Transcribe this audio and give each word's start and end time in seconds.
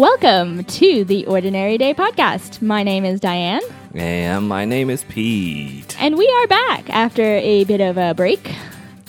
Welcome 0.00 0.64
to 0.64 1.04
the 1.06 1.24
Ordinary 1.24 1.78
Day 1.78 1.94
podcast. 1.94 2.60
My 2.60 2.82
name 2.82 3.06
is 3.06 3.18
Diane, 3.18 3.62
And 3.94 4.46
my 4.46 4.66
name 4.66 4.90
is 4.90 5.04
Pete. 5.04 5.96
and 5.98 6.18
we 6.18 6.28
are 6.28 6.46
back 6.48 6.90
after 6.90 7.22
a 7.22 7.64
bit 7.64 7.80
of 7.80 7.96
a 7.96 8.12
break, 8.12 8.54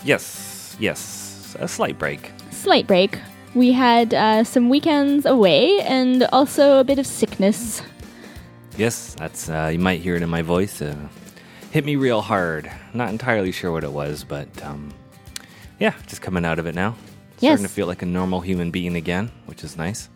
Yes, 0.05 0.77
yes, 0.79 1.57
a 1.59 1.67
slight 1.67 1.99
break. 1.99 2.31
slight 2.51 2.87
break. 2.87 3.19
We 3.53 3.73
had 3.73 4.13
uh, 4.13 4.45
some 4.45 4.69
weekends 4.69 5.25
away 5.25 5.81
and 5.81 6.23
also 6.31 6.79
a 6.79 6.85
bit 6.85 6.99
of 6.99 7.05
sickness. 7.05 7.81
Yes, 8.77 9.13
that's 9.19 9.49
uh, 9.49 9.69
you 9.73 9.79
might 9.79 9.99
hear 9.99 10.15
it 10.15 10.21
in 10.21 10.29
my 10.29 10.41
voice. 10.41 10.81
Uh, 10.81 10.95
hit 11.69 11.83
me 11.83 11.97
real 11.97 12.21
hard. 12.21 12.71
Not 12.93 13.09
entirely 13.09 13.51
sure 13.51 13.73
what 13.73 13.83
it 13.83 13.91
was, 13.91 14.23
but 14.23 14.47
um, 14.63 14.93
yeah, 15.81 15.95
just 16.07 16.21
coming 16.21 16.45
out 16.45 16.59
of 16.59 16.65
it 16.65 16.75
now. 16.75 16.95
Yes. 17.39 17.51
Starting 17.59 17.65
to 17.65 17.71
feel 17.71 17.87
like 17.87 18.01
a 18.01 18.05
normal 18.05 18.41
human 18.41 18.71
being 18.71 18.95
again, 18.95 19.31
which 19.45 19.63
is 19.63 19.77
nice. 19.77 20.09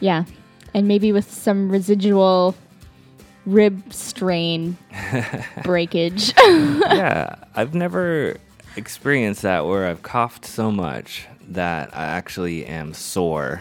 Yeah, 0.00 0.24
and 0.72 0.88
maybe 0.88 1.12
with 1.12 1.30
some 1.30 1.70
residual 1.70 2.54
rib 3.46 3.92
strain 3.92 4.76
breakage. 5.62 6.32
yeah, 6.38 7.36
I've 7.54 7.74
never 7.74 8.36
experienced 8.76 9.42
that 9.42 9.66
where 9.66 9.86
I've 9.86 10.02
coughed 10.02 10.46
so 10.46 10.70
much 10.72 11.26
that 11.48 11.94
I 11.96 12.04
actually 12.04 12.64
am 12.66 12.94
sore. 12.94 13.60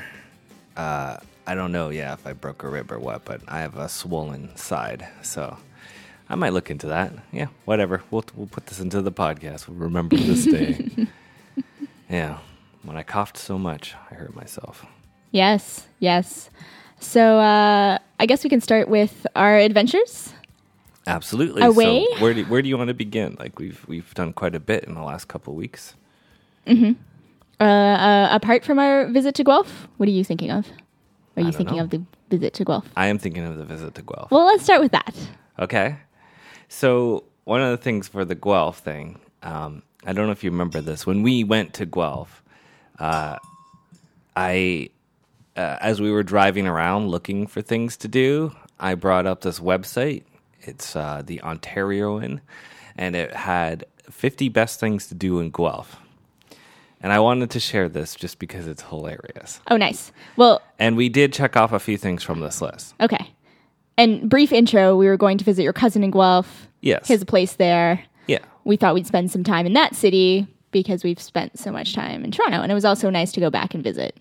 Uh, 0.77 1.17
I 1.45 1.55
don't 1.55 1.73
know, 1.73 1.89
yeah, 1.89 2.13
if 2.13 2.25
I 2.25 2.31
broke 2.33 2.63
a 2.63 2.69
rib 2.69 2.89
or 2.91 2.99
what, 2.99 3.25
but 3.25 3.41
I 3.49 3.59
have 3.59 3.75
a 3.75 3.89
swollen 3.89 4.55
side, 4.55 5.05
so 5.21 5.57
I 6.29 6.35
might 6.35 6.53
look 6.53 6.71
into 6.71 6.87
that. 6.87 7.11
Yeah, 7.33 7.47
whatever. 7.65 8.01
We'll 8.11 8.23
we'll 8.35 8.47
put 8.47 8.67
this 8.67 8.79
into 8.79 9.01
the 9.01 9.11
podcast. 9.11 9.67
We'll 9.67 9.77
remember 9.77 10.15
this 10.15 10.45
day. 10.45 10.89
yeah, 12.13 12.37
when 12.83 12.95
I 12.95 13.03
coughed 13.03 13.37
so 13.37 13.57
much, 13.57 13.95
I 14.11 14.15
hurt 14.15 14.35
myself. 14.35 14.85
yes, 15.31 15.87
yes. 15.99 16.49
So 16.99 17.39
uh, 17.39 17.97
I 18.19 18.25
guess 18.25 18.43
we 18.43 18.49
can 18.49 18.61
start 18.61 18.87
with 18.87 19.27
our 19.35 19.57
adventures. 19.57 20.33
Absolutely. 21.05 21.63
Away? 21.63 22.05
So 22.13 22.21
where 22.21 22.33
do 22.33 22.45
where 22.45 22.61
do 22.61 22.69
you 22.69 22.77
want 22.77 22.87
to 22.89 22.93
begin? 22.93 23.35
Like 23.39 23.59
we've 23.59 23.83
we've 23.87 24.13
done 24.13 24.31
quite 24.31 24.55
a 24.55 24.59
bit 24.59 24.85
in 24.85 24.93
the 24.93 25.01
last 25.01 25.27
couple 25.27 25.53
weeks. 25.53 25.95
Uh, 27.59 27.63
uh, 27.63 28.27
apart 28.31 28.63
from 28.63 28.79
our 28.79 29.07
visit 29.07 29.35
to 29.35 29.43
Guelph, 29.43 29.87
what 29.97 30.07
are 30.07 30.11
you 30.11 30.23
thinking 30.23 30.51
of? 30.51 30.67
Are 31.35 31.43
you 31.43 31.51
thinking 31.51 31.77
know. 31.77 31.83
of 31.83 31.89
the 31.89 32.03
visit 32.29 32.53
to 32.55 32.63
Guelph? 32.63 32.87
I 32.95 33.07
am 33.07 33.17
thinking 33.17 33.43
of 33.45 33.57
the 33.57 33.65
visit 33.65 33.95
to 33.95 34.01
Guelph. 34.01 34.31
Well, 34.31 34.45
let's 34.45 34.63
start 34.63 34.81
with 34.81 34.91
that. 34.91 35.15
Okay. 35.59 35.97
So 36.69 37.25
one 37.43 37.61
of 37.61 37.71
the 37.71 37.77
things 37.77 38.07
for 38.07 38.23
the 38.23 38.35
Guelph 38.35 38.79
thing, 38.79 39.19
um, 39.41 39.83
I 40.05 40.13
don't 40.13 40.25
know 40.25 40.31
if 40.31 40.43
you 40.43 40.51
remember 40.51 40.81
this. 40.81 41.05
When 41.05 41.23
we 41.23 41.43
went 41.43 41.73
to 41.75 41.85
Guelph, 41.85 42.43
uh, 42.99 43.37
I, 44.35 44.89
uh, 45.55 45.77
as 45.81 46.01
we 46.01 46.11
were 46.11 46.23
driving 46.23 46.67
around 46.67 47.07
looking 47.09 47.47
for 47.47 47.61
things 47.61 47.97
to 47.97 48.07
do, 48.07 48.53
I 48.79 48.95
brought 48.95 49.25
up 49.25 49.41
this 49.41 49.59
website. 49.59 50.23
It's 50.61 50.95
uh, 50.95 51.21
the 51.25 51.39
Ontarion, 51.43 52.39
and 52.97 53.15
it 53.15 53.33
had 53.33 53.85
50 54.09 54.49
best 54.49 54.79
things 54.79 55.07
to 55.07 55.15
do 55.15 55.39
in 55.39 55.49
Guelph. 55.51 55.97
And 57.01 57.11
I 57.11 57.19
wanted 57.19 57.49
to 57.51 57.59
share 57.59 57.89
this 57.89 58.15
just 58.15 58.39
because 58.39 58.65
it's 58.65 58.81
hilarious. 58.83 59.59
Oh, 59.69 59.75
nice. 59.75 60.13
Well, 60.37 60.61
And 60.79 60.95
we 60.95 61.09
did 61.09 61.33
check 61.33 61.57
off 61.57 61.73
a 61.73 61.79
few 61.79 61.97
things 61.97 62.23
from 62.23 62.39
this 62.39 62.61
list. 62.61 62.93
okay. 63.01 63.31
And 63.95 64.27
brief 64.27 64.51
intro, 64.51 64.95
we 64.97 65.05
were 65.05 65.17
going 65.17 65.37
to 65.37 65.43
visit 65.45 65.61
your 65.61 65.73
cousin 65.73 66.03
in 66.03 66.09
Guelph. 66.09 66.67
Yes. 66.81 67.07
He 67.07 67.13
has 67.13 67.21
a 67.21 67.27
place 67.27 67.53
there. 67.53 68.03
Yeah. 68.63 68.69
We 68.69 68.77
thought 68.77 68.93
we'd 68.93 69.07
spend 69.07 69.31
some 69.31 69.43
time 69.43 69.65
in 69.65 69.73
that 69.73 69.95
city 69.95 70.47
because 70.71 71.03
we've 71.03 71.21
spent 71.21 71.59
so 71.59 71.71
much 71.71 71.93
time 71.93 72.23
in 72.23 72.31
Toronto, 72.31 72.61
and 72.61 72.71
it 72.71 72.75
was 72.75 72.85
also 72.85 73.09
nice 73.09 73.31
to 73.33 73.39
go 73.39 73.49
back 73.49 73.73
and 73.73 73.83
visit. 73.83 74.15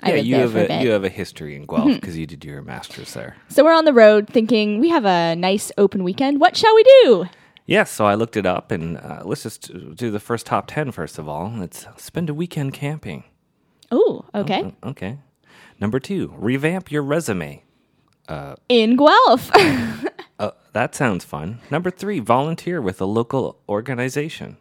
I 0.00 0.14
yeah, 0.14 0.16
you 0.16 0.34
have 0.36 0.56
a, 0.56 0.64
a. 0.64 0.68
Mm-hmm. 0.68 0.84
you 0.84 0.90
have 0.90 1.04
a 1.04 1.08
history 1.08 1.56
in 1.56 1.64
Guelph 1.64 1.94
because 1.94 2.18
you 2.18 2.26
did 2.26 2.44
your 2.44 2.60
master's 2.62 3.14
there. 3.14 3.36
So 3.48 3.64
we're 3.64 3.72
on 3.72 3.84
the 3.84 3.92
road 3.92 4.28
thinking 4.28 4.80
we 4.80 4.90
have 4.90 5.04
a 5.06 5.34
nice 5.34 5.72
open 5.78 6.04
weekend. 6.04 6.40
What 6.40 6.56
shall 6.56 6.74
we 6.74 6.82
do? 6.82 7.26
Yes, 7.66 7.90
so 7.90 8.04
I 8.04 8.14
looked 8.14 8.36
it 8.36 8.44
up 8.44 8.70
and 8.70 8.98
uh, 8.98 9.22
let's 9.24 9.44
just 9.44 9.70
do 9.96 10.10
the 10.10 10.20
first 10.20 10.44
top 10.44 10.66
10 10.66 10.90
first 10.90 11.18
of 11.18 11.26
all. 11.26 11.50
Let's 11.56 11.86
spend 11.96 12.28
a 12.28 12.34
weekend 12.34 12.74
camping. 12.74 13.24
Oh, 13.90 14.26
okay. 14.34 14.74
Okay. 14.82 15.18
Number 15.80 15.98
two, 15.98 16.34
revamp 16.36 16.90
your 16.90 17.02
resume. 17.02 17.62
In 18.68 18.96
Guelph. 18.96 19.50
Uh, 20.38 20.50
that 20.72 20.94
sounds 20.94 21.24
fun. 21.24 21.60
Number 21.70 21.90
three, 21.90 22.18
volunteer 22.18 22.80
with 22.80 23.00
a 23.00 23.04
local 23.06 23.58
organization. 23.68 24.56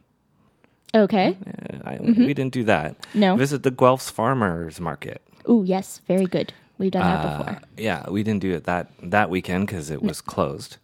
okay. 0.94 1.38
Uh, 1.48 1.78
I, 1.90 1.98
We 2.02 2.34
didn't 2.34 2.54
do 2.54 2.64
that. 2.66 3.00
Mm-hmm. 3.02 3.20
No. 3.20 3.36
Visit 3.36 3.64
the 3.64 3.72
Guelph's 3.72 4.10
Farmers 4.10 4.80
Market. 4.80 5.22
Oh, 5.46 5.64
yes. 5.64 6.00
Very 6.08 6.26
good. 6.26 6.54
We've 6.78 6.92
done 6.92 7.02
that 7.04 7.26
Uh, 7.26 7.38
before. 7.38 7.62
yeah, 7.78 8.10
we 8.10 8.24
didn't 8.24 8.42
do 8.42 8.54
it 8.54 8.64
that, 8.66 8.92
that 9.02 9.30
weekend 9.30 9.68
because 9.68 9.90
it 9.90 10.02
was 10.02 10.22
closed. 10.22 10.78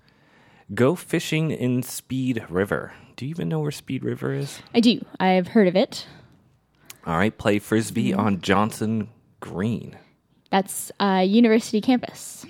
Go 0.73 0.95
fishing 0.95 1.51
in 1.51 1.81
Speed 1.83 2.45
River. 2.49 2.93
Do 3.15 3.25
you 3.25 3.31
even 3.31 3.49
know 3.49 3.59
where 3.59 3.71
Speed 3.71 4.03
River 4.03 4.33
is? 4.33 4.59
I 4.73 4.79
do. 4.79 5.03
I've 5.19 5.49
heard 5.49 5.67
of 5.67 5.75
it. 5.75 6.05
All 7.05 7.17
right, 7.17 7.35
play 7.37 7.59
frisbee 7.59 8.11
Mm-hmm. 8.11 8.19
on 8.19 8.41
Johnston 8.41 9.09
Green. 9.39 9.97
That's 10.51 10.91
uh, 10.99 11.23
university 11.27 11.81
campus. 11.81 12.45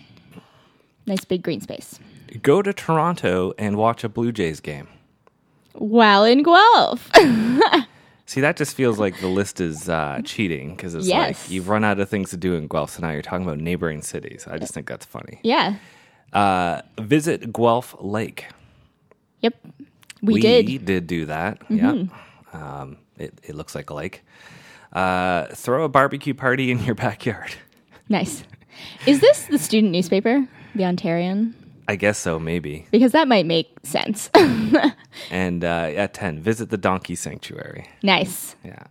Nice 1.06 1.26
big 1.26 1.44
green 1.44 1.62
space. 1.62 2.00
Go 2.42 2.62
to 2.62 2.74
Toronto 2.74 3.54
and 3.58 3.78
watch 3.78 4.04
a 4.04 4.10
Blue 4.10 4.32
Jays 4.32 4.60
game. 4.60 4.88
While 5.74 6.24
in 6.26 6.44
Guelph. 6.44 7.10
See, 8.26 8.42
that 8.42 8.58
just 8.58 8.76
feels 8.76 9.00
like 9.00 9.20
the 9.22 9.28
list 9.28 9.60
is 9.60 9.90
uh, 9.90 10.22
cheating 10.24 10.76
because 10.76 10.94
it's 10.94 11.08
Yes. 11.08 11.42
like 11.46 11.52
you've 11.52 11.68
run 11.70 11.84
out 11.84 12.00
of 12.00 12.10
things 12.10 12.30
to 12.30 12.38
do 12.38 12.54
in 12.56 12.68
Guelph, 12.68 12.92
so 12.92 13.02
now 13.02 13.10
you're 13.12 13.24
talking 13.24 13.44
about 13.46 13.58
neighboring 13.60 14.02
cities. 14.04 14.46
I 14.50 14.60
just 14.60 14.74
think 14.74 14.88
that's 14.88 15.06
funny. 15.06 15.40
yeah. 15.44 15.76
Uh, 16.32 16.82
visit 17.00 17.52
Guelph 17.52 17.96
Lake. 18.00 18.46
Yep. 19.42 19.56
We, 20.22 20.40
did. 20.42 20.68
Mm-hmm. 20.68 20.86
did 20.86 21.08
do 21.08 21.26
that. 21.26 21.60
Yeah. 21.70 22.04
Um, 22.54 22.98
it, 23.18 23.34
it 23.44 23.56
looks 23.56 23.74
like 23.74 23.90
a 23.90 23.96
lake. 23.96 24.22
Uh, 24.94 25.48
throw 25.56 25.86
a 25.86 25.90
barbecue 25.90 26.36
party 26.36 26.70
in 26.70 26.84
your 26.84 26.94
backyard. 27.08 27.56
Nice. 28.10 28.44
Is 29.08 29.22
this 29.22 29.46
the 29.48 29.58
student 29.58 29.92
newspaper, 29.92 30.48
the 30.76 30.84
Ontarion? 30.84 31.54
I 31.90 31.96
guess 31.96 32.20
so, 32.20 32.38
maybe. 32.38 32.86
Because 32.92 33.14
that 33.14 33.28
might 33.28 33.48
make 33.48 33.76
sense. 33.82 34.30
And 35.32 35.64
uh, 35.64 35.92
at 35.96 36.14
10, 36.14 36.40
visit 36.40 36.70
the 36.70 36.78
Donkey 36.78 37.16
Sanctuary. 37.16 37.90
nice. 38.04 38.56
Yeah. 38.64 38.84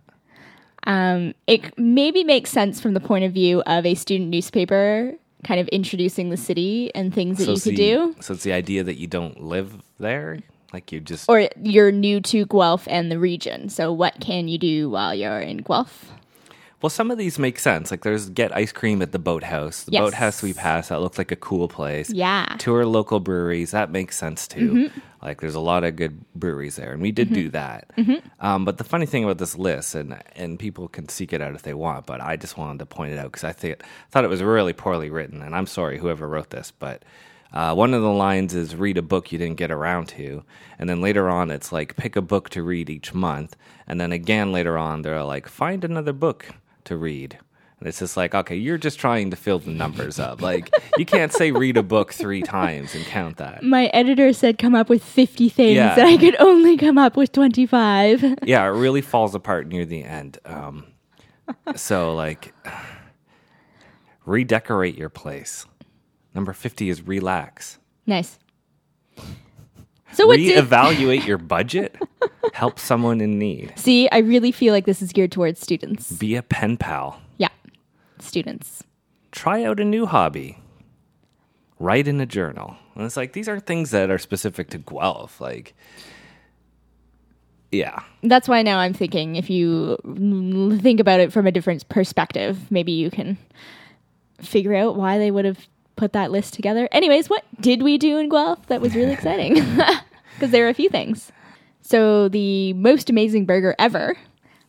Um, 0.83 1.33
it 1.47 1.77
maybe 1.77 2.23
makes 2.23 2.49
sense 2.49 2.81
from 2.81 2.93
the 2.93 2.99
point 2.99 3.23
of 3.23 3.31
view 3.31 3.61
of 3.61 3.85
a 3.85 3.95
student 3.95 4.29
newspaper 4.29 5.15
kind 5.45 5.61
of 5.61 5.67
introducing 5.69 6.29
the 6.29 6.37
city 6.37 6.93
and 6.93 7.13
things 7.13 7.37
that 7.37 7.47
you 7.47 7.59
could 7.59 7.71
the, 7.71 7.75
do. 7.75 8.15
So 8.19 8.33
it's 8.33 8.43
the 8.43 8.53
idea 8.53 8.83
that 8.83 8.97
you 8.97 9.07
don't 9.07 9.41
live 9.41 9.81
there, 9.97 10.39
like 10.73 10.91
you 10.91 10.99
just. 10.99 11.29
Or 11.29 11.47
you're 11.61 11.91
new 11.91 12.19
to 12.21 12.45
Guelph 12.45 12.85
and 12.89 13.09
the 13.09 13.17
region. 13.17 13.69
So 13.69 13.93
what 13.93 14.19
can 14.19 14.49
you 14.49 14.57
do 14.57 14.89
while 14.89 15.15
you're 15.15 15.39
in 15.39 15.57
Guelph? 15.57 16.11
Well, 16.81 16.89
some 16.89 17.11
of 17.11 17.17
these 17.17 17.37
make 17.37 17.59
sense. 17.59 17.91
Like 17.91 18.03
there's 18.03 18.29
get 18.29 18.55
ice 18.55 18.71
cream 18.71 19.01
at 19.01 19.11
the 19.11 19.19
boathouse. 19.19 19.83
The 19.83 19.91
Yes. 19.93 20.01
boathouse 20.01 20.41
we 20.41 20.53
passed 20.53 20.89
that 20.89 21.01
looks 21.01 21.17
like 21.17 21.31
a 21.31 21.35
cool 21.35 21.67
place. 21.67 22.09
Yeah. 22.09 22.45
Mm-hmm. 22.45 22.57
Tour 22.57 22.85
local 22.85 23.19
breweries 23.19 23.71
that 23.71 23.91
makes 23.91 24.17
sense 24.17 24.47
too. 24.47 24.89
Like 25.21 25.41
there's 25.41 25.55
a 25.55 25.59
lot 25.59 25.83
of 25.83 25.97
good 25.97 26.23
breweries 26.35 26.77
there, 26.77 26.93
and 26.93 27.01
we 27.01 27.11
did 27.11 27.33
do 27.33 27.49
that. 27.49 27.91
Mm-hmm. 27.97 28.25
Um, 28.39 28.63
but 28.63 28.77
the 28.77 28.85
funny 28.85 29.05
thing 29.05 29.25
about 29.25 29.37
this 29.37 29.57
list, 29.57 29.93
and 29.95 30.17
and 30.37 30.57
people 30.57 30.87
can 30.87 31.09
seek 31.09 31.33
it 31.33 31.41
out 31.41 31.55
if 31.55 31.63
they 31.63 31.73
want, 31.73 32.05
but 32.05 32.21
I 32.21 32.37
just 32.37 32.57
wanted 32.57 32.79
to 32.79 32.85
point 32.85 33.11
it 33.11 33.19
out 33.19 33.25
because 33.25 33.43
I 33.43 33.51
think 33.51 33.83
thought 34.11 34.23
it 34.23 34.29
was 34.29 34.41
really 34.41 34.71
poorly 34.73 35.09
written, 35.09 35.41
and 35.41 35.55
I'm 35.55 35.67
sorry 35.67 35.97
whoever 35.99 36.27
wrote 36.27 36.49
this, 36.51 36.71
but. 36.71 37.03
Uh, 37.51 37.73
one 37.73 37.95
of 37.95 38.03
the 38.03 38.11
lines 38.11 38.53
is 38.53 38.75
read 38.75 38.95
a 38.95 39.01
book 39.01 39.31
you 39.31 39.39
didn't 39.39 39.57
get 39.57 39.71
around 39.71 40.07
to. 40.07 40.43
And 40.77 40.87
then 40.87 41.01
later 41.01 41.27
on, 41.27 41.49
it's 41.49 41.71
like 41.71 41.95
pick 41.95 42.15
a 42.15 42.21
book 42.21 42.49
to 42.51 42.61
read 42.61 42.91
each 42.91 43.11
month. 43.11 43.55
And 43.87 43.99
then 43.99 44.11
again 44.11 44.51
later 44.51 44.77
on, 44.77 45.01
they're 45.01 45.23
like 45.23 45.47
find 45.47 45.83
another 45.83 46.13
book 46.13 46.49
to 46.85 46.97
read. 46.97 47.37
And 47.79 47.87
it's 47.87 47.99
just 47.99 48.17
like, 48.17 48.35
okay, 48.35 48.57
you're 48.57 48.77
just 48.77 48.99
trying 48.99 49.29
to 49.29 49.37
fill 49.37 49.59
the 49.59 49.71
numbers 49.71 50.19
up. 50.19 50.41
Like, 50.41 50.69
you 50.97 51.05
can't 51.05 51.31
say 51.31 51.51
read 51.51 51.77
a 51.77 51.83
book 51.83 52.11
three 52.11 52.41
times 52.41 52.93
and 52.93 53.05
count 53.05 53.37
that. 53.37 53.63
My 53.63 53.85
editor 53.93 54.33
said 54.33 54.57
come 54.57 54.75
up 54.75 54.89
with 54.89 55.01
50 55.01 55.47
things, 55.47 55.75
Yeah. 55.77 55.93
and 55.97 56.07
I 56.07 56.17
could 56.17 56.35
only 56.41 56.75
come 56.75 56.97
up 56.97 57.15
with 57.15 57.31
25. 57.31 58.35
Yeah, 58.43 58.65
it 58.65 58.71
really 58.71 58.99
falls 59.01 59.33
apart 59.33 59.67
near 59.67 59.85
the 59.85 60.03
end. 60.03 60.39
Um, 60.43 60.87
so, 61.77 62.13
like, 62.15 62.53
redecorate 64.25 64.97
your 64.97 65.09
place. 65.09 65.65
Number 66.35 66.53
50 66.53 66.89
is 66.89 67.01
relax. 67.07 67.79
nice. 68.05 68.37
So 70.13 70.31
did 70.35 70.65
Reevaluate 70.65 71.25
your 71.25 71.37
budget. 71.37 71.95
Help 72.53 72.79
someone 72.79 73.21
in 73.21 73.37
need. 73.37 73.73
See, 73.77 74.09
I 74.11 74.19
really 74.19 74.51
feel 74.51 74.73
like 74.73 74.85
this 74.85 75.01
is 75.01 75.11
geared 75.11 75.31
towards 75.31 75.59
students. 75.59 76.11
Be 76.11 76.35
a 76.35 76.43
pen 76.43 76.77
pal. 76.77 77.21
Yeah. 77.37 77.49
Students. 78.19 78.83
Try 79.31 79.63
out 79.63 79.79
a 79.79 79.85
new 79.85 80.05
hobby. 80.05 80.57
Write 81.79 82.07
in 82.07 82.19
a 82.19 82.25
journal. 82.25 82.75
And 82.95 83.05
it's 83.05 83.15
like, 83.15 83.33
these 83.33 83.47
are 83.47 83.59
things 83.59 83.91
that 83.91 84.09
are 84.09 84.17
specific 84.17 84.69
to 84.71 84.77
Guelph. 84.79 85.39
Like, 85.39 85.73
yeah. 87.71 87.99
That's 88.23 88.47
why 88.47 88.61
now 88.61 88.79
I'm 88.79 88.93
thinking 88.93 89.35
if 89.35 89.49
you 89.49 89.97
think 90.81 90.99
about 90.99 91.19
it 91.19 91.31
from 91.31 91.47
a 91.47 91.51
different 91.51 91.87
perspective, 91.87 92.71
maybe 92.71 92.91
you 92.91 93.09
can 93.11 93.37
figure 94.41 94.75
out 94.75 94.95
why 94.95 95.17
they 95.17 95.31
would 95.31 95.45
have 95.45 95.67
put 95.99 96.13
that 96.13 96.31
list 96.31 96.53
together. 96.53 96.87
Anyways, 96.91 97.29
what 97.29 97.43
did 97.59 97.83
we 97.83 97.97
do 97.97 98.17
in 98.17 98.29
Guelph 98.29 98.65
that 98.67 98.81
was 98.81 98.95
really 98.95 99.11
exciting? 99.13 99.61
Because 100.35 100.51
there 100.51 100.63
were 100.63 100.69
a 100.69 100.73
few 100.73 100.87
things. 100.87 101.33
So 101.81 102.29
the 102.29 102.71
most 102.71 103.09
amazing 103.09 103.45
burger 103.45 103.75
ever 103.77 104.15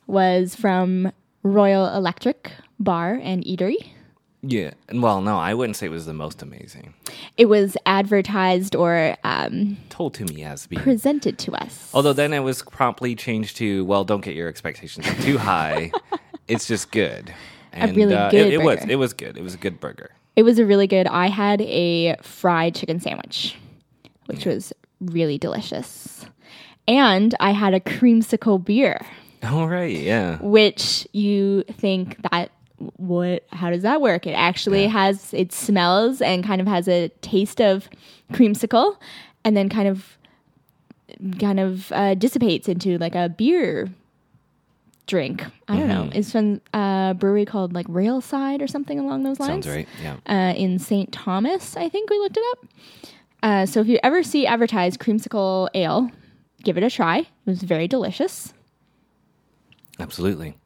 was 0.09 0.57
from 0.57 1.13
Royal 1.45 1.87
Electric 1.95 2.51
Bar 2.81 3.21
and 3.23 3.45
Eatery. 3.45 3.77
Yeah. 4.43 4.73
Well, 4.93 5.21
no, 5.21 5.39
I 5.39 5.55
wouldn't 5.55 5.77
say 5.77 5.87
it 5.87 5.91
was 5.91 6.07
the 6.07 6.13
most 6.13 6.43
amazing. 6.43 6.95
It 7.37 7.47
was 7.47 7.77
advertised 7.87 8.75
or 8.75 9.17
um, 9.23 9.77
Told 9.91 10.15
to 10.15 10.25
me 10.25 10.43
as 10.43 10.67
being. 10.67 10.83
presented 10.83 11.39
to 11.39 11.53
us. 11.53 11.89
Although 11.95 12.15
then 12.15 12.33
it 12.33 12.41
was 12.41 12.63
promptly 12.63 13.15
changed 13.15 13.57
to, 13.59 13.85
well, 13.85 14.03
don't 14.03 14.23
get 14.25 14.35
your 14.35 14.49
expectations 14.49 15.07
too 15.25 15.39
high. 15.39 15.93
it's 16.49 16.67
just 16.67 16.91
good. 16.91 17.33
And 17.73 17.97
really 17.97 18.17
uh, 18.17 18.29
good 18.31 18.49
it, 18.49 18.55
it 18.55 18.63
was 18.65 18.85
it 18.89 18.97
was 18.97 19.13
good. 19.13 19.37
It 19.37 19.45
was 19.45 19.55
a 19.55 19.59
good 19.59 19.79
burger. 19.79 20.11
It 20.41 20.45
was 20.45 20.59
a 20.59 20.65
really 20.65 20.87
good. 20.87 21.07
I 21.07 21.27
had 21.27 21.61
a 21.61 22.17
fried 22.23 22.75
chicken 22.75 22.99
sandwich, 22.99 23.57
which 24.25 24.47
was 24.47 24.73
really 24.99 25.37
delicious. 25.37 26.25
And 26.89 27.35
I 27.41 27.51
had 27.51 27.75
a 27.75 27.81
creamsicle 27.81 28.65
beer, 28.65 29.05
All 29.43 29.69
right, 29.69 29.95
yeah. 29.95 30.39
which 30.41 31.07
you 31.13 31.65
think 31.65 32.23
that 32.31 32.53
what 32.97 33.45
how 33.51 33.69
does 33.69 33.83
that 33.83 34.01
work? 34.01 34.27
It 34.27 34.33
actually 34.33 34.87
has 34.87 35.35
it 35.35 35.53
smells 35.53 36.23
and 36.23 36.43
kind 36.43 36.63
of 36.63 36.67
has 36.67 36.89
a 36.89 37.09
taste 37.21 37.61
of 37.61 37.91
creamsicle 38.33 38.97
and 39.45 39.55
then 39.55 39.69
kind 39.69 39.89
of 39.89 40.17
kind 41.39 41.61
of 41.61 41.93
uh, 41.93 42.15
dissipates 42.15 42.67
into 42.67 42.97
like 42.97 43.15
a 43.15 43.29
beer 43.29 43.91
drink. 45.11 45.45
I 45.69 45.77
don't 45.77 45.89
know. 45.89 46.09
It's 46.15 46.33
from 46.33 46.61
a 46.73 47.15
brewery 47.19 47.45
called 47.45 47.73
like 47.75 47.87
Railside 47.89 48.63
or 48.63 48.67
something 48.69 48.99
along 48.99 49.25
those 49.25 49.39
lines 49.41 49.65
Sounds 49.65 49.69
right. 49.69 49.89
Yeah. 50.03 50.17
uh, 50.27 50.55
in 50.55 50.79
St. 50.79 51.11
Thomas, 51.13 51.77
I 51.77 51.89
think 51.89 52.09
we 52.09 52.19
looked 52.19 52.37
it 52.39 52.45
up. 52.53 52.67
Uh, 53.43 53.67
so 53.67 53.81
if 53.81 53.89
you 53.89 53.99
ever 54.03 54.23
see 54.23 54.47
advertised 54.47 55.01
creamsicle 55.01 55.69
ale, 55.75 56.11
give 56.63 56.77
it 56.79 56.85
a 56.85 56.91
try. 56.91 57.19
It 57.19 57.27
was 57.45 57.63
very 57.63 57.89
delicious. 57.89 58.55
Absolutely. 59.99 60.57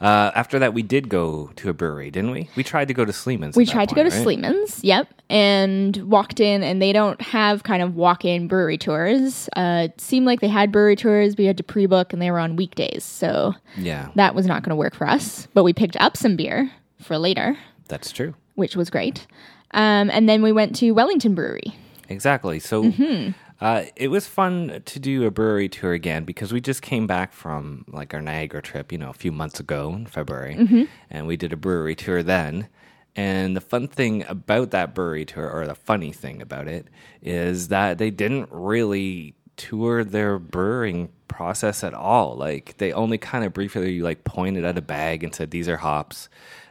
Uh, 0.00 0.30
after 0.34 0.58
that, 0.58 0.74
we 0.74 0.82
did 0.82 1.08
go 1.08 1.50
to 1.56 1.70
a 1.70 1.72
brewery, 1.72 2.10
didn't 2.10 2.30
we? 2.30 2.50
We 2.54 2.62
tried 2.62 2.88
to 2.88 2.94
go 2.94 3.04
to 3.06 3.12
Sleeman's. 3.12 3.56
We 3.56 3.64
tried 3.64 3.88
to 3.88 3.94
point, 3.94 4.04
go 4.04 4.10
to 4.10 4.16
right? 4.16 4.24
Sleeman's, 4.24 4.84
yep, 4.84 5.08
and 5.30 5.96
walked 6.10 6.38
in, 6.38 6.62
and 6.62 6.82
they 6.82 6.92
don't 6.92 7.20
have 7.22 7.62
kind 7.62 7.82
of 7.82 7.94
walk-in 7.96 8.46
brewery 8.46 8.76
tours. 8.76 9.48
Uh, 9.56 9.88
it 9.90 10.00
seemed 10.00 10.26
like 10.26 10.40
they 10.40 10.48
had 10.48 10.70
brewery 10.70 10.96
tours, 10.96 11.34
but 11.34 11.42
you 11.42 11.46
had 11.48 11.56
to 11.56 11.64
pre-book, 11.64 12.12
and 12.12 12.20
they 12.20 12.30
were 12.30 12.38
on 12.38 12.56
weekdays, 12.56 13.04
so 13.04 13.54
Yeah, 13.78 14.10
that 14.16 14.34
was 14.34 14.46
not 14.46 14.62
going 14.62 14.70
to 14.70 14.76
work 14.76 14.94
for 14.94 15.06
us. 15.06 15.48
But 15.54 15.64
we 15.64 15.72
picked 15.72 15.96
up 15.96 16.16
some 16.16 16.36
beer 16.36 16.70
for 17.00 17.16
later, 17.16 17.56
that's 17.88 18.12
true. 18.12 18.34
which 18.54 18.76
was 18.76 18.90
great. 18.90 19.26
Um, 19.72 20.10
and 20.10 20.28
then 20.28 20.42
we 20.42 20.52
went 20.52 20.76
to 20.76 20.90
Wellington 20.92 21.34
Brewery. 21.34 21.74
Exactly. 22.08 22.60
So 22.60 22.84
Mm-hmm. 22.84 23.30
Uh, 23.60 23.84
it 23.96 24.08
was 24.08 24.26
fun 24.26 24.82
to 24.84 24.98
do 24.98 25.24
a 25.24 25.30
brewery 25.30 25.68
tour 25.68 25.92
again 25.92 26.24
because 26.24 26.52
we 26.52 26.60
just 26.60 26.82
came 26.82 27.06
back 27.06 27.32
from 27.32 27.84
like 27.88 28.12
our 28.14 28.20
Niagara 28.20 28.60
trip, 28.62 28.92
you 28.92 28.98
know, 28.98 29.10
a 29.10 29.14
few 29.14 29.32
months 29.32 29.58
ago 29.60 29.92
in 29.94 30.06
February, 30.06 30.54
Mm-hmm. 30.56 30.82
and 31.10 31.26
we 31.26 31.36
did 31.36 31.52
a 31.52 31.56
brewery 31.56 31.94
tour 31.94 32.22
then. 32.22 32.68
And 33.14 33.56
the 33.56 33.62
fun 33.62 33.88
thing 33.88 34.24
about 34.28 34.72
that 34.72 34.94
brewery 34.94 35.24
tour, 35.24 35.48
or 35.50 35.66
the 35.66 35.74
funny 35.74 36.12
thing 36.12 36.42
about 36.42 36.68
it, 36.68 36.86
is 37.22 37.68
that 37.68 37.96
they 37.96 38.10
didn't 38.10 38.50
really 38.52 39.34
tour 39.56 40.04
their 40.04 40.38
brewing 40.38 41.08
process 41.28 41.82
at 41.82 41.94
all. 41.94 42.36
Like 42.36 42.76
they 42.76 42.92
only 42.92 43.16
kind 43.16 43.42
of 43.42 43.54
briefly 43.54 44.00
like 44.02 44.24
pointed 44.24 44.66
at 44.66 44.76
a 44.76 44.82
bag 44.82 45.24
and 45.24 45.34
said, 45.34 45.50
"These 45.50 45.66
are 45.66 45.78
hops. 45.78 46.28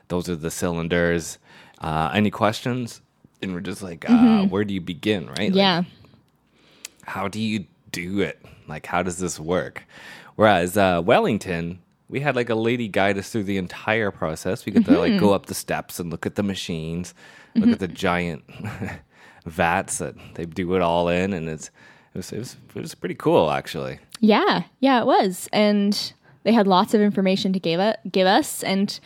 Those 0.10 0.30
are 0.30 0.36
the 0.36 0.52
cylinders. 0.52 1.40
Uh, 1.82 2.12
any 2.14 2.30
questions?" 2.30 3.02
And 3.42 3.56
we're 3.56 3.60
just 3.62 3.82
like, 3.82 4.08
uh, 4.08 4.46
"Where 4.46 4.64
do 4.64 4.76
you 4.76 4.82
begin?" 4.82 5.26
Right? 5.26 5.52
Like, 5.52 5.54
Mm-hmm. 5.54 5.58
Yeah. 5.58 5.84
How 7.06 7.28
do 7.28 7.40
you 7.40 7.66
do 7.92 8.20
it? 8.20 8.44
Like, 8.68 8.86
how 8.86 9.04
does 9.04 9.20
this 9.20 9.40
work? 9.40 9.84
Whereas 10.36 10.78
uh, 10.78 11.02
Wellington, 11.04 11.80
we 12.10 12.20
had 12.20 12.36
like 12.36 12.50
a 12.50 12.56
lady 12.56 12.88
guide 12.88 13.18
us 13.18 13.30
through 13.30 13.44
the 13.44 13.58
entire 13.58 14.12
process. 14.12 14.66
We 14.66 14.72
get 14.72 14.86
to 14.86 15.00
like 15.00 15.20
go 15.20 15.34
up 15.34 15.48
the 15.48 15.54
steps 15.54 16.00
and 16.00 16.12
look 16.12 16.26
at 16.26 16.36
the 16.36 16.44
machines, 16.44 17.14
look 17.56 17.70
at 17.70 17.80
the 17.80 17.88
giant 17.88 18.44
vats 19.46 20.00
that 20.00 20.16
they 20.36 20.46
do 20.46 20.76
it 20.76 20.82
all 20.82 21.08
in, 21.08 21.34
and 21.34 21.48
it's 21.50 21.68
it 22.14 22.18
was, 22.18 22.32
it 22.32 22.40
was 22.40 22.58
it 22.76 22.82
was 22.82 22.96
pretty 22.96 23.16
cool 23.16 23.52
actually. 23.52 24.00
Yeah, 24.20 24.64
yeah, 24.80 25.02
it 25.02 25.06
was, 25.06 25.50
and 25.52 26.14
they 26.44 26.54
had 26.54 26.68
lots 26.68 26.94
of 26.94 27.02
information 27.02 27.54
to 27.54 27.60
give 27.60 27.80
it, 27.80 28.00
give 28.12 28.28
us, 28.28 28.64
and 28.64 29.00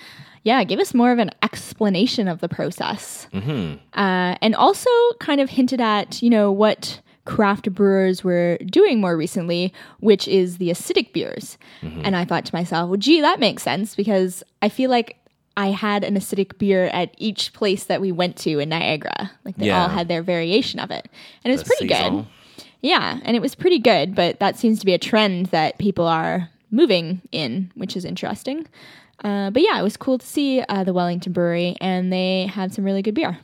yeah, 0.44 0.64
gave 0.64 0.80
us 0.80 0.94
more 0.94 1.12
of 1.12 1.20
an 1.20 1.32
explanation 1.42 2.28
of 2.28 2.42
the 2.42 2.50
process, 2.50 3.28
mm-hmm. 3.34 3.78
uh, 4.00 4.36
and 4.42 4.56
also 4.56 4.90
kind 5.20 5.42
of 5.42 5.50
hinted 5.50 5.82
at 5.82 6.22
you 6.22 6.30
know 6.30 6.52
what 6.52 7.02
craft 7.36 7.72
brewers 7.74 8.24
were 8.24 8.58
doing 8.66 9.00
more 9.00 9.16
recently, 9.18 9.74
which 10.00 10.28
is 10.28 10.58
the 10.58 10.70
acidic 10.70 11.14
beers. 11.14 11.58
And 11.82 12.16
I 12.16 12.26
thought 12.26 12.46
to 12.46 12.56
myself, 12.56 12.90
well, 12.90 12.98
gee, 12.98 13.22
that 13.22 13.40
makes 13.40 13.64
sense 13.64 13.96
because 13.96 14.44
I 14.62 14.70
feel 14.70 14.90
like. 14.90 15.16
I 15.58 15.72
had 15.72 16.06
an 16.06 16.16
acidic 16.16 16.58
beer 16.58 16.86
at 16.86 17.14
each 17.18 17.52
place 17.52 17.84
that 17.86 18.00
we 18.00 18.14
went 18.14 18.38
to 18.38 18.60
in 18.60 18.70
Niagara. 18.70 19.30
Like 19.44 19.58
they 19.58 19.66
Yeah. 19.66 19.82
all 19.84 19.90
had 19.90 20.08
their 20.08 20.24
variation 20.24 20.80
of 20.80 20.90
it. 20.90 21.10
And 21.44 21.52
it 21.52 21.54
was 21.56 21.64
The 21.64 21.68
pretty 21.68 21.88
good. 21.88 22.26
Yeah, 22.82 23.20
and 23.26 23.36
it 23.36 23.42
was 23.42 23.56
pretty 23.56 23.80
good, 23.80 24.16
but 24.16 24.40
that 24.40 24.56
seems 24.58 24.80
to 24.80 24.86
be 24.86 24.94
a 24.94 24.98
trend 24.98 25.48
that 25.48 25.78
people 25.78 26.08
are 26.08 26.50
moving 26.72 27.22
in, 27.34 27.72
which 27.76 27.98
is 27.98 28.06
interesting. 28.06 28.68
Uh, 29.22 29.50
but 29.50 29.62
yeah, 29.62 29.78
it 29.78 29.84
was 29.84 29.98
cool 29.98 30.18
to 30.18 30.26
see 30.26 30.62
uh, 30.62 30.86
the 30.86 30.94
Wellington 30.94 31.34
Brewery, 31.34 31.76
and 31.82 32.14
they 32.14 32.46
had 32.46 32.74
some 32.74 32.86
really 32.86 33.02
good 33.02 33.16
beer. 33.16 33.38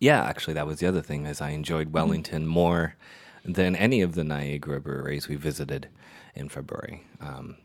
Yeah, 0.00 0.22
actually, 0.24 0.54
that 0.54 0.66
was 0.66 0.80
the 0.80 0.86
other 0.86 1.02
thing. 1.02 1.26
Is 1.26 1.40
I 1.40 1.48
Mm-hmm. 1.48 1.54
enjoyed 1.56 1.92
Wellington 1.92 2.46
more 2.46 2.96
than 3.44 3.76
any 3.76 4.00
of 4.00 4.14
the 4.14 4.24
Niagara 4.24 4.80
breweries 4.80 5.28
we 5.28 5.36
visited 5.36 5.88
in 6.34 6.48
February. 6.48 7.02
Um, 7.20 7.56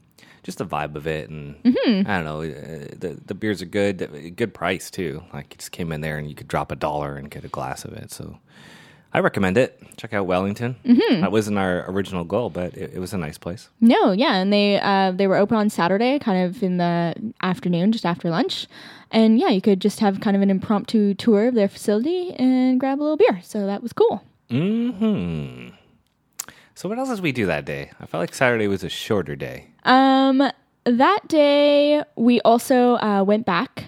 just 0.44 0.58
the 0.60 0.66
vibe 0.66 0.96
of 0.96 1.08
it, 1.08 1.30
and 1.30 1.56
Mm-hmm. 1.64 2.08
I 2.10 2.16
don't 2.22 2.26
know, 2.26 2.42
uh, 2.42 2.94
the 3.00 3.20
the 3.26 3.34
beers 3.34 3.62
are 3.62 3.66
good, 3.66 4.36
good 4.36 4.54
price 4.54 4.92
too. 4.92 5.24
Like 5.34 5.54
you 5.54 5.58
just 5.58 5.72
came 5.72 5.92
in 5.92 6.02
there 6.02 6.18
and 6.18 6.28
you 6.30 6.36
could 6.36 6.48
drop 6.48 6.72
a 6.72 6.76
dollar 6.76 7.16
and 7.16 7.32
get 7.32 7.44
a 7.46 7.48
glass 7.50 7.84
of 7.86 7.94
it. 7.94 8.12
So 8.12 8.38
I 9.16 9.20
recommend 9.20 9.58
it. 9.58 9.82
Check 9.96 10.14
out 10.14 10.28
Wellington. 10.28 10.76
Mm-hmm. 10.84 11.22
That 11.22 11.32
wasn't 11.32 11.58
our 11.58 11.90
original 11.90 12.26
goal, 12.26 12.50
but 12.50 12.74
it, 12.76 12.96
it 12.96 13.00
was 13.00 13.14
a 13.14 13.18
nice 13.18 13.38
place. 13.38 13.70
No, 13.80 14.12
yeah, 14.12 14.36
and 14.36 14.52
they 14.52 14.78
uh, 14.78 15.14
they 15.14 15.26
were 15.26 15.38
open 15.38 15.56
on 15.56 15.70
Saturday, 15.70 16.20
kind 16.20 16.46
of 16.46 16.62
in 16.62 16.76
the 16.76 17.16
afternoon, 17.42 17.94
just 17.94 18.06
after 18.06 18.30
lunch, 18.30 18.68
and 19.12 19.40
yeah, 19.40 19.48
you 19.48 19.62
could 19.62 19.80
just 19.80 20.02
have 20.02 20.20
kind 20.20 20.36
of 20.36 20.42
an 20.42 20.50
impromptu 20.50 21.14
tour 21.14 21.48
of 21.48 21.54
their 21.54 21.70
facility 21.70 22.34
and 22.34 22.78
grab 22.78 23.00
a 23.00 23.04
little 23.04 23.16
beer. 23.16 23.40
So 23.42 23.66
that 23.66 23.82
was 23.82 23.94
cool. 23.94 24.22
Hmm. 24.50 25.70
So 26.74 26.90
what 26.90 27.00
else 27.00 27.08
did 27.08 27.22
we 27.22 27.32
do 27.32 27.46
that 27.46 27.64
day? 27.64 27.92
I 28.02 28.08
felt 28.08 28.20
like 28.20 28.36
Saturday 28.36 28.68
was 28.68 28.84
a 28.84 28.90
shorter 28.90 29.38
day. 29.38 29.68
Um, 29.86 30.52
that 30.84 31.20
day 31.30 32.04
we 32.18 32.42
also 32.42 32.96
uh, 32.98 33.24
went 33.24 33.46
back 33.46 33.86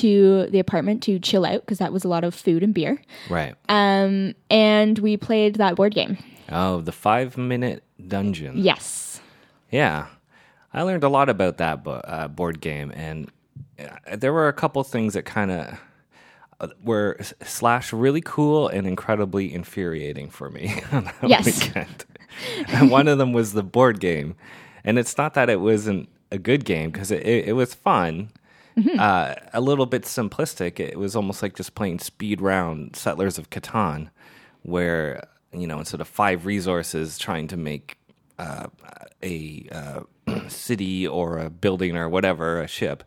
to 0.00 0.46
the 0.48 0.58
apartment 0.58 1.02
to 1.04 1.18
chill 1.18 1.44
out 1.44 1.60
because 1.60 1.78
that 1.78 1.92
was 1.92 2.04
a 2.04 2.08
lot 2.08 2.24
of 2.24 2.34
food 2.34 2.62
and 2.62 2.72
beer. 2.74 3.00
Right. 3.30 3.54
Um, 3.68 4.34
and 4.50 4.98
we 4.98 5.16
played 5.16 5.56
that 5.56 5.76
board 5.76 5.94
game. 5.94 6.18
Oh, 6.50 6.80
the 6.80 6.92
five 6.92 7.36
minute 7.36 7.82
dungeon. 8.06 8.54
Yes. 8.58 9.20
Yeah, 9.70 10.06
I 10.72 10.82
learned 10.82 11.04
a 11.04 11.08
lot 11.08 11.28
about 11.28 11.56
that 11.58 11.82
bo- 11.84 11.92
uh, 12.04 12.28
board 12.28 12.60
game, 12.60 12.92
and 12.94 13.30
uh, 13.78 14.16
there 14.16 14.32
were 14.32 14.46
a 14.48 14.52
couple 14.52 14.82
things 14.84 15.14
that 15.14 15.24
kind 15.24 15.50
of 15.50 15.78
were 16.82 17.18
slash 17.42 17.92
really 17.92 18.20
cool 18.20 18.68
and 18.68 18.86
incredibly 18.86 19.52
infuriating 19.52 20.30
for 20.30 20.50
me 20.50 20.80
on 20.92 21.04
that 21.20 21.28
Yes. 21.28 21.46
weekend. 21.46 22.04
and 22.68 22.90
one 22.90 23.08
of 23.08 23.18
them 23.18 23.32
was 23.32 23.52
the 23.52 23.62
board 23.62 23.98
game, 24.00 24.36
and 24.84 24.98
it's 24.98 25.16
not 25.18 25.34
that 25.34 25.50
it 25.50 25.60
wasn't 25.60 26.08
a 26.30 26.38
good 26.38 26.64
game 26.64 26.90
because 26.90 27.10
it, 27.10 27.24
it, 27.26 27.48
it 27.48 27.52
was 27.54 27.74
fun. 27.74 28.30
Uh, 28.98 29.34
a 29.52 29.60
little 29.60 29.86
bit 29.86 30.02
simplistic. 30.02 30.80
It 30.80 30.98
was 30.98 31.14
almost 31.16 31.42
like 31.42 31.54
just 31.54 31.74
playing 31.74 32.00
speed 32.00 32.40
round 32.40 32.96
Settlers 32.96 33.38
of 33.38 33.50
Catan, 33.50 34.10
where 34.62 35.28
you 35.52 35.66
know 35.66 35.78
instead 35.78 36.00
of 36.00 36.08
five 36.08 36.46
resources 36.46 37.18
trying 37.18 37.48
to 37.48 37.56
make 37.56 37.98
uh, 38.38 38.66
a 39.22 39.68
uh, 39.70 40.00
city 40.48 41.06
or 41.06 41.38
a 41.38 41.50
building 41.50 41.96
or 41.96 42.08
whatever, 42.08 42.60
a 42.60 42.68
ship. 42.68 43.04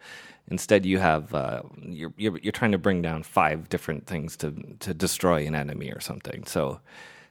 Instead, 0.50 0.86
you 0.86 1.00
have 1.00 1.34
uh, 1.34 1.62
you're, 1.82 2.14
you're 2.18 2.38
you're 2.38 2.54
trying 2.54 2.72
to 2.72 2.78
bring 2.78 3.02
down 3.02 3.24
five 3.24 3.68
different 3.68 4.08
things 4.08 4.38
to 4.38 4.52
to 4.80 4.94
destroy 4.94 5.46
an 5.46 5.56
enemy 5.56 5.92
or 5.92 6.00
something. 6.00 6.46
So, 6.46 6.80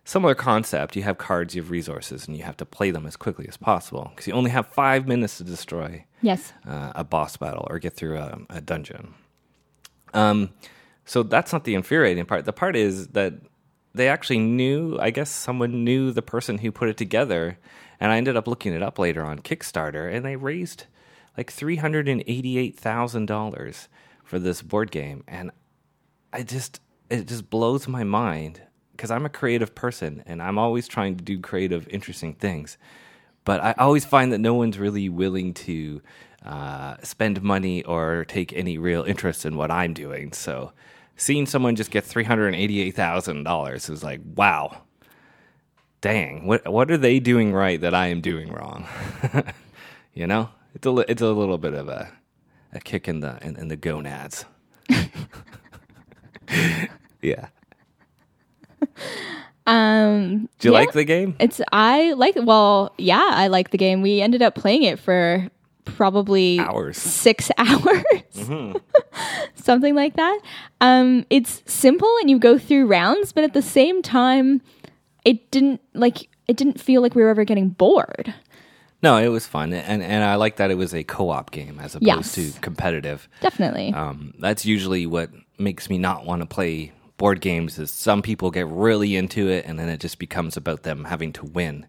similar 0.07 0.35
concept. 0.35 0.97
You 0.97 1.03
have 1.03 1.19
cards, 1.19 1.55
you 1.55 1.61
have 1.61 1.71
resources, 1.71 2.27
and 2.27 2.35
you 2.37 2.45
have 2.45 2.57
to 2.57 2.65
play 2.65 2.91
them 2.91 3.05
as 3.07 3.17
quickly 3.17 3.47
as 3.49 3.59
possible 3.59 4.07
because 4.11 4.27
you 4.27 4.33
only 4.33 4.51
have 4.51 4.67
five 4.69 5.07
minutes 5.07 5.37
to 5.39 5.45
destroy 5.45 6.07
Yes. 6.23 6.55
uh, 6.67 6.93
a 6.95 7.05
boss 7.05 7.37
battle 7.37 7.67
or 7.69 7.79
get 7.79 7.93
through 7.93 8.17
a, 8.17 8.39
a 8.49 8.61
dungeon. 8.63 9.13
Um, 10.15 10.51
so 11.05 11.23
that's 11.23 11.53
not 11.53 11.65
the 11.65 11.75
infuriating 11.75 12.25
part. 12.25 12.47
The 12.47 12.53
part 12.53 12.77
is 12.77 13.09
that 13.09 13.35
they 13.95 14.09
actually 14.09 14.39
knew. 14.39 14.99
I 14.99 15.11
guess 15.11 15.29
someone 15.31 15.85
knew 15.85 16.13
the 16.13 16.23
person 16.23 16.59
who 16.59 16.71
put 16.73 16.89
it 16.89 16.97
together, 16.97 17.59
and 18.01 18.13
I 18.13 18.17
ended 18.17 18.37
up 18.37 18.47
looking 18.49 18.73
it 18.73 18.83
up 18.83 18.99
later 18.99 19.23
on 19.25 19.41
Kickstarter, 19.41 20.13
and 20.13 20.25
they 20.25 20.37
raised 20.37 20.85
like 21.37 21.51
three 21.51 21.77
hundred 21.77 22.09
and 22.09 22.23
eighty-eight 22.27 22.79
thousand 22.79 23.27
dollars 23.27 23.89
for 24.25 24.39
this 24.39 24.63
board 24.63 24.91
game, 24.91 25.23
and 25.29 25.51
I 26.33 26.43
just 26.43 26.81
it 27.11 27.27
just 27.27 27.51
blows 27.51 27.87
my 27.89 28.05
mind 28.05 28.63
because 28.97 29.11
I'm 29.11 29.27
a 29.27 29.31
creative 29.31 29.75
person 29.75 30.23
and 30.27 30.43
I'm 30.43 30.59
always 30.59 30.89
trying 30.89 31.17
to 31.17 31.25
do 31.25 31.39
creative, 31.39 31.87
interesting 31.89 32.35
things. 32.35 32.79
But 33.45 33.63
I 33.63 33.73
always 33.79 34.05
find 34.05 34.33
that 34.33 34.39
no 34.39 34.55
one's 34.55 34.79
really 34.79 35.09
willing 35.09 35.55
to 35.55 36.03
uh, 36.45 36.97
spend 37.03 37.43
money 37.43 37.85
or 37.85 38.25
take 38.25 38.53
any 38.53 38.79
real 38.79 39.05
interest 39.05 39.45
in 39.45 39.57
what 39.57 39.71
I'm 39.71 39.95
doing. 39.95 40.33
So 40.33 40.73
seeing 41.17 41.47
someone 41.47 41.77
just 41.77 41.91
get 41.91 42.05
three 42.05 42.25
hundred 42.25 42.55
eighty-eight 42.55 42.95
thousand 42.97 43.45
dollars 43.45 43.89
is 43.89 44.03
like, 44.03 44.21
wow, 44.35 44.83
dang, 46.01 46.47
what 46.47 46.67
what 46.69 46.91
are 46.91 46.97
they 46.99 47.21
doing 47.21 47.53
right 47.53 47.81
that 47.81 47.95
I 47.95 48.09
am 48.09 48.21
doing 48.21 48.53
wrong? 48.53 48.87
you 50.15 50.27
know, 50.27 50.51
it's 50.75 50.87
a 50.87 51.11
it's 51.11 51.23
a 51.23 51.31
little 51.31 51.59
bit 51.59 51.75
of 51.75 51.89
a 51.89 52.11
a 52.73 52.81
kick 52.81 53.09
in 53.09 53.21
the 53.21 53.39
in, 53.43 53.57
in 53.57 53.69
the 53.69 53.77
gonads. 53.77 54.45
yeah. 57.23 57.49
Um, 59.69 60.49
Do 60.61 60.69
you 60.69 60.75
yeah, 60.75 60.79
like 60.81 60.93
the 60.93 61.05
game? 61.05 61.35
It's 61.41 61.61
I 61.73 62.13
like. 62.13 62.35
Well, 62.37 62.93
yeah, 62.99 63.31
I 63.33 63.49
like 63.49 63.71
the 63.71 63.79
game. 63.79 64.01
We 64.01 64.21
ended 64.21 64.41
up 64.43 64.55
playing 64.55 64.85
it 64.85 64.99
for 64.99 65.49
probably 65.85 66.61
Hours. 66.61 66.97
six 66.97 67.51
hours, 67.59 68.05
something 69.57 69.95
like 69.95 70.15
that. 70.17 70.39
Um, 70.81 71.27
it's 71.31 71.63
simple 71.67 72.09
and 72.21 72.31
you 72.31 72.39
go 72.39 72.59
through 72.59 72.87
rounds, 72.87 73.33
but 73.33 73.43
at 73.45 73.55
the 73.55 73.63
same 73.63 74.03
time, 74.03 74.63
it 75.25 75.51
didn't 75.51 75.81
like 75.95 76.29
it 76.47 76.57
didn't 76.57 76.81
feel 76.81 77.03
like 77.03 77.17
we 77.17 77.23
were 77.25 77.31
ever 77.31 77.45
getting 77.45 77.71
bored. 77.71 78.33
No, 79.03 79.17
it 79.19 79.29
was 79.29 79.47
fun, 79.49 79.73
and 79.73 80.01
and 80.03 80.23
I 80.25 80.37
like 80.37 80.57
that 80.57 80.71
it 80.71 80.77
was 80.77 80.95
a 80.95 81.03
co-op 81.03 81.51
game 81.51 81.81
as 81.81 81.97
opposed 81.97 82.07
Yes. 82.07 82.33
to 82.35 82.53
competitive. 82.61 83.29
Definitely. 83.41 83.93
Um, 83.93 84.33
that's 84.39 84.65
usually 84.65 85.07
what 85.07 85.31
makes 85.59 85.91
me 85.91 85.99
not 85.99 86.25
want 86.25 86.43
to 86.43 86.47
play 86.47 86.93
board 87.17 87.41
games. 87.41 87.79
Is 87.79 87.91
some 87.91 88.23
people 88.23 88.51
get 88.51 88.67
really 88.69 89.17
into 89.17 89.49
it, 89.49 89.65
and 89.67 89.79
then 89.79 89.89
it 89.89 90.01
just 90.01 90.19
becomes 90.19 90.57
about 90.57 90.83
them 90.83 91.05
having 91.05 91.33
to 91.35 91.45
win. 91.47 91.87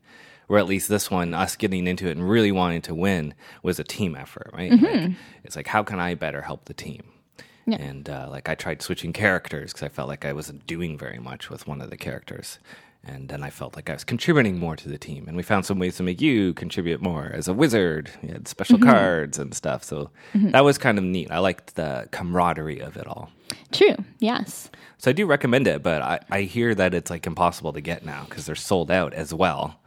Or 0.50 0.58
at 0.58 0.66
least 0.66 0.88
this 0.88 1.12
one, 1.12 1.34
us 1.34 1.58
getting 1.58 1.88
into 1.88 2.08
it 2.08 2.16
and 2.16 2.30
really 2.30 2.54
wanting 2.54 2.82
to 2.84 2.96
win 2.96 3.34
was 3.64 3.80
a 3.80 3.84
team 3.84 4.16
effort, 4.16 4.50
right? 4.54 4.72
Like, 4.72 5.12
it's 5.44 5.56
like 5.58 5.68
how 5.68 5.84
can 5.84 6.00
I 6.00 6.14
better 6.16 6.42
help 6.42 6.66
the 6.66 6.74
team? 6.74 7.04
Yeah. 7.66 7.82
And 7.82 8.10
uh, 8.10 8.28
like 8.30 8.48
I 8.48 8.56
tried 8.56 8.82
switching 8.82 9.12
characters 9.12 9.74
because 9.74 9.84
I 9.86 9.90
felt 9.90 10.08
like 10.08 10.24
I 10.24 10.32
wasn't 10.32 10.66
doing 10.66 10.98
very 10.98 11.20
much 11.20 11.50
with 11.50 11.68
one 11.68 11.82
of 11.82 11.90
the 11.90 11.98
characters. 11.98 12.60
And 13.08 13.30
then 13.30 13.42
I 13.44 13.50
felt 13.50 13.76
like 13.76 13.90
I 13.90 13.94
was 13.94 14.04
contributing 14.04 14.60
more 14.60 14.76
to 14.76 14.90
the 14.90 14.98
team. 14.98 15.28
And 15.28 15.38
we 15.38 15.44
found 15.44 15.66
some 15.66 15.80
ways 15.80 15.96
to 15.98 16.04
make 16.04 16.20
you 16.22 16.54
contribute 16.54 17.02
more 17.02 17.32
as 17.34 17.48
a 17.48 17.54
wizard. 17.54 18.12
You 18.22 18.30
had 18.34 18.48
special 18.48 18.78
cards 18.80 19.40
and 19.40 19.54
stuff. 19.54 19.84
So 19.84 20.10
that 20.34 20.64
was 20.64 20.78
kind 20.78 20.98
of 20.98 21.04
neat. 21.04 21.32
I 21.32 21.40
liked 21.40 21.76
the 21.76 22.08
camaraderie 22.12 22.80
of 22.80 22.98
it 22.98 23.08
all. 23.08 23.32
True. 23.72 23.96
Yes. 24.20 24.70
So 24.98 25.10
I 25.12 25.14
do 25.14 25.26
recommend 25.26 25.68
it, 25.68 25.82
but 25.84 26.02
I, 26.02 26.20
I 26.30 26.42
hear 26.42 26.76
that 26.76 26.94
it's 26.94 27.10
like 27.10 27.26
impossible 27.26 27.72
to 27.74 27.82
get 27.82 28.04
now 28.06 28.26
because 28.28 28.46
they're 28.46 28.56
sold 28.56 28.92
out 28.92 29.14
as 29.14 29.34
well. 29.34 29.80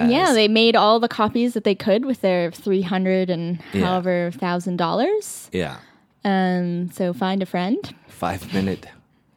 yeah, 0.00 0.32
they 0.32 0.48
made 0.48 0.74
all 0.76 1.00
the 1.00 1.08
copies 1.08 1.52
that 1.54 1.64
they 1.64 1.74
could 1.74 2.04
with 2.06 2.20
their 2.22 2.50
three 2.50 2.82
hundred 2.82 3.28
and 3.28 3.60
Yeah. 3.74 3.86
however 3.86 4.30
thousand 4.34 4.76
dollars. 4.76 5.50
Yeah. 5.52 5.78
Um, 6.24 6.90
so 6.92 7.12
find 7.12 7.42
a 7.42 7.46
friend, 7.46 7.94
Five 8.08 8.54
minute 8.54 8.86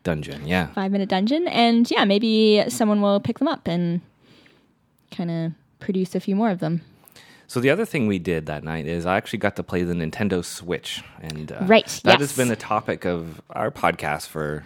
dungeon. 0.06 0.48
Yeah. 0.48 0.68
five 0.68 0.92
minute 0.94 1.10
dungeon, 1.10 1.50
and 1.50 1.90
yeah, 1.92 2.06
maybe 2.06 2.64
someone 2.70 3.02
will 3.02 3.20
pick 3.20 3.40
them 3.40 3.50
up 3.50 3.68
and 3.68 4.00
kind 5.12 5.30
of 5.30 5.52
produce 5.80 6.16
a 6.16 6.22
few 6.22 6.36
more 6.38 6.50
of 6.50 6.60
them. 6.60 6.82
So 7.48 7.60
the 7.60 7.70
other 7.70 7.86
thing 7.86 8.08
we 8.08 8.18
did 8.18 8.46
that 8.48 8.64
night 8.64 8.88
is 8.88 9.06
I 9.06 9.18
actually 9.18 9.40
got 9.40 9.56
to 9.58 9.64
play 9.64 9.84
the 9.84 9.94
Nintendo 9.94 10.44
Switch, 10.44 11.04
and 11.22 11.52
uh, 11.52 11.60
Right, 11.66 11.86
that 12.06 12.20
yes. 12.20 12.30
has 12.30 12.38
been 12.38 12.50
a 12.50 12.56
topic 12.56 13.06
of 13.06 13.42
our 13.50 13.70
podcast 13.70 14.28
for 14.30 14.66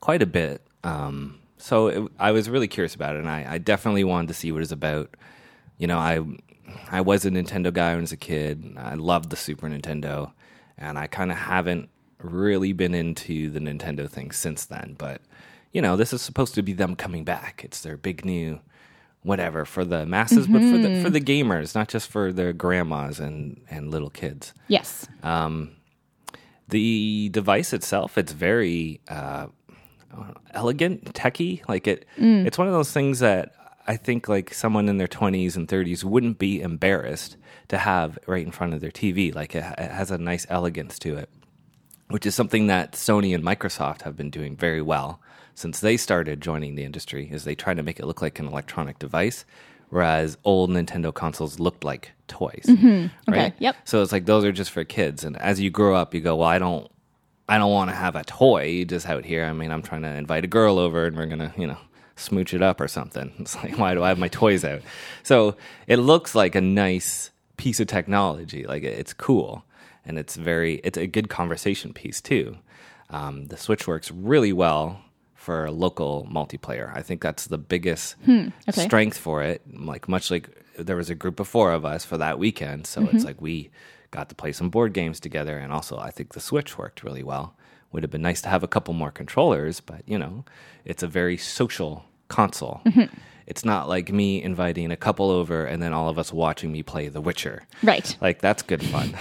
quite 0.00 0.22
a 0.22 0.26
bit. 0.26 0.62
Um, 0.82 1.38
so 1.58 1.86
it, 1.88 2.12
I 2.18 2.32
was 2.32 2.48
really 2.48 2.68
curious 2.68 2.94
about 2.94 3.14
it, 3.16 3.18
and 3.18 3.28
I, 3.28 3.46
I 3.48 3.58
definitely 3.58 4.04
wanted 4.04 4.28
to 4.28 4.34
see 4.34 4.50
what 4.50 4.62
it's 4.62 4.72
about. 4.72 5.14
You 5.76 5.86
know, 5.86 5.98
I 5.98 6.20
I 6.90 7.00
was 7.02 7.24
a 7.24 7.30
Nintendo 7.30 7.72
guy 7.72 7.90
when 7.90 7.98
I 7.98 8.00
was 8.00 8.12
a 8.12 8.16
kid. 8.16 8.74
I 8.76 8.94
loved 8.94 9.30
the 9.30 9.36
Super 9.36 9.68
Nintendo, 9.68 10.32
and 10.76 10.98
I 10.98 11.06
kind 11.06 11.30
of 11.30 11.36
haven't 11.36 11.88
really 12.20 12.72
been 12.72 12.94
into 12.94 13.50
the 13.50 13.60
Nintendo 13.60 14.08
thing 14.08 14.30
since 14.30 14.64
then. 14.64 14.94
But 14.98 15.20
you 15.72 15.82
know, 15.82 15.96
this 15.96 16.12
is 16.12 16.22
supposed 16.22 16.54
to 16.54 16.62
be 16.62 16.72
them 16.72 16.96
coming 16.96 17.24
back. 17.24 17.62
It's 17.64 17.80
their 17.80 17.96
big 17.96 18.24
new 18.24 18.60
whatever 19.22 19.64
for 19.64 19.84
the 19.84 20.06
masses, 20.06 20.46
but 20.46 20.60
for 20.60 20.78
the 20.78 20.88
mm-hmm. 20.88 21.02
for 21.02 21.10
the 21.10 21.20
gamers, 21.20 21.74
not 21.74 21.88
just 21.88 22.08
for 22.10 22.32
their 22.32 22.52
grandmas 22.52 23.20
and 23.20 23.60
and 23.70 23.90
little 23.90 24.10
kids. 24.10 24.54
Yes. 24.68 25.06
Um, 25.22 25.72
the 26.68 27.30
device 27.32 27.72
itself, 27.72 28.18
it's 28.18 28.32
very 28.32 29.00
uh, 29.08 29.46
elegant, 30.52 31.14
techy. 31.14 31.62
Like 31.68 31.86
it, 31.86 32.06
mm. 32.18 32.46
it's 32.46 32.58
one 32.58 32.66
of 32.66 32.74
those 32.74 32.92
things 32.92 33.20
that 33.20 33.54
I 33.86 33.96
think 33.96 34.28
like 34.28 34.52
someone 34.52 34.88
in 34.88 34.98
their 34.98 35.08
twenties 35.08 35.56
and 35.56 35.68
thirties 35.68 36.04
wouldn't 36.04 36.38
be 36.38 36.60
embarrassed 36.60 37.36
to 37.68 37.78
have 37.78 38.18
right 38.26 38.44
in 38.44 38.52
front 38.52 38.74
of 38.74 38.80
their 38.80 38.90
TV. 38.90 39.34
Like 39.34 39.54
it, 39.54 39.64
it 39.78 39.90
has 39.90 40.10
a 40.10 40.18
nice 40.18 40.46
elegance 40.48 40.98
to 41.00 41.16
it, 41.16 41.30
which 42.10 42.26
is 42.26 42.34
something 42.34 42.66
that 42.68 42.92
Sony 42.92 43.34
and 43.34 43.44
Microsoft 43.44 44.02
have 44.02 44.16
been 44.16 44.30
doing 44.30 44.56
very 44.56 44.82
well 44.82 45.20
since 45.54 45.80
they 45.80 45.96
started 45.96 46.40
joining 46.40 46.74
the 46.74 46.84
industry. 46.84 47.28
Is 47.30 47.44
they 47.44 47.54
try 47.54 47.74
to 47.74 47.82
make 47.82 47.98
it 48.00 48.06
look 48.06 48.22
like 48.22 48.38
an 48.38 48.46
electronic 48.46 48.98
device, 48.98 49.44
whereas 49.90 50.36
old 50.44 50.70
Nintendo 50.70 51.12
consoles 51.12 51.58
looked 51.58 51.84
like 51.84 52.12
toys. 52.28 52.64
Mm-hmm. 52.68 53.06
Okay, 53.30 53.40
Right? 53.40 53.54
yep. 53.58 53.76
So 53.84 54.02
it's 54.02 54.12
like 54.12 54.26
those 54.26 54.44
are 54.44 54.52
just 54.52 54.70
for 54.70 54.84
kids, 54.84 55.24
and 55.24 55.36
as 55.38 55.60
you 55.60 55.70
grow 55.70 55.94
up, 55.96 56.14
you 56.14 56.20
go, 56.20 56.36
well, 56.36 56.48
I 56.48 56.58
don't. 56.58 56.90
I 57.50 57.56
don't 57.56 57.72
want 57.72 57.88
to 57.88 57.96
have 57.96 58.14
a 58.14 58.24
toy 58.24 58.84
just 58.84 59.08
out 59.08 59.24
here. 59.24 59.46
I 59.46 59.54
mean, 59.54 59.70
I'm 59.72 59.80
trying 59.80 60.02
to 60.02 60.08
invite 60.08 60.44
a 60.44 60.48
girl 60.48 60.78
over 60.78 61.06
and 61.06 61.16
we're 61.16 61.24
going 61.24 61.38
to, 61.38 61.50
you 61.56 61.66
know, 61.66 61.78
smooch 62.14 62.52
it 62.52 62.60
up 62.60 62.78
or 62.78 62.88
something. 62.88 63.32
It's 63.38 63.54
like, 63.56 63.78
why 63.78 63.94
do 63.94 64.02
I 64.02 64.08
have 64.08 64.18
my 64.18 64.28
toys 64.28 64.66
out? 64.66 64.82
So 65.22 65.56
it 65.86 65.96
looks 65.96 66.34
like 66.34 66.54
a 66.54 66.60
nice 66.60 67.30
piece 67.56 67.80
of 67.80 67.86
technology. 67.86 68.64
Like 68.66 68.82
it's 68.82 69.14
cool. 69.14 69.64
And 70.08 70.18
it's 70.18 70.34
very, 70.36 70.76
it's 70.82 70.98
a 70.98 71.06
good 71.06 71.28
conversation 71.28 71.92
piece 71.92 72.20
too. 72.20 72.56
Um, 73.10 73.44
the 73.46 73.56
Switch 73.56 73.86
works 73.86 74.10
really 74.10 74.52
well 74.52 75.00
for 75.34 75.70
local 75.70 76.26
multiplayer. 76.30 76.90
I 76.96 77.02
think 77.02 77.20
that's 77.22 77.46
the 77.46 77.58
biggest 77.58 78.16
Hmm, 78.24 78.48
okay. 78.68 78.84
strength 78.84 79.16
for 79.18 79.42
it. 79.42 79.62
Like, 79.72 80.08
much 80.08 80.30
like 80.30 80.48
there 80.78 80.96
was 80.96 81.10
a 81.10 81.14
group 81.14 81.38
of 81.40 81.46
four 81.46 81.72
of 81.72 81.84
us 81.84 82.04
for 82.04 82.18
that 82.18 82.38
weekend. 82.38 82.86
So 82.86 83.02
Mm-hmm. 83.02 83.16
it's 83.16 83.24
like 83.24 83.40
we 83.40 83.70
got 84.10 84.28
to 84.30 84.34
play 84.34 84.52
some 84.52 84.70
board 84.70 84.92
games 84.94 85.20
together. 85.20 85.56
And 85.58 85.72
also, 85.72 85.98
I 85.98 86.10
think 86.10 86.32
the 86.32 86.40
Switch 86.40 86.76
worked 86.78 87.04
really 87.04 87.22
well. 87.22 87.54
Would 87.92 88.02
have 88.02 88.10
been 88.10 88.22
nice 88.22 88.42
to 88.42 88.48
have 88.50 88.62
a 88.62 88.68
couple 88.68 88.92
more 88.94 89.10
controllers, 89.10 89.80
but 89.80 90.02
you 90.06 90.18
know, 90.18 90.44
it's 90.84 91.02
a 91.02 91.06
very 91.06 91.36
social 91.38 92.04
console. 92.28 92.80
Mm-hmm. 92.84 93.14
It's 93.48 93.64
not 93.64 93.88
like 93.88 94.12
me 94.12 94.42
inviting 94.42 94.90
a 94.92 94.96
couple 94.96 95.30
over 95.30 95.64
and 95.64 95.82
then 95.82 95.94
all 95.94 96.10
of 96.10 96.18
us 96.18 96.34
watching 96.34 96.70
me 96.70 96.82
play 96.82 97.08
The 97.08 97.22
Witcher. 97.22 97.62
Right. 97.82 98.14
Like 98.20 98.42
that's 98.42 98.60
good 98.60 98.84
fun. 98.84 99.16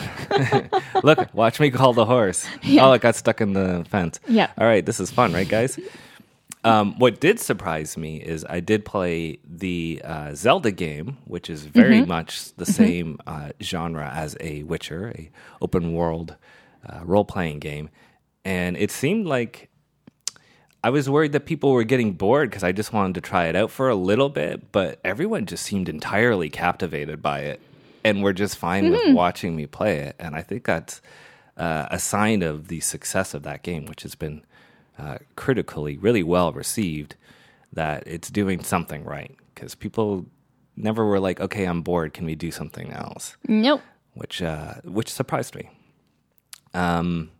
Look, 1.03 1.33
watch 1.33 1.61
me 1.61 1.71
call 1.71 1.93
the 1.93 2.03
horse. 2.03 2.45
Oh, 2.77 2.91
it 2.91 3.01
got 3.01 3.15
stuck 3.15 3.39
in 3.39 3.53
the 3.53 3.85
fence. 3.89 4.19
Yeah. 4.27 4.51
All 4.57 4.67
right, 4.67 4.85
this 4.85 4.99
is 4.99 5.09
fun, 5.11 5.31
right, 5.31 5.47
guys? 5.47 5.79
Um, 6.65 6.99
what 6.99 7.21
did 7.21 7.39
surprise 7.39 7.95
me 7.95 8.17
is 8.17 8.45
I 8.49 8.59
did 8.59 8.83
play 8.83 9.39
the 9.47 10.01
uh, 10.03 10.35
Zelda 10.35 10.71
game, 10.71 11.17
which 11.23 11.49
is 11.49 11.63
very 11.63 12.03
much 12.05 12.53
the 12.55 12.65
same 12.65 13.19
uh, 13.25 13.51
genre 13.61 14.11
as 14.13 14.35
a 14.41 14.63
Witcher, 14.63 15.13
a 15.15 15.31
open 15.61 15.93
world 15.93 16.35
uh, 16.85 16.99
role 17.05 17.23
playing 17.23 17.59
game, 17.59 17.89
and 18.43 18.75
it 18.75 18.91
seemed 18.91 19.25
like 19.25 19.66
I 20.83 20.89
was 20.89 21.09
worried 21.09 21.31
that 21.33 21.45
people 21.45 21.71
were 21.71 21.83
getting 21.83 22.13
bored 22.13 22.49
because 22.49 22.63
I 22.63 22.71
just 22.71 22.93
wanted 22.93 23.15
to 23.15 23.21
try 23.21 23.47
it 23.47 23.55
out 23.55 23.71
for 23.71 23.89
a 23.89 23.95
little 23.95 24.29
bit, 24.29 24.71
but 24.71 24.99
everyone 25.03 25.45
just 25.45 25.63
seemed 25.65 25.89
entirely 25.89 26.49
captivated 26.49 27.21
by 27.21 27.41
it 27.41 27.59
and 28.03 28.23
were 28.23 28.33
just 28.33 28.57
fine 28.57 28.91
with 28.91 29.13
watching 29.15 29.55
me 29.55 29.65
play 29.65 29.99
it. 29.99 30.15
And 30.19 30.35
I 30.35 30.41
think 30.41 30.63
that's 30.65 31.01
uh, 31.57 31.87
a 31.89 31.99
sign 31.99 32.41
of 32.41 32.67
the 32.67 32.79
success 32.79 33.33
of 33.33 33.43
that 33.43 33.63
game, 33.63 33.85
which 33.85 34.03
has 34.03 34.15
been 34.15 34.45
uh, 34.97 35.17
critically 35.35 35.97
really 35.97 36.23
well 36.23 36.53
received, 36.53 37.15
that 37.73 38.03
it's 38.05 38.29
doing 38.29 38.63
something 38.63 39.03
right 39.03 39.35
because 39.53 39.75
people 39.75 40.25
never 40.75 41.05
were 41.05 41.19
like, 41.19 41.41
okay, 41.41 41.65
I'm 41.65 41.81
bored. 41.81 42.13
Can 42.13 42.25
we 42.25 42.35
do 42.35 42.51
something 42.51 42.91
else? 42.91 43.35
Nope. 43.47 43.81
which 44.13 44.41
uh, 44.41 44.75
which 44.83 45.11
surprised 45.11 45.55
me. 45.55 45.69
Um, 46.73 47.31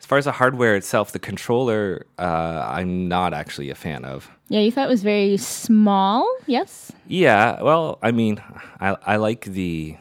as 0.00 0.06
far 0.06 0.18
as 0.18 0.24
the 0.24 0.32
hardware 0.32 0.74
itself, 0.76 1.12
the 1.12 1.18
controller, 1.18 2.06
uh, 2.18 2.64
I'm 2.66 3.06
not 3.08 3.34
actually 3.34 3.70
a 3.70 3.74
fan 3.74 4.04
of. 4.04 4.30
Yeah, 4.48 4.60
you 4.60 4.72
thought 4.72 4.86
it 4.86 4.90
was 4.90 5.02
very 5.02 5.36
small. 5.36 6.26
Yes. 6.46 6.90
Yeah, 7.06 7.60
well, 7.62 7.98
I 8.02 8.10
mean, 8.10 8.40
I, 8.80 8.96
I 9.06 9.16
like 9.16 9.44
the 9.44 9.96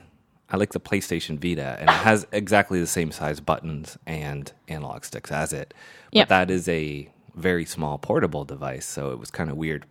I 0.52 0.58
like 0.58 0.72
the 0.72 0.80
PlayStation 0.80 1.38
Vita, 1.40 1.78
and 1.80 1.90
it 1.90 1.94
has 1.94 2.26
exactly 2.32 2.80
the 2.80 2.88
same 2.88 3.12
size 3.12 3.40
buttons 3.40 4.00
and 4.08 4.52
analog 4.68 5.04
sticks 5.06 5.32
as 5.32 5.54
it. 5.54 5.74
But 6.12 6.18
Yep. 6.18 6.28
that 6.30 6.50
is 6.50 6.68
a 6.68 7.08
very 7.36 7.66
small 7.66 8.00
portable 8.00 8.46
device, 8.46 8.86
so 8.88 9.12
it 9.12 9.20
was 9.20 9.30
kind 9.30 9.52
of 9.52 9.58
weird, 9.58 9.86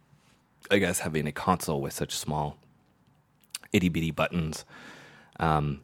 I 0.71 0.79
guess, 0.79 1.01
having 1.01 1.29
a 1.29 1.33
console 1.33 1.81
with 1.81 1.93
such 1.93 2.13
small 2.17 2.57
itty 3.73 3.89
bitty 3.89 4.11
buttons. 4.11 4.65
Um, 5.39 5.83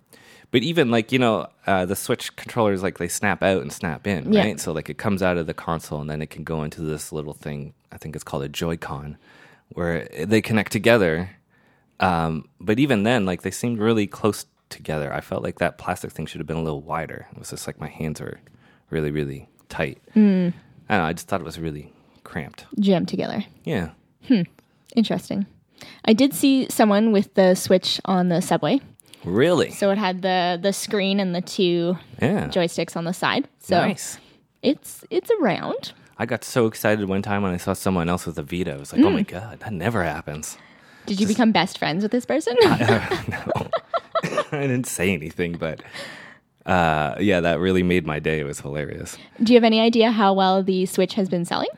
but 0.54 0.62
even 0.62 0.88
like 0.92 1.11
you 1.11 1.18
know 1.18 1.49
uh, 1.66 1.84
the 1.84 1.96
Switch 1.96 2.34
controllers, 2.37 2.80
like 2.80 2.99
they 2.99 3.08
snap 3.08 3.42
out 3.42 3.61
and 3.61 3.73
snap 3.73 4.06
in, 4.06 4.32
Yeah. 4.32 4.42
right? 4.44 4.61
So 4.61 4.70
like 4.73 4.88
it 4.88 4.99
comes 4.99 5.20
out 5.20 5.37
of 5.37 5.49
the 5.49 5.54
console 5.54 6.00
and 6.00 6.08
then 6.08 6.23
it 6.23 6.30
can 6.30 6.44
go 6.44 6.62
into 6.62 6.80
this 6.80 7.11
little 7.11 7.34
thing. 7.34 7.75
I 7.90 7.99
think 7.99 8.14
it's 8.14 8.23
called 8.23 8.44
a 8.44 8.49
Joy-Con, 8.49 9.18
where 9.70 10.06
they 10.25 10.40
connect 10.40 10.70
together. 10.70 11.30
Um, 11.99 12.49
but 12.61 12.78
even 12.78 13.02
then, 13.02 13.26
like 13.26 13.42
they 13.42 13.50
seemed 13.50 13.80
really 13.80 14.06
close 14.06 14.46
together. 14.70 15.12
I 15.12 15.20
felt 15.20 15.42
like 15.42 15.58
that 15.58 15.76
plastic 15.76 16.12
thing 16.12 16.26
should 16.26 16.38
have 16.40 16.46
been 16.46 16.56
a 16.56 16.62
little 16.62 16.82
wider. 16.82 17.26
It 17.32 17.38
was 17.38 17.50
just 17.50 17.66
like 17.66 17.80
my 17.80 17.88
hands 17.88 18.20
were 18.20 18.38
really, 18.90 19.11
really 19.11 19.49
tight. 19.68 19.99
Hmm. 20.12 20.50
I 20.88 20.94
don't 20.94 21.02
know. 21.02 21.08
I 21.08 21.12
just 21.14 21.26
thought 21.26 21.40
it 21.40 21.44
was 21.44 21.58
really 21.58 21.92
cramped. 22.23 22.66
jammed 22.78 23.08
together. 23.08 23.44
Yeah. 23.64 23.90
Interesting. 24.94 25.46
I 26.04 26.12
did 26.12 26.32
see 26.32 26.66
someone 26.70 27.11
with 27.12 27.34
the 27.34 27.54
Switch 27.56 28.00
on 28.04 28.28
the 28.28 28.40
subway. 28.40 28.80
Really? 29.25 29.71
So 29.71 29.90
it 29.90 29.99
had 29.99 30.23
the 30.23 30.59
the 30.61 30.73
screen 30.73 31.21
and 31.21 31.35
the 31.35 31.40
two 31.40 31.97
Yeah. 32.21 32.49
joysticks 32.49 32.97
on 32.97 33.04
the 33.04 33.12
side. 33.14 33.49
So 33.61 33.78
nice. 33.81 34.19
it's 34.62 35.04
it's 35.11 35.31
around. 35.40 35.93
I 36.19 36.26
got 36.26 36.45
so 36.45 36.66
excited 36.66 37.09
one 37.09 37.23
time 37.23 37.43
when 37.43 37.52
I 37.52 37.57
saw 37.57 37.73
someone 37.73 38.09
else 38.09 38.25
with 38.26 38.38
a 38.38 38.43
Vita. 38.43 38.75
I 38.75 38.76
was 38.76 38.93
like, 38.93 39.02
oh 39.02 39.11
my 39.11 39.23
Hmm. 39.23 39.33
God, 39.35 39.61
that 39.61 39.73
never 39.73 40.04
happens. 40.04 40.57
Did 41.07 41.21
you 41.21 41.26
become 41.26 41.52
best 41.52 41.78
friends 41.78 42.02
with 42.02 42.12
this 42.12 42.25
person? 42.26 42.57
No. 42.62 43.69
I 44.52 44.61
didn't 44.62 44.87
say 44.87 45.12
anything, 45.12 45.52
but 45.59 45.83
uh, 46.66 47.16
yeah, 47.21 47.40
that 47.40 47.59
really 47.59 47.83
made 47.83 48.07
my 48.07 48.19
day. 48.21 48.40
It 48.40 48.45
was 48.45 48.61
hilarious. 48.61 49.19
Do 49.43 49.52
you 49.52 49.57
have 49.59 49.64
any 49.64 49.81
idea 49.81 50.11
how 50.12 50.33
well 50.33 50.62
the 50.62 50.87
Switch 50.87 51.14
has 51.14 51.28
been 51.28 51.45
selling? 51.45 51.69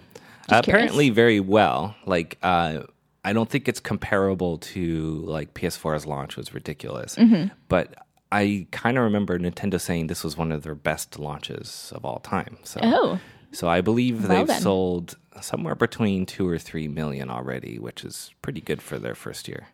Just 0.48 0.62
curious. 0.64 0.66
Apparently, 0.68 1.10
very 1.10 1.40
well. 1.40 1.96
Like, 2.04 2.38
uh, 2.42 2.82
I 3.26 3.32
don't 3.32 3.50
think 3.50 3.68
it's 3.68 3.80
comparable 3.80 4.58
to 4.74 5.22
like 5.26 5.52
PS4's 5.54 6.06
launch 6.06 6.36
was 6.36 6.54
ridiculous, 6.54 7.16
Mm-hmm. 7.16 7.52
but 7.68 7.94
I 8.32 8.66
kind 8.70 8.96
of 8.98 9.04
remember 9.04 9.38
Nintendo 9.38 9.80
saying 9.80 10.06
this 10.06 10.22
was 10.24 10.36
one 10.36 10.52
of 10.52 10.62
their 10.62 10.74
best 10.74 11.18
launches 11.18 11.92
of 11.94 12.04
all 12.04 12.18
time. 12.20 12.56
So, 12.64 12.80
Oh, 12.82 13.20
so 13.52 13.68
I 13.68 13.80
believe 13.80 14.20
Well 14.20 14.28
they've 14.38 14.46
then. 14.46 14.60
sold 14.62 15.16
somewhere 15.40 15.74
between 15.74 16.26
two 16.26 16.46
or 16.48 16.58
three 16.58 16.88
million 16.88 17.30
already, 17.30 17.78
which 17.78 18.04
is 18.04 18.32
pretty 18.42 18.60
good 18.60 18.80
for 18.82 18.98
their 18.98 19.14
first 19.14 19.48
year. 19.48 19.66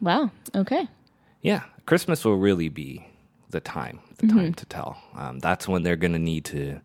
wow. 0.00 0.30
Okay. 0.54 0.88
Yeah, 1.42 1.62
Christmas 1.86 2.24
will 2.24 2.36
really 2.38 2.68
be 2.68 3.06
the 3.50 3.60
time, 3.60 4.00
the 4.18 4.26
Mm-hmm. 4.26 4.38
time 4.38 4.54
to 4.54 4.66
tell. 4.66 4.96
Um, 5.16 5.38
that's 5.40 5.68
when 5.68 5.82
they're 5.84 5.96
going 6.04 6.12
to 6.14 6.18
need 6.32 6.44
to 6.46 6.80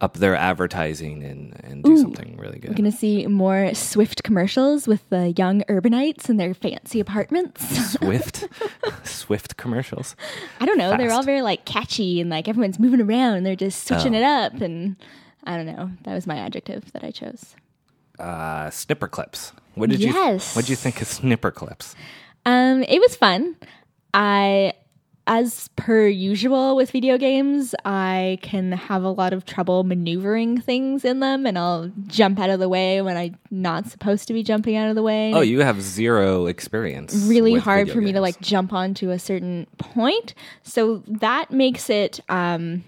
up 0.00 0.14
their 0.18 0.36
advertising 0.36 1.24
and, 1.24 1.58
and 1.64 1.82
do 1.82 1.96
something 1.98 2.36
really 2.36 2.58
good. 2.60 2.70
We're 2.70 2.76
going 2.76 2.90
to 2.90 2.96
see 2.96 3.26
more 3.26 3.74
Swift 3.74 4.22
commercials 4.22 4.86
with 4.86 5.08
the 5.10 5.34
young 5.36 5.62
urbanites 5.62 6.28
in 6.28 6.36
their 6.36 6.54
fancy 6.54 7.00
apartments. 7.00 7.92
Swift, 7.92 8.46
Swift 9.04 9.56
commercials. 9.56 10.14
I 10.60 10.66
don't 10.66 10.78
know. 10.78 10.96
They're 10.96 11.10
all 11.10 11.24
very 11.24 11.42
like 11.42 11.64
catchy 11.64 12.20
and 12.20 12.30
like 12.30 12.46
everyone's 12.46 12.78
moving 12.78 13.00
around. 13.00 13.34
And 13.38 13.44
they're 13.46 13.56
just 13.56 13.86
switching 13.88 14.14
Oh. 14.14 14.18
it 14.18 14.22
up. 14.24 14.60
And 14.60 14.94
I 15.44 15.56
don't 15.56 15.66
know. 15.66 15.90
That 16.04 16.14
was 16.14 16.26
my 16.28 16.36
adjective 16.36 16.92
that 16.92 17.02
I 17.02 17.10
chose. 17.10 17.56
Uh, 18.20 18.70
snipper 18.70 19.08
clips. 19.08 19.52
What 19.74 19.90
did 19.90 19.98
Yes. 20.00 20.52
you 20.54 20.58
What 20.58 20.62
did 20.66 20.70
you 20.70 20.76
think 20.76 21.00
of 21.02 21.08
snipper 21.08 21.50
clips? 21.50 21.96
Um, 22.46 22.82
it 22.84 23.00
was 23.00 23.16
fun. 23.16 23.56
I, 24.14 24.74
as 25.28 25.68
per 25.76 26.06
usual 26.08 26.74
with 26.74 26.90
video 26.90 27.18
games, 27.18 27.74
I 27.84 28.38
can 28.42 28.72
have 28.72 29.04
a 29.04 29.10
lot 29.10 29.32
of 29.32 29.44
trouble 29.44 29.84
maneuvering 29.84 30.60
things 30.60 31.04
in 31.04 31.20
them, 31.20 31.46
and 31.46 31.58
I'll 31.58 31.92
jump 32.06 32.40
out 32.40 32.48
of 32.50 32.58
the 32.58 32.68
way 32.68 33.02
when 33.02 33.16
I'm 33.16 33.36
not 33.50 33.86
supposed 33.86 34.26
to 34.28 34.32
be 34.32 34.42
jumping 34.42 34.74
out 34.74 34.88
of 34.88 34.94
the 34.96 35.02
way. 35.02 35.32
Oh, 35.34 35.42
you 35.42 35.60
have 35.60 35.82
zero 35.82 36.46
experience. 36.46 37.14
really 37.28 37.56
hard 37.58 37.90
for 37.90 38.00
me 38.00 38.12
to 38.12 38.20
like 38.20 38.40
jump 38.40 38.72
onto 38.72 39.10
a 39.10 39.18
certain 39.18 39.66
point. 39.76 40.34
So 40.62 41.02
that 41.06 41.50
makes 41.50 41.90
it 41.90 42.20
um 42.28 42.82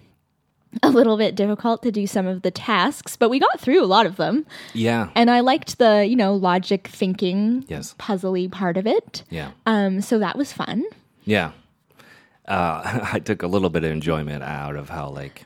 a 0.83 0.89
little 0.89 1.17
bit 1.19 1.35
difficult 1.35 1.83
to 1.83 1.91
do 1.91 2.07
some 2.07 2.27
of 2.27 2.43
the 2.43 2.51
tasks, 2.51 3.17
but 3.17 3.29
we 3.29 3.39
got 3.41 3.61
through 3.61 3.83
a 3.83 3.87
lot 3.87 4.07
of 4.07 4.17
them. 4.17 4.47
Yeah. 4.73 5.11
And 5.17 5.29
I 5.29 5.41
liked 5.41 5.79
the, 5.79 6.07
you 6.07 6.15
know, 6.17 6.33
logic 6.35 6.87
thinking 6.89 7.65
Yes. 7.69 7.95
puzzly 7.99 8.51
part 8.51 8.77
of 8.79 8.87
it. 8.87 9.25
Yeah. 9.31 9.51
Um 9.67 10.01
so 10.01 10.19
that 10.21 10.39
was 10.39 10.53
fun. 10.53 10.85
Yeah. 11.25 11.51
Uh, 12.51 13.09
I 13.13 13.19
took 13.21 13.43
a 13.43 13.47
little 13.47 13.71
bit 13.71 13.85
of 13.85 13.91
enjoyment 13.93 14.43
out 14.43 14.77
of 14.77 14.89
how 14.91 15.09
like 15.09 15.45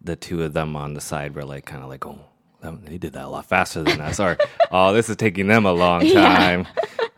the 0.00 0.16
two 0.16 0.42
of 0.42 0.52
them 0.52 0.74
on 0.76 0.94
the 0.94 1.00
side 1.00 1.34
were 1.34 1.44
like 1.44 1.64
kind 1.64 1.82
of 1.82 1.88
like, 1.88 2.04
oh, 2.04 2.18
they 2.84 2.98
did 2.98 3.12
that 3.14 3.24
a 3.24 3.28
lot 3.28 3.46
faster 3.46 3.82
than 3.82 4.00
us, 4.00 4.18
or 4.20 4.36
oh, 4.70 4.92
this 4.92 5.08
is 5.08 5.16
taking 5.16 5.46
them 5.48 5.64
a 5.64 5.72
long 5.72 6.04
Yeah. 6.04 6.22
time. 6.36 6.66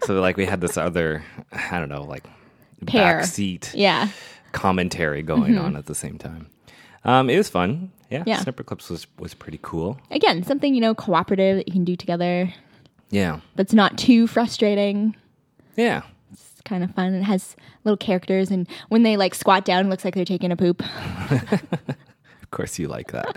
So 0.04 0.20
like 0.20 0.37
we 0.37 0.44
had 0.46 0.60
this 0.60 0.76
other, 0.76 1.22
I 1.52 1.78
don't 1.78 1.88
know, 1.88 2.04
like 2.04 2.24
Pair. 2.87 3.20
backseat 3.20 3.70
Yeah. 3.74 4.08
commentary 4.52 5.22
going 5.22 5.56
on 5.58 5.76
at 5.76 5.87
the 5.87 5.94
same 5.94 6.18
time. 6.18 6.48
Um, 7.04 7.28
it 7.30 7.37
was 7.37 7.48
fun. 7.48 7.90
Yeah, 8.10 8.20
Mm-hmm. 8.20 8.28
Yeah. 8.28 8.40
Snipper 8.42 8.62
Clips 8.64 8.88
was 8.90 9.06
was 9.18 9.34
pretty 9.34 9.58
cool. 9.62 9.98
Again, 10.10 10.42
something, 10.44 10.74
you 10.74 10.80
know, 10.80 10.94
cooperative 10.94 11.56
that 11.56 11.66
you 11.68 11.72
can 11.72 11.84
do 11.84 11.96
together 11.96 12.52
Yeah, 13.10 13.40
that's 13.56 13.72
not 13.74 13.96
too 13.98 14.26
frustrating. 14.26 15.14
yeah. 15.76 16.02
Kind 16.64 16.83
of 16.83 16.94
fun. 16.94 17.14
It 17.14 17.22
has 17.22 17.57
little 17.85 17.96
characters 17.96 18.50
and 18.50 18.66
when 18.88 19.03
they 19.03 19.16
like 19.16 19.35
squat 19.35 19.64
down, 19.64 19.87
it 19.87 19.88
looks 19.90 20.05
like 20.05 20.14
they're 20.14 20.24
taking 20.24 20.53
a 20.53 20.57
poop. 20.57 20.83
Of 22.44 22.50
course, 22.50 22.79
you 22.79 22.87
like 22.87 23.11
that. 23.11 23.37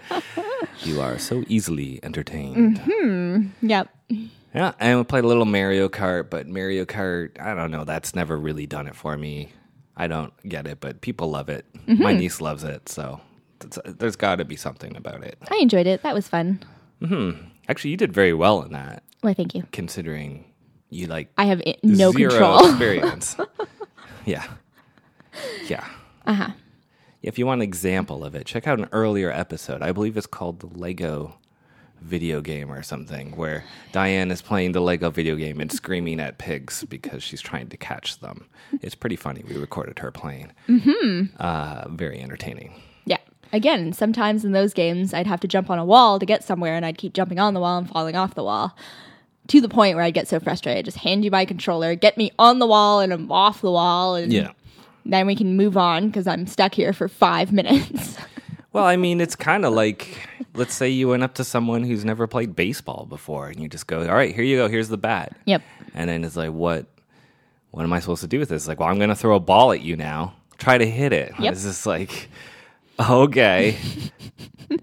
you 0.84 1.02
are 1.02 1.18
so 1.18 1.44
easily 1.48 2.00
entertained. 2.04 2.78
Mm-hmm. 2.80 3.68
Yep. 3.68 3.90
Yeah, 4.54 4.74
and 4.80 5.00
we 5.00 5.04
played 5.06 5.24
a 5.24 5.28
little 5.28 5.46
Mario 5.46 5.90
Kart, 5.90 6.30
but 6.30 6.48
Mario 6.48 6.86
Kart, 6.86 7.40
I 7.42 7.56
don't 7.56 7.72
know, 7.72 7.84
that's 7.84 8.14
never 8.14 8.38
really 8.38 8.68
done 8.68 8.86
it 8.86 8.96
for 8.96 9.18
me. 9.18 9.52
I 9.96 10.08
don't 10.08 10.34
get 10.48 10.68
it, 10.68 10.80
but 10.80 11.02
people 11.02 11.30
love 11.32 11.50
it. 11.50 11.66
My 11.88 11.94
mm-hmm. 11.94 12.18
niece 12.20 12.42
loves 12.42 12.64
it, 12.64 12.90
so 12.90 13.20
there's 13.86 14.16
got 14.16 14.36
to 14.36 14.46
be 14.46 14.56
something 14.56 14.96
about 14.96 15.24
it. 15.24 15.38
I 15.50 15.58
enjoyed 15.58 15.88
it. 15.88 16.04
That 16.04 16.14
was 16.14 16.28
fun. 16.28 16.64
Mm-hmm. 17.02 17.44
Actually, 17.70 17.92
you 17.92 17.98
did 17.98 18.14
very 18.14 18.34
well 18.34 18.62
in 18.62 18.72
that, 18.74 19.04
Well, 19.24 19.34
thank 19.34 19.56
you. 19.56 19.64
considering 19.72 20.46
you 20.90 21.08
like 21.08 21.32
I 21.38 21.46
have 21.46 21.62
i- 21.66 21.76
no 21.84 22.12
zero 22.12 22.30
control. 22.32 22.70
experience. 22.70 23.36
yeah, 24.26 24.46
yeah. 25.68 25.86
Uh 26.26 26.34
huh. 26.34 26.50
If 27.24 27.38
you 27.40 27.46
want 27.46 27.60
an 27.60 27.64
example 27.64 28.24
of 28.24 28.36
it, 28.36 28.46
check 28.46 28.68
out 28.68 28.80
an 28.80 28.88
earlier 28.92 29.32
episode. 29.32 29.82
I 29.82 29.92
believe 29.92 30.16
it's 30.18 30.28
called 30.28 30.60
the 30.60 30.68
Lego 30.68 31.36
video 32.00 32.42
game 32.42 32.72
or 32.72 32.84
something, 32.84 33.36
where 33.36 33.64
Diane 33.92 34.30
is 34.32 34.42
playing 34.42 34.74
the 34.74 34.80
Lego 34.82 35.10
video 35.10 35.36
game 35.36 35.60
and 35.60 35.72
screaming 35.72 36.20
at 36.20 36.38
pigs 36.38 36.84
because 36.86 37.24
she's 37.24 37.42
trying 37.42 37.70
to 37.70 37.78
catch 37.78 38.20
them. 38.20 38.46
It's 38.82 38.94
pretty 38.96 39.16
funny. 39.16 39.44
We 39.48 39.58
recorded 39.58 39.98
her 40.00 40.12
playing. 40.12 40.52
Mm-hmm. 40.70 41.36
Uh, 41.40 41.90
very 41.90 42.20
entertaining. 42.22 42.80
Yeah. 43.06 43.18
Again, 43.52 43.94
sometimes 43.94 44.46
in 44.46 44.52
those 44.52 44.74
games, 44.74 45.14
I'd 45.14 45.26
have 45.28 45.40
to 45.40 45.48
jump 45.48 45.70
on 45.72 45.80
a 45.80 45.86
wall 45.86 46.20
to 46.20 46.26
get 46.26 46.44
somewhere, 46.44 46.76
and 46.76 46.86
I'd 46.86 46.98
keep 47.00 47.14
jumping 47.14 47.40
on 47.40 47.54
the 47.56 47.60
wall 47.60 47.80
and 47.80 47.90
falling 47.90 48.16
off 48.16 48.36
the 48.36 48.44
wall 48.44 48.76
to 49.48 49.62
the 49.62 49.70
point 49.70 49.96
where 49.96 50.04
I'd 50.04 50.14
get 50.14 50.28
so 50.28 50.40
frustrated. 50.40 50.86
Just 50.86 50.98
hand 50.98 51.24
you 51.26 51.32
my 51.32 51.46
controller, 51.46 51.96
get 51.96 52.18
me 52.18 52.32
on 52.40 52.60
the 52.60 52.68
wall, 52.68 53.00
and 53.00 53.12
I'm 53.14 53.32
off 53.32 53.62
the 53.62 53.72
wall, 53.72 54.16
and 54.16 54.32
Yeah. 54.32 54.52
then 55.06 55.26
we 55.28 55.36
can 55.36 55.56
move 55.58 55.78
on 55.78 56.08
because 56.08 56.28
I'm 56.28 56.48
stuck 56.48 56.74
here 56.74 56.94
for 56.94 57.08
five 57.08 57.52
minutes. 57.52 58.18
Well, 58.74 58.86
I 58.86 58.96
mean, 58.96 59.22
it's 59.22 59.36
kind 59.36 59.66
of 59.66 59.74
like 59.74 60.28
let's 60.54 60.76
say 60.76 60.88
you 60.88 61.08
went 61.08 61.24
up 61.24 61.34
to 61.36 61.44
someone 61.44 61.84
who's 61.84 62.06
never 62.06 62.28
played 62.28 62.56
baseball 62.56 63.08
before, 63.10 63.48
and 63.48 63.60
you 63.60 63.68
just 63.68 63.88
go, 63.88 64.02
"All 64.08 64.14
right, 64.14 64.36
here 64.36 64.44
you 64.44 64.56
go. 64.58 64.68
Here's 64.68 64.90
the 64.90 64.98
bat." 64.98 65.36
yep. 65.46 65.64
And 65.96 66.08
then 66.08 66.24
it's 66.24 66.36
like, 66.36 66.52
what? 66.52 66.86
What 67.72 67.84
am 67.84 67.94
I 67.94 68.00
supposed 68.02 68.22
to 68.22 68.28
do 68.28 68.38
with 68.38 68.50
this? 68.50 68.68
Like, 68.68 68.80
well, 68.80 68.90
I'm 68.90 68.98
going 68.98 69.10
to 69.10 69.16
throw 69.16 69.36
a 69.36 69.40
ball 69.40 69.72
at 69.72 69.82
you 69.82 69.96
now. 69.96 70.36
Try 70.60 70.78
to 70.78 70.86
hit 70.86 71.12
it. 71.12 71.34
Yep. 71.40 71.54
It's 71.54 71.64
just 71.64 71.88
like, 71.88 72.30
okay. 73.00 73.78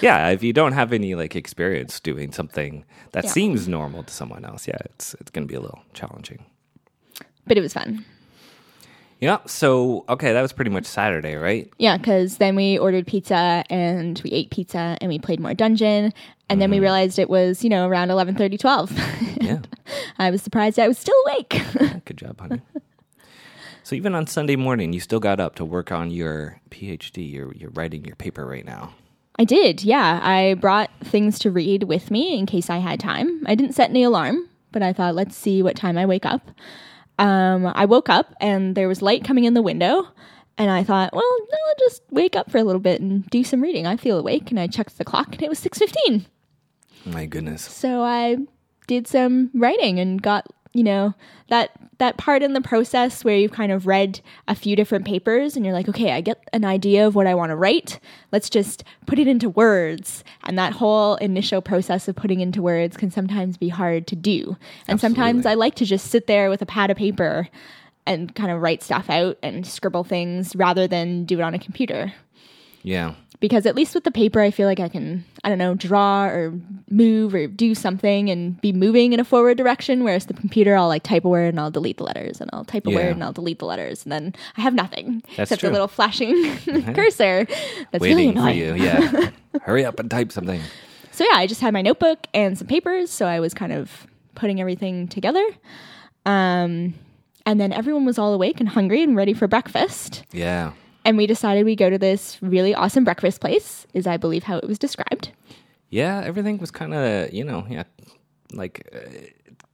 yeah, 0.00 0.28
if 0.28 0.42
you 0.42 0.52
don't 0.52 0.72
have 0.72 0.92
any 0.92 1.14
like 1.14 1.36
experience 1.36 2.00
doing 2.00 2.32
something 2.32 2.84
that 3.12 3.24
Yeah. 3.24 3.30
seems 3.30 3.68
normal 3.68 4.02
to 4.02 4.12
someone 4.12 4.44
else, 4.44 4.66
yeah, 4.68 4.78
it's 4.84 5.14
it's 5.14 5.30
going 5.30 5.46
to 5.46 5.50
be 5.50 5.56
a 5.56 5.60
little 5.60 5.82
challenging. 5.92 6.44
But 7.46 7.58
it 7.58 7.60
was 7.60 7.72
fun. 7.72 8.04
Yeah. 9.20 9.38
So 9.46 10.04
okay, 10.08 10.32
that 10.32 10.42
was 10.42 10.52
pretty 10.52 10.70
much 10.70 10.84
Saturday, 10.84 11.36
right? 11.36 11.70
Yeah, 11.78 11.96
because 11.96 12.38
then 12.38 12.56
we 12.56 12.78
ordered 12.78 13.06
pizza 13.06 13.64
and 13.70 14.20
we 14.24 14.30
ate 14.32 14.50
pizza 14.50 14.98
and 15.00 15.08
we 15.08 15.18
played 15.18 15.40
more 15.40 15.54
dungeon. 15.54 16.12
And 16.50 16.60
then 16.60 16.70
we 16.70 16.76
mm-hmm. 16.76 16.82
realized 16.82 17.18
it 17.18 17.30
was, 17.30 17.64
you 17.64 17.70
know, 17.70 17.88
around 17.88 18.10
11 18.10 18.34
30, 18.36 18.58
12. 18.58 18.92
Yeah. 19.44 19.58
I 20.18 20.30
was 20.30 20.40
surprised 20.40 20.78
I 20.78 20.88
was 20.88 20.96
still 20.96 21.14
awake. 21.26 21.60
Good 22.06 22.16
job, 22.16 22.40
honey. 22.40 22.62
so 23.82 23.94
even 23.94 24.14
on 24.14 24.26
Sunday 24.26 24.56
morning, 24.56 24.94
you 24.94 25.00
still 25.00 25.20
got 25.20 25.38
up 25.38 25.56
to 25.56 25.66
work 25.66 25.92
on 25.92 26.10
your 26.10 26.60
PhD. 26.70 27.30
You're 27.30 27.52
you're 27.54 27.70
writing 27.70 28.06
your 28.06 28.16
paper 28.16 28.46
right 28.46 28.64
now. 28.64 28.94
I 29.38 29.44
did, 29.44 29.82
yeah. 29.82 30.20
I 30.22 30.54
brought 30.54 30.90
things 31.02 31.38
to 31.40 31.50
read 31.50 31.84
with 31.84 32.10
me 32.10 32.38
in 32.38 32.46
case 32.46 32.70
I 32.70 32.78
had 32.78 33.00
time. 33.00 33.42
I 33.46 33.54
didn't 33.54 33.74
set 33.74 33.90
any 33.90 34.04
alarm, 34.04 34.48
but 34.70 34.82
I 34.82 34.92
thought, 34.92 35.14
let's 35.14 35.36
see 35.36 35.62
what 35.62 35.76
time 35.76 35.98
I 35.98 36.06
wake 36.06 36.24
up. 36.24 36.50
Um, 37.18 37.66
I 37.74 37.84
woke 37.84 38.08
up 38.08 38.34
and 38.40 38.74
there 38.74 38.88
was 38.88 39.02
light 39.02 39.24
coming 39.24 39.44
in 39.44 39.54
the 39.54 39.62
window, 39.62 40.06
and 40.56 40.70
I 40.70 40.84
thought, 40.84 41.12
well, 41.12 41.22
I'll 41.22 41.74
just 41.78 42.02
wake 42.10 42.36
up 42.36 42.50
for 42.50 42.58
a 42.58 42.64
little 42.64 42.80
bit 42.80 43.00
and 43.00 43.26
do 43.26 43.42
some 43.42 43.60
reading. 43.60 43.86
I 43.86 43.96
feel 43.96 44.18
awake, 44.18 44.50
and 44.50 44.60
I 44.60 44.68
checked 44.68 44.98
the 44.98 45.04
clock, 45.04 45.32
and 45.32 45.42
it 45.42 45.48
was 45.48 45.58
six 45.58 45.78
fifteen. 45.78 46.26
My 47.04 47.26
goodness. 47.26 47.62
So 47.62 48.02
I 48.02 48.36
did 48.86 49.08
some 49.08 49.50
writing 49.52 49.98
and 49.98 50.22
got 50.22 50.46
you 50.74 50.82
know, 50.82 51.14
that 51.48 51.70
that 51.98 52.16
part 52.16 52.42
in 52.42 52.52
the 52.52 52.60
process 52.60 53.24
where 53.24 53.36
you've 53.36 53.52
kind 53.52 53.70
of 53.70 53.86
read 53.86 54.20
a 54.48 54.54
few 54.54 54.74
different 54.74 55.04
papers 55.04 55.54
and 55.54 55.64
you're 55.64 55.74
like, 55.74 55.88
okay, 55.88 56.10
I 56.10 56.20
get 56.20 56.42
an 56.52 56.64
idea 56.64 57.06
of 57.06 57.14
what 57.14 57.28
I 57.28 57.34
want 57.34 57.50
to 57.50 57.56
write. 57.56 58.00
Let's 58.32 58.50
just 58.50 58.82
put 59.06 59.20
it 59.20 59.28
into 59.28 59.48
words. 59.48 60.24
And 60.42 60.58
that 60.58 60.72
whole 60.72 61.14
initial 61.16 61.62
process 61.62 62.08
of 62.08 62.16
putting 62.16 62.40
into 62.40 62.60
words 62.60 62.96
can 62.96 63.12
sometimes 63.12 63.56
be 63.56 63.68
hard 63.68 64.08
to 64.08 64.16
do. 64.16 64.56
And 64.88 65.00
sometimes 65.00 65.46
I 65.46 65.54
like 65.54 65.76
to 65.76 65.84
just 65.84 66.10
sit 66.10 66.26
there 66.26 66.50
with 66.50 66.60
a 66.60 66.66
pad 66.66 66.90
of 66.90 66.96
paper 66.96 67.48
and 68.06 68.34
kind 68.34 68.50
of 68.50 68.60
write 68.60 68.82
stuff 68.82 69.08
out 69.08 69.38
and 69.42 69.64
scribble 69.64 70.04
things 70.04 70.54
rather 70.56 70.88
than 70.88 71.24
do 71.24 71.38
it 71.38 71.42
on 71.42 71.54
a 71.54 71.58
computer 71.58 72.12
Yeah. 72.82 73.14
Because 73.40 73.66
at 73.66 73.74
least 73.74 73.94
with 73.94 74.04
the 74.04 74.10
paper 74.10 74.40
i 74.40 74.50
feel 74.50 74.66
like 74.66 74.80
i 74.80 74.88
can 74.88 75.24
i 75.42 75.48
don't 75.48 75.58
know 75.58 75.74
draw 75.74 76.24
or 76.26 76.52
move 76.90 77.34
or 77.34 77.46
do 77.46 77.74
something 77.74 78.30
and 78.30 78.60
be 78.60 78.72
moving 78.72 79.12
in 79.12 79.20
a 79.20 79.24
forward 79.24 79.56
direction 79.56 80.04
whereas 80.04 80.26
the 80.26 80.34
computer 80.34 80.76
i'll 80.76 80.88
like 80.88 81.02
type 81.02 81.24
a 81.24 81.28
word 81.28 81.48
and 81.48 81.60
i'll 81.60 81.70
delete 81.70 81.96
the 81.98 82.04
letters 82.04 82.40
and 82.40 82.48
i'll 82.52 82.64
type 82.64 82.86
a 82.86 82.90
Yeah. 82.90 82.96
word 82.96 83.06
and 83.12 83.24
i'll 83.24 83.32
delete 83.32 83.58
the 83.58 83.66
letters 83.66 84.02
and 84.04 84.12
then 84.12 84.34
i 84.56 84.60
have 84.60 84.74
nothing 84.74 85.22
That's 85.36 85.50
except 85.50 85.60
true. 85.60 85.70
a 85.70 85.72
little 85.72 85.88
flashing 85.88 86.56
cursor 86.94 87.44
that's 87.90 88.02
really 88.02 88.28
Waiting 88.28 88.32
for 88.34 88.38
annoying 88.40 88.58
you. 88.58 88.74
Yeah. 88.74 89.30
Hurry 89.62 89.84
up 89.84 89.98
and 90.00 90.10
type 90.10 90.32
something. 90.32 90.60
so 91.12 91.24
yeah 91.24 91.36
i 91.38 91.46
just 91.46 91.60
had 91.60 91.72
my 91.72 91.82
notebook 91.82 92.26
and 92.34 92.56
some 92.56 92.66
papers 92.66 93.10
so 93.10 93.26
i 93.26 93.40
was 93.40 93.52
kind 93.54 93.72
of 93.72 94.06
putting 94.34 94.60
everything 94.60 95.06
together 95.08 95.44
um, 96.26 96.94
and 97.46 97.60
then 97.60 97.72
everyone 97.72 98.04
was 98.06 98.18
all 98.18 98.32
awake 98.32 98.58
and 98.60 98.68
hungry 98.70 99.02
and 99.02 99.16
ready 99.16 99.34
for 99.34 99.46
breakfast 99.46 100.24
Yeah. 100.32 100.72
And 101.04 101.16
we 101.16 101.26
decided 101.26 101.64
we 101.64 101.76
go 101.76 101.90
to 101.90 101.98
this 101.98 102.38
really 102.42 102.74
awesome 102.74 103.04
breakfast 103.04 103.40
place 103.40 103.86
is 103.94 104.06
i 104.06 104.16
believe 104.16 104.44
how 104.44 104.56
it 104.58 104.66
was 104.68 104.78
described 104.78 105.30
Yeah. 105.90 106.22
Everything 106.24 106.58
was 106.58 106.70
kind 106.72 106.92
of, 106.92 107.32
you 107.32 107.44
know, 107.44 107.66
yeah, 107.70 107.84
like 108.52 108.74
uh, 108.92 108.98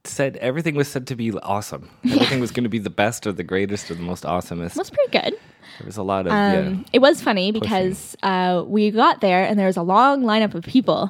said, 0.03 0.37
everything 0.37 0.75
was 0.75 0.87
said 0.87 1.07
to 1.07 1.15
be 1.15 1.31
awesome. 1.31 1.89
Everything 2.05 2.39
was 2.39 2.51
going 2.51 2.63
to 2.65 2.69
be 2.69 2.77
the 2.77 2.91
best 3.03 3.25
or 3.25 3.31
the 3.33 3.43
greatest 3.43 3.89
or 3.89 3.95
the 3.95 4.03
most 4.03 4.23
awesomest. 4.23 4.77
was 4.77 4.91
pretty 4.91 5.11
good 5.11 5.33
There 5.79 5.85
was 5.87 5.97
a 5.97 6.03
lot 6.03 6.27
of, 6.27 6.33
yeah. 6.33 6.59
Um, 6.67 6.85
it 6.93 6.99
was 6.99 7.21
funny 7.23 7.51
because 7.51 8.15
uh, 8.21 8.63
we 8.67 8.91
got 8.91 9.21
there 9.21 9.43
and 9.47 9.57
there 9.57 9.65
was 9.67 9.77
a 9.77 9.81
long 9.83 10.21
lineup 10.23 10.53
of 10.53 10.63
people. 10.63 11.09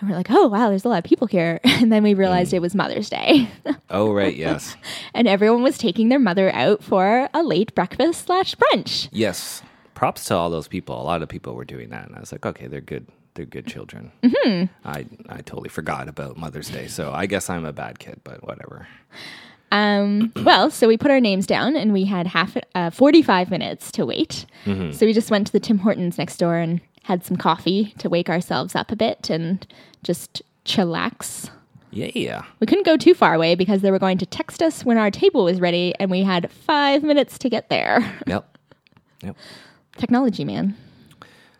And 0.00 0.08
we're 0.08 0.16
like, 0.16 0.30
oh, 0.30 0.46
wow, 0.46 0.68
there's 0.68 0.84
a 0.84 0.88
lot 0.88 0.98
of 0.98 1.04
people 1.04 1.26
here. 1.26 1.60
And 1.78 1.92
then 1.92 2.02
we 2.02 2.14
realized 2.14 2.52
it 2.52 2.60
was 2.62 2.74
Mother's 2.74 3.08
Day. 3.10 3.48
Oh, 3.90 4.12
right. 4.12 4.36
Yes. 4.36 4.76
and 5.14 5.26
everyone 5.26 5.62
was 5.62 5.78
taking 5.78 6.10
their 6.10 6.18
mother 6.18 6.54
out 6.54 6.82
for 6.84 7.28
a 7.32 7.42
late 7.42 7.74
breakfast 7.74 8.26
slash 8.26 8.54
brunch. 8.54 9.08
yes. 9.12 9.62
Props 9.94 10.24
to 10.26 10.34
all 10.36 10.50
those 10.50 10.68
people. 10.68 11.00
A 11.00 11.02
lot 11.02 11.22
of 11.22 11.28
people 11.28 11.54
were 11.54 11.64
doing 11.64 11.88
that. 11.88 12.06
And 12.06 12.14
I 12.14 12.20
was 12.20 12.30
like, 12.30 12.44
okay, 12.46 12.66
they're 12.68 12.80
good. 12.82 13.06
They're 13.34 13.46
good 13.46 13.66
children. 13.66 14.12
Mm-hmm. 14.22 14.66
I, 14.84 15.06
I 15.28 15.36
totally 15.40 15.70
forgot 15.70 16.06
about 16.08 16.36
Mother's 16.36 16.68
Day. 16.68 16.86
So 16.86 17.12
I 17.12 17.26
guess 17.26 17.48
I'm 17.50 17.64
a 17.64 17.72
bad 17.72 17.98
kid, 17.98 18.20
but 18.24 18.44
whatever. 18.46 18.86
Um, 19.72 20.32
well, 20.44 20.70
so 20.70 20.86
we 20.86 20.96
put 20.96 21.10
our 21.10 21.20
names 21.20 21.46
down 21.46 21.76
and 21.76 21.92
we 21.92 22.04
had 22.04 22.26
half 22.28 22.56
uh, 22.74 22.90
45 22.90 23.50
minutes 23.50 23.90
to 23.92 24.04
wait. 24.06 24.44
So 24.64 25.06
we 25.06 25.12
just 25.12 25.30
went 25.30 25.46
to 25.48 25.52
the 25.52 25.60
Tim 25.60 25.78
Hortons 25.78 26.18
next 26.18 26.36
door 26.36 26.56
and 26.56 26.80
had 27.08 27.24
some 27.24 27.38
coffee 27.38 27.94
to 27.96 28.10
wake 28.10 28.28
ourselves 28.28 28.74
up 28.74 28.92
a 28.92 28.96
bit 28.96 29.30
and 29.30 29.66
just 30.02 30.42
chillax. 30.66 31.48
Yeah. 31.90 32.10
Yeah. 32.14 32.42
We 32.60 32.66
couldn't 32.66 32.84
go 32.84 32.98
too 32.98 33.14
far 33.14 33.32
away 33.32 33.54
because 33.54 33.80
they 33.80 33.90
were 33.90 33.98
going 33.98 34.18
to 34.18 34.26
text 34.26 34.62
us 34.62 34.84
when 34.84 34.98
our 34.98 35.10
table 35.10 35.42
was 35.44 35.58
ready, 35.58 35.94
and 35.98 36.10
we 36.10 36.22
had 36.22 36.50
five 36.52 37.02
minutes 37.02 37.38
to 37.38 37.48
get 37.48 37.70
there. 37.70 38.00
Yep. 38.26 38.58
Yep. 39.22 39.36
Technology, 39.96 40.44
man. 40.44 40.76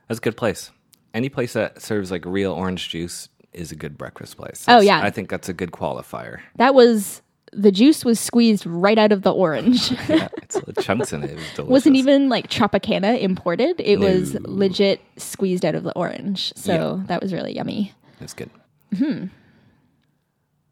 That's 0.07 0.19
a 0.19 0.21
good 0.21 0.37
place. 0.37 0.71
Any 1.15 1.31
place 1.31 1.55
that 1.55 1.81
serves 1.81 2.11
like 2.11 2.27
real 2.27 2.53
orange 2.53 2.91
juice 2.91 3.31
is 3.55 3.73
a 3.73 3.75
good 3.75 3.97
breakfast 3.97 4.37
place. 4.37 4.67
Oh, 4.69 4.81
yeah. 4.81 5.01
I 5.01 5.09
think 5.09 5.31
that's 5.31 5.49
a 5.49 5.55
good 5.55 5.73
qualifier. 5.73 6.41
That 6.57 6.75
was 6.75 7.23
the 7.53 7.73
juice 7.73 8.05
was 8.05 8.19
squeezed 8.21 8.67
right 8.67 8.99
out 8.99 9.13
of 9.13 9.23
the 9.23 9.33
orange. 9.33 9.93
Yeah, 10.09 10.29
it's 10.39 10.85
chunks 10.85 11.13
in 11.13 11.23
it. 11.23 11.31
It 11.31 11.37
was 11.37 11.45
delicious. 11.55 11.71
Wasn't 11.71 11.97
even 11.97 12.29
like 12.29 12.49
Tropicana 12.49 13.21
imported. 13.21 13.79
It 13.79 13.99
was 14.01 14.35
legit 14.41 15.01
squeezed 15.17 15.65
out 15.65 15.75
of 15.75 15.83
the 15.83 15.93
orange. 15.93 16.53
So 16.57 17.03
that 17.07 17.21
was 17.21 17.33
really 17.33 17.55
yummy. 17.55 17.93
That's 18.21 18.33
good. 18.33 18.51
Mm-hmm. 18.95 19.27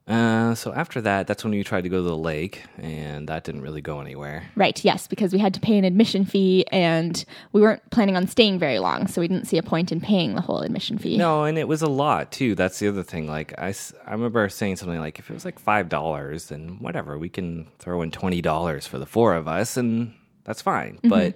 Uh, 0.09 0.55
so 0.55 0.73
after 0.73 1.01
that, 1.01 1.27
that's 1.27 1.43
when 1.43 1.53
we 1.53 1.65
tried 1.65 1.81
to 1.83 1.89
go 1.89 1.97
to 1.97 2.03
the 2.03 2.17
lake, 2.17 2.63
and 2.79 3.29
that 3.29 3.43
didn't 3.43 3.63
really 3.63 3.81
go 3.81 4.01
anywhere. 4.01 4.45
Right, 4.55 4.85
yes, 4.85 5.09
because 5.09 5.33
we 5.33 5.41
had 5.41 5.53
to 5.55 5.61
pay 5.61 5.77
an 5.77 5.85
admission 5.85 6.25
fee 6.25 6.65
and 6.71 7.25
we 7.51 7.61
weren't 7.61 7.83
planning 7.91 8.17
on 8.17 8.29
staying 8.29 8.61
very 8.61 8.79
long, 8.79 9.09
so 9.09 9.21
we 9.21 9.27
didn't 9.27 9.47
see 9.47 9.59
a 9.59 9.65
point 9.65 9.91
in 9.91 10.01
paying 10.01 10.37
the 10.37 10.41
whole 10.41 10.61
admission 10.61 10.97
fee. 10.99 11.17
No, 11.17 11.43
and 11.43 11.59
it 11.59 11.67
was 11.67 11.83
a 11.83 11.89
lot 11.89 12.31
too. 12.31 12.55
That's 12.55 12.79
the 12.79 12.87
other 12.87 13.03
thing. 13.03 13.27
Like 13.27 13.53
I, 13.59 13.75
I 14.07 14.13
remember 14.13 14.49
saying 14.49 14.77
something 14.77 15.01
like, 15.01 15.19
if 15.19 15.29
it 15.29 15.35
was 15.35 15.45
like 15.45 15.59
five 15.59 15.89
dollars, 15.89 16.51
then 16.51 16.79
whatever, 16.79 17.19
we 17.19 17.29
can 17.29 17.67
throw 17.81 18.01
in 18.03 18.13
twenty 18.13 18.41
dollars 18.41 18.87
for 18.87 18.99
the 19.01 19.07
four 19.07 19.35
of 19.35 19.49
us, 19.49 19.77
and 19.77 20.15
that's 20.45 20.63
fine. 20.63 21.01
But 21.03 21.35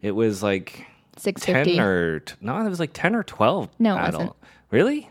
it 0.00 0.12
was 0.12 0.42
like 0.42 0.86
Six 1.18 1.42
ten 1.42 1.78
or 1.78 2.22
no, 2.40 2.56
it 2.64 2.68
was 2.70 2.80
like 2.80 2.94
ten 2.94 3.14
or 3.14 3.24
twelve. 3.24 3.68
No, 3.78 3.98
it 3.98 4.00
wasn't. 4.00 4.32
Really? 4.70 5.10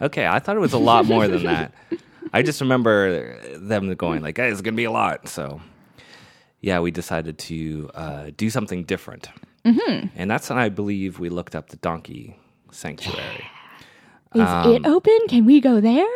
Okay, 0.00 0.26
I 0.26 0.38
thought 0.38 0.56
it 0.56 0.60
was 0.60 0.72
a 0.72 0.78
lot 0.78 1.04
more 1.04 1.28
than 1.28 1.44
that. 1.44 1.74
I 2.34 2.42
just 2.42 2.60
remember 2.60 3.38
them 3.56 3.94
going 3.94 4.22
like, 4.22 4.36
"Hey, 4.36 4.50
it's 4.50 4.60
gonna 4.60 4.76
be 4.76 4.84
a 4.84 4.90
lot." 4.90 5.28
So, 5.28 5.60
yeah, 6.60 6.80
we 6.80 6.90
decided 6.90 7.38
to 7.50 7.90
uh, 7.94 8.30
do 8.36 8.50
something 8.50 8.84
different, 8.84 9.28
mm-hmm. 9.64 10.08
and 10.16 10.30
that's 10.30 10.50
when 10.50 10.58
I 10.58 10.68
believe 10.68 11.18
we 11.18 11.28
looked 11.28 11.54
up 11.54 11.68
the 11.70 11.76
donkey 11.76 12.36
sanctuary. 12.70 13.44
Is 14.34 14.40
Um, 14.42 14.72
it 14.74 14.86
open? 14.86 15.18
Can 15.28 15.44
we 15.46 15.60
go 15.60 15.80
there? 15.80 16.06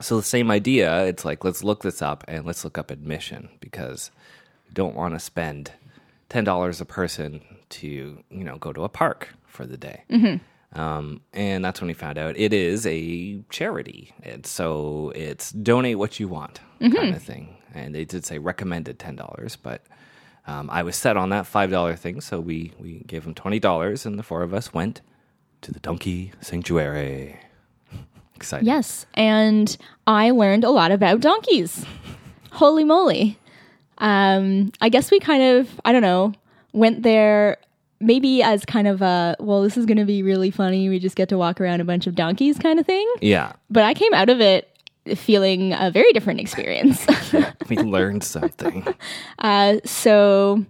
So 0.00 0.16
the 0.16 0.24
same 0.24 0.50
idea. 0.50 1.04
It's 1.06 1.24
like 1.24 1.44
let's 1.44 1.62
look 1.62 1.82
this 1.82 2.02
up 2.02 2.24
and 2.26 2.44
let's 2.44 2.64
look 2.64 2.76
up 2.76 2.90
admission 2.90 3.48
because 3.60 4.10
we 4.68 4.74
don't 4.74 4.96
want 4.96 5.14
to 5.14 5.20
spend 5.20 5.70
ten 6.28 6.42
dollars 6.44 6.80
a 6.80 6.84
person 6.84 7.40
to 7.78 7.88
you 7.88 8.44
know 8.44 8.56
go 8.58 8.72
to 8.72 8.82
a 8.82 8.88
park 8.88 9.28
for 9.46 9.64
the 9.64 9.76
day. 9.76 10.02
Um, 10.74 11.20
and 11.34 11.64
that's 11.64 11.80
when 11.80 11.88
we 11.88 11.94
found 11.94 12.16
out 12.16 12.36
it 12.38 12.52
is 12.52 12.86
a 12.86 13.40
charity, 13.50 14.14
and 14.22 14.46
so 14.46 15.12
it's 15.14 15.50
donate 15.52 15.98
what 15.98 16.18
you 16.18 16.28
want 16.28 16.60
kind 16.80 17.14
of 17.14 17.22
thing. 17.22 17.56
And 17.74 17.94
they 17.94 18.04
did 18.04 18.24
say 18.24 18.38
recommended 18.38 18.98
ten 18.98 19.14
dollars, 19.16 19.56
but 19.56 19.84
um, 20.46 20.70
I 20.70 20.82
was 20.82 20.96
set 20.96 21.16
on 21.16 21.28
that 21.30 21.46
five 21.46 21.70
dollar 21.70 21.94
thing, 21.94 22.20
so 22.20 22.40
we 22.40 22.72
we 22.78 23.00
gave 23.06 23.24
them 23.24 23.34
twenty 23.34 23.60
dollars, 23.60 24.06
and 24.06 24.18
the 24.18 24.22
four 24.22 24.42
of 24.42 24.54
us 24.54 24.72
went 24.72 25.02
to 25.60 25.72
the 25.72 25.80
donkey 25.80 26.32
sanctuary. 26.40 27.38
Excited. 28.34 28.66
Yes, 28.66 29.04
and 29.14 29.76
I 30.06 30.30
learned 30.30 30.64
a 30.64 30.70
lot 30.70 30.90
about 30.90 31.20
donkeys. 31.20 31.84
Holy 32.50 32.84
moly. 32.84 33.38
Um, 33.98 34.72
I 34.80 34.88
guess 34.88 35.10
we 35.10 35.20
kind 35.20 35.42
of, 35.42 35.80
I 35.84 35.92
don't 35.92 36.02
know, 36.02 36.32
went 36.72 37.02
there 37.02 37.58
maybe 38.02 38.42
as 38.42 38.64
kind 38.64 38.88
of 38.88 39.02
a, 39.02 39.36
well, 39.40 39.62
this 39.62 39.76
is 39.76 39.86
going 39.86 39.98
to 39.98 40.04
be 40.04 40.22
really 40.22 40.50
funny. 40.50 40.88
We 40.88 40.98
just 40.98 41.16
get 41.16 41.28
to 41.30 41.38
walk 41.38 41.60
around 41.60 41.80
a 41.80 41.84
bunch 41.84 42.06
of 42.06 42.14
donkeys 42.14 42.58
kind 42.58 42.78
of 42.78 42.86
thing. 42.86 43.10
Yeah. 43.20 43.52
But 43.70 43.84
I 43.84 43.94
came 43.94 44.12
out 44.12 44.28
of 44.28 44.40
it 44.40 44.68
feeling 45.16 45.72
a 45.72 45.90
very 45.90 46.12
different 46.12 46.40
experience. 46.40 47.06
we 47.68 47.76
learned 47.76 48.24
something. 48.24 48.86
Uh, 49.38 49.78
so, 49.84 50.64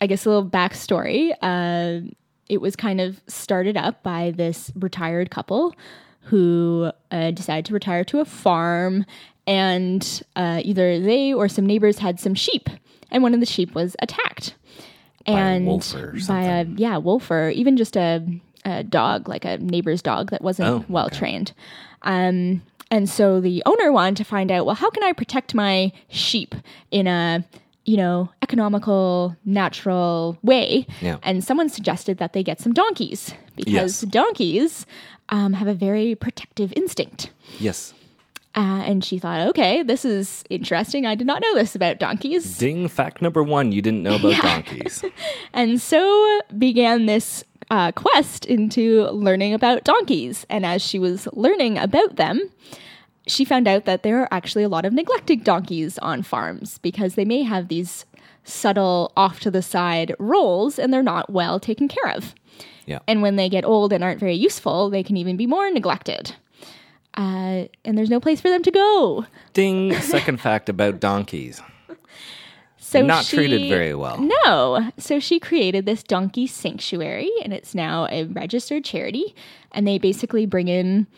I 0.00 0.08
guess 0.08 0.26
a 0.26 0.30
little 0.30 0.48
backstory. 0.48 1.32
Uh, 1.40 2.10
it 2.48 2.60
was 2.60 2.74
kind 2.74 3.00
of 3.00 3.20
started 3.28 3.76
up 3.76 4.02
by 4.02 4.32
this 4.34 4.72
retired 4.74 5.30
couple 5.30 5.74
who 6.22 6.90
uh, 7.12 7.30
decided 7.30 7.66
to 7.66 7.74
retire 7.74 8.02
to 8.04 8.18
a 8.18 8.24
farm, 8.24 9.06
and 9.46 10.22
uh, 10.34 10.60
either 10.64 10.98
they 10.98 11.32
or 11.32 11.48
some 11.48 11.64
neighbors 11.64 11.98
had 11.98 12.18
some 12.18 12.34
sheep, 12.34 12.68
and 13.12 13.22
one 13.22 13.32
of 13.32 13.38
the 13.38 13.46
sheep 13.46 13.74
was 13.74 13.94
attacked. 14.00 14.56
And 15.34 15.66
wolf 15.66 15.94
or 15.94 16.14
by 16.28 16.42
a 16.42 16.64
yeah 16.76 16.96
wolf 16.96 17.30
or 17.30 17.50
even 17.50 17.76
just 17.76 17.96
a, 17.96 18.22
a 18.64 18.82
dog 18.84 19.28
like 19.28 19.44
a 19.44 19.58
neighbor's 19.58 20.02
dog 20.02 20.30
that 20.30 20.42
wasn't 20.42 20.68
Oh, 20.68 20.84
well 20.88 21.08
trained 21.10 21.52
um, 22.02 22.62
and 22.90 23.08
so 23.08 23.40
the 23.40 23.62
owner 23.66 23.90
wanted 23.92 24.16
to 24.18 24.24
find 24.24 24.50
out 24.50 24.66
well 24.66 24.74
how 24.76 24.90
can 24.90 25.02
i 25.02 25.12
protect 25.12 25.54
my 25.54 25.92
sheep 26.08 26.54
in 26.90 27.06
a 27.06 27.44
you 27.84 27.96
know 27.96 28.28
economical 28.42 29.36
natural 29.44 30.38
way 30.42 30.86
Yeah. 31.00 31.18
and 31.22 31.42
someone 31.44 31.68
suggested 31.68 32.18
that 32.18 32.32
they 32.32 32.42
get 32.42 32.60
some 32.60 32.72
donkeys 32.72 33.32
because 33.56 33.72
Yes. 33.72 34.12
donkeys 34.12 34.86
um, 35.28 35.52
have 35.54 35.66
a 35.68 35.74
very 35.74 36.14
protective 36.14 36.72
instinct 36.76 37.30
Yes. 37.58 37.94
Uh, 38.56 38.82
and 38.86 39.04
she 39.04 39.18
thought 39.18 39.46
okay 39.46 39.82
this 39.82 40.04
is 40.04 40.42
interesting 40.50 41.06
i 41.06 41.14
did 41.14 41.26
not 41.26 41.42
know 41.42 41.54
this 41.54 41.74
about 41.74 41.98
donkeys 41.98 42.58
Ding 42.58 42.88
fact 42.88 43.20
number 43.22 43.42
one 43.42 43.72
you 43.72 43.82
didn't 43.82 44.02
know 44.02 44.16
about 44.16 44.42
donkeys. 44.42 45.04
And 45.52 45.80
so 45.80 46.40
began 46.58 47.06
this 47.06 47.44
uh, 47.70 47.92
quest 47.92 48.44
into 48.44 49.04
learning 49.10 49.54
about 49.54 49.84
donkeys. 49.84 50.46
And 50.48 50.64
as 50.64 50.82
she 50.82 50.98
was 50.98 51.28
learning 51.32 51.78
about 51.78 52.16
them, 52.16 52.50
she 53.26 53.44
found 53.44 53.66
out 53.66 53.84
that 53.86 54.02
there 54.02 54.20
are 54.20 54.28
actually 54.30 54.62
a 54.62 54.68
lot 54.68 54.84
of 54.84 54.92
neglected 54.92 55.42
donkeys 55.44 55.98
on 55.98 56.22
farms 56.22 56.78
because 56.78 57.14
they 57.14 57.24
may 57.24 57.42
have 57.42 57.68
these 57.68 58.04
subtle 58.44 59.12
off 59.16 59.40
to 59.40 59.50
the 59.50 59.62
side 59.62 60.14
roles 60.18 60.78
and 60.78 60.92
they're 60.92 61.02
not 61.02 61.30
well 61.32 61.58
taken 61.58 61.88
care 61.88 62.14
of. 62.14 62.34
Yeah. 62.86 63.00
And 63.08 63.20
when 63.20 63.34
they 63.34 63.48
get 63.48 63.64
old 63.64 63.92
and 63.92 64.04
aren't 64.04 64.20
very 64.20 64.36
useful, 64.36 64.90
they 64.90 65.02
can 65.02 65.16
even 65.16 65.36
be 65.36 65.46
more 65.46 65.68
neglected. 65.70 66.36
Uh, 67.16 67.64
and 67.84 67.96
there's 67.96 68.10
no 68.10 68.20
place 68.20 68.40
for 68.40 68.50
them 68.50 68.62
to 68.62 68.70
go. 68.70 69.26
Ding. 69.52 69.94
Second 70.00 70.40
fact 70.40 70.68
about 70.68 71.00
donkeys. 71.00 71.60
So 72.78 73.02
Not 73.02 73.24
she- 73.24 73.36
treated 73.36 73.68
very 73.68 73.96
well. 73.96 74.16
No. 74.44 74.92
So 74.96 75.18
she 75.18 75.40
created 75.40 75.86
this 75.86 76.04
donkey 76.04 76.46
sanctuary, 76.46 77.32
and 77.42 77.52
it's 77.52 77.74
now 77.74 78.06
a 78.12 78.26
registered 78.26 78.84
charity. 78.84 79.34
And 79.72 79.88
they 79.88 79.98
basically 79.98 80.46
bring 80.46 80.68
in 80.68 81.08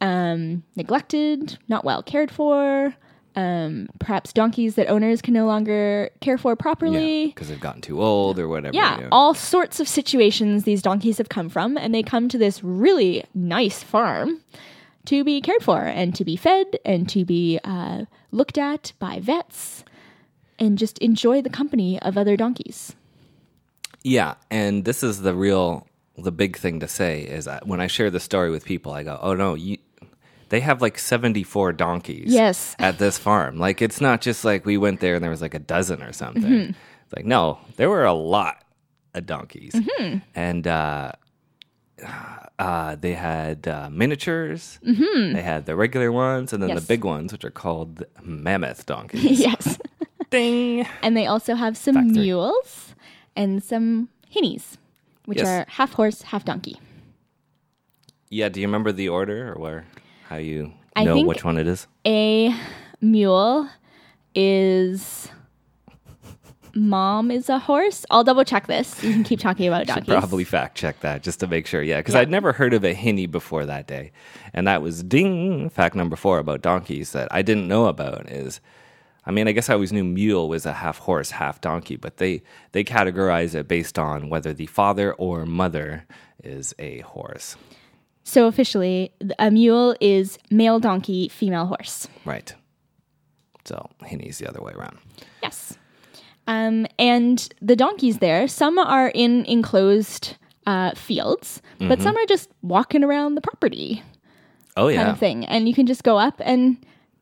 um, 0.00 0.64
neglected, 0.74 1.58
not 1.68 1.84
well 1.84 2.02
cared 2.02 2.32
for, 2.32 2.96
um, 3.36 3.88
perhaps 4.00 4.32
donkeys 4.32 4.74
that 4.74 4.88
owners 4.88 5.22
can 5.22 5.32
no 5.32 5.46
longer 5.46 6.10
care 6.20 6.36
for 6.38 6.56
properly. 6.56 7.28
Because 7.28 7.48
they've 7.48 7.60
gotten 7.60 7.82
too 7.82 8.02
old 8.02 8.40
or 8.40 8.48
whatever. 8.48 8.74
Yeah, 8.74 9.08
all 9.12 9.32
sorts 9.32 9.78
of 9.78 9.86
situations 9.86 10.64
these 10.64 10.82
donkeys 10.82 11.18
have 11.18 11.28
come 11.28 11.48
from, 11.48 11.78
and 11.78 11.94
they 11.94 12.02
come 12.02 12.28
to 12.30 12.36
this 12.36 12.64
really 12.64 13.24
nice 13.32 13.80
farm 13.82 14.40
to 15.06 15.24
be 15.24 15.40
cared 15.40 15.62
for 15.62 15.80
and 15.80 16.14
to 16.14 16.24
be 16.24 16.36
fed 16.36 16.78
and 16.84 17.08
to 17.08 17.24
be 17.24 17.58
uh, 17.64 18.04
looked 18.30 18.58
at 18.58 18.92
by 18.98 19.18
vets 19.20 19.84
and 20.58 20.78
just 20.78 20.98
enjoy 20.98 21.42
the 21.42 21.50
company 21.50 22.00
of 22.02 22.16
other 22.16 22.36
donkeys. 22.36 22.94
Yeah, 24.04 24.34
and 24.50 24.84
this 24.84 25.02
is 25.02 25.22
the 25.22 25.34
real, 25.34 25.86
the 26.18 26.32
big 26.32 26.56
thing 26.56 26.80
to 26.80 26.88
say 26.88 27.22
is 27.22 27.44
that 27.44 27.66
when 27.66 27.80
I 27.80 27.86
share 27.86 28.10
the 28.10 28.20
story 28.20 28.50
with 28.50 28.64
people, 28.64 28.92
I 28.92 29.02
go, 29.02 29.18
"Oh 29.22 29.34
no, 29.34 29.54
you." 29.54 29.78
They 30.48 30.60
have 30.60 30.82
like 30.82 30.98
seventy-four 30.98 31.72
donkeys. 31.72 32.32
Yes. 32.32 32.76
at 32.80 32.98
this 32.98 33.16
farm. 33.16 33.58
Like 33.58 33.80
it's 33.80 34.00
not 34.00 34.20
just 34.20 34.44
like 34.44 34.66
we 34.66 34.76
went 34.76 35.00
there 35.00 35.14
and 35.14 35.22
there 35.22 35.30
was 35.30 35.40
like 35.40 35.54
a 35.54 35.58
dozen 35.60 36.02
or 36.02 36.12
something. 36.12 36.42
Mm-hmm. 36.42 36.70
It's 36.70 37.16
like 37.16 37.24
no, 37.24 37.58
there 37.76 37.88
were 37.88 38.04
a 38.04 38.12
lot 38.12 38.62
of 39.14 39.24
donkeys, 39.26 39.72
Mm-hmm. 39.72 40.18
and 40.34 40.66
uh, 40.66 41.12
uh, 42.58 42.96
they 42.96 43.14
had 43.14 43.66
uh, 43.68 43.88
miniatures. 43.90 44.78
They 44.82 45.42
had 45.42 45.66
the 45.66 45.76
regular 45.76 46.10
ones, 46.12 46.52
and 46.52 46.62
then 46.62 46.70
Mm-hmm. 46.70 46.76
Yes. 46.78 46.84
the 46.86 46.88
big 46.94 47.04
ones, 47.04 47.32
which 47.32 47.44
are 47.44 47.50
called 47.50 48.04
mammoth 48.22 48.86
donkeys. 48.86 49.40
yes. 49.48 49.78
Ding. 50.30 50.86
And 51.02 51.16
they 51.16 51.26
also 51.26 51.54
have 51.54 51.76
some 51.76 51.94
Fact 51.94 52.12
three. 52.14 52.22
mules 52.22 52.94
and 53.36 53.62
some 53.62 54.08
hinnies, 54.34 54.76
which 55.26 55.38
Yes. 55.38 55.46
are 55.48 55.66
half 55.70 55.92
horse, 55.92 56.22
half 56.22 56.44
donkey. 56.44 56.76
Yeah, 58.30 58.48
do 58.48 58.60
you 58.60 58.66
remember 58.66 58.92
the 58.92 59.08
order 59.10 59.52
or 59.52 59.60
where 59.60 59.84
how 60.28 60.36
you 60.36 60.72
know 60.96 61.20
which 61.22 61.44
one 61.44 61.58
it 61.58 61.66
is? 61.66 61.86
A 62.06 62.54
mule 63.02 63.68
is 64.34 65.28
mom 66.74 67.30
is 67.30 67.48
a 67.48 67.58
horse. 67.58 68.04
I'll 68.10 68.24
double 68.24 68.44
check 68.44 68.66
this. 68.66 69.02
You 69.02 69.12
can 69.12 69.24
keep 69.24 69.40
talking 69.40 69.66
about 69.68 69.86
donkeys. 69.88 70.06
probably 70.06 70.44
fact 70.44 70.76
check 70.76 71.00
that 71.00 71.22
just 71.22 71.40
to 71.40 71.46
make 71.46 71.66
sure. 71.66 71.82
Yeah, 71.82 71.98
because 71.98 72.14
Yeah. 72.14 72.20
I'd 72.20 72.30
never 72.30 72.52
heard 72.52 72.74
of 72.74 72.84
a 72.84 72.94
hinny 72.94 73.26
before 73.26 73.66
that 73.66 73.86
day, 73.86 74.12
and 74.54 74.66
that 74.66 74.82
was 74.82 75.02
ding. 75.02 75.68
Fact 75.70 75.94
number 75.94 76.16
four 76.16 76.38
about 76.38 76.62
donkeys 76.62 77.12
that 77.12 77.28
I 77.30 77.42
didn't 77.42 77.68
know 77.68 77.86
about 77.86 78.28
is, 78.30 78.60
I 79.26 79.30
mean, 79.30 79.46
I 79.48 79.52
guess 79.52 79.68
I 79.70 79.74
always 79.74 79.92
knew 79.92 80.04
mule 80.04 80.48
was 80.48 80.66
a 80.66 80.72
half 80.72 80.98
horse, 80.98 81.30
half 81.32 81.60
donkey, 81.60 81.96
but 81.96 82.16
they 82.16 82.42
they 82.72 82.84
categorize 82.84 83.54
it 83.54 83.68
based 83.68 83.98
on 83.98 84.28
whether 84.30 84.52
the 84.52 84.66
father 84.66 85.12
or 85.14 85.46
mother 85.46 86.06
is 86.42 86.74
a 86.78 86.98
horse. 87.00 87.56
So 88.24 88.46
officially, 88.46 89.12
a 89.38 89.50
mule 89.50 89.96
is 90.00 90.38
male 90.50 90.78
donkey, 90.80 91.28
female 91.28 91.66
horse. 91.66 92.08
Right. 92.24 92.54
So 93.64 93.90
hinny's 94.04 94.38
the 94.38 94.48
other 94.48 94.60
way 94.62 94.72
around. 94.72 94.98
Yes. 95.42 95.76
Um, 96.46 96.86
and 96.98 97.48
the 97.60 97.76
donkeys 97.76 98.18
there, 98.18 98.48
some 98.48 98.78
are 98.78 99.08
in 99.14 99.44
enclosed 99.46 100.36
uh, 100.66 100.92
fields, 100.92 101.62
but 101.78 102.00
some 102.00 102.16
are 102.16 102.26
just 102.26 102.50
walking 102.62 103.02
around 103.04 103.34
the 103.34 103.40
property 103.40 104.02
Oh 104.76 104.88
yeah, 104.88 104.96
kind 104.98 105.06
yeah, 105.08 105.12
of 105.12 105.18
thing. 105.18 105.44
And 105.46 105.68
you 105.68 105.74
can 105.74 105.86
just 105.86 106.02
go 106.04 106.18
up 106.18 106.40
and 106.44 106.76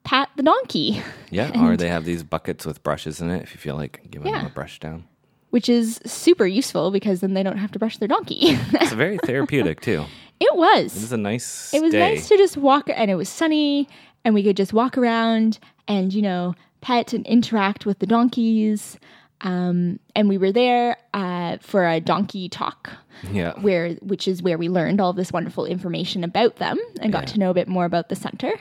pat 0.05 0.29
the 0.37 0.43
donkey, 0.43 1.03
yeah. 1.31 1.51
Or 1.65 1.77
they 1.77 1.89
have 1.89 2.05
these 2.05 2.23
buckets 2.23 2.65
with 2.67 2.83
brushes 2.83 3.21
in 3.21 3.31
it 3.31 3.43
if 3.43 3.53
you 3.55 3.59
feel 3.59 3.77
like 3.77 4.03
giving 4.11 4.31
them 4.33 4.47
a 4.47 4.51
brush 4.51 4.79
down. 4.81 5.05
which 5.51 5.69
is 5.69 6.01
super 6.07 6.47
useful 6.47 6.91
because 6.91 7.21
then 7.21 7.35
they 7.35 7.43
don't 7.43 7.59
have 7.59 7.73
to 7.73 7.79
brush 7.79 7.97
their 7.99 8.09
donkey. 8.09 8.39
It's 8.75 8.93
very 9.05 9.19
therapeutic 9.19 9.81
too. 9.81 10.05
it 10.39 10.55
was. 10.57 10.97
It 10.97 11.01
was 11.03 11.13
a 11.13 11.17
nice. 11.19 11.75
it 11.75 11.83
was 11.83 11.93
day. 11.93 11.99
nice 12.15 12.29
to 12.29 12.37
just 12.37 12.57
walk 12.57 12.89
and 12.89 13.11
it 13.11 13.17
was 13.17 13.29
sunny 13.29 13.89
and 14.25 14.35
we 14.35 14.43
could 14.43 14.57
just 14.57 14.73
walk 14.73 14.97
around 14.97 15.59
and 15.89 16.13
you 16.15 16.23
know 16.23 16.55
pet 16.81 17.13
and 17.13 17.27
interact 17.27 17.87
with 17.87 17.99
the 17.99 18.07
donkeys 18.07 18.99
um, 19.43 19.99
and 20.15 20.29
we 20.29 20.37
were 20.37 20.53
there 20.53 20.97
uh, 21.15 21.57
for 21.63 21.87
a 21.89 21.99
donkey 22.01 22.49
talk 22.49 22.91
Yeah. 23.33 23.53
where 23.61 23.95
which 24.03 24.29
is 24.29 24.43
where 24.43 24.59
we 24.59 24.69
learned 24.69 25.01
all 25.01 25.13
this 25.13 25.33
wonderful 25.33 25.65
information 25.67 26.25
about 26.25 26.57
them 26.57 26.79
and 27.01 27.13
got 27.13 27.23
Yeah. 27.23 27.33
to 27.35 27.39
know 27.39 27.51
a 27.51 27.55
bit 27.55 27.69
more 27.69 27.85
about 27.87 28.09
the 28.11 28.17
center 28.17 28.53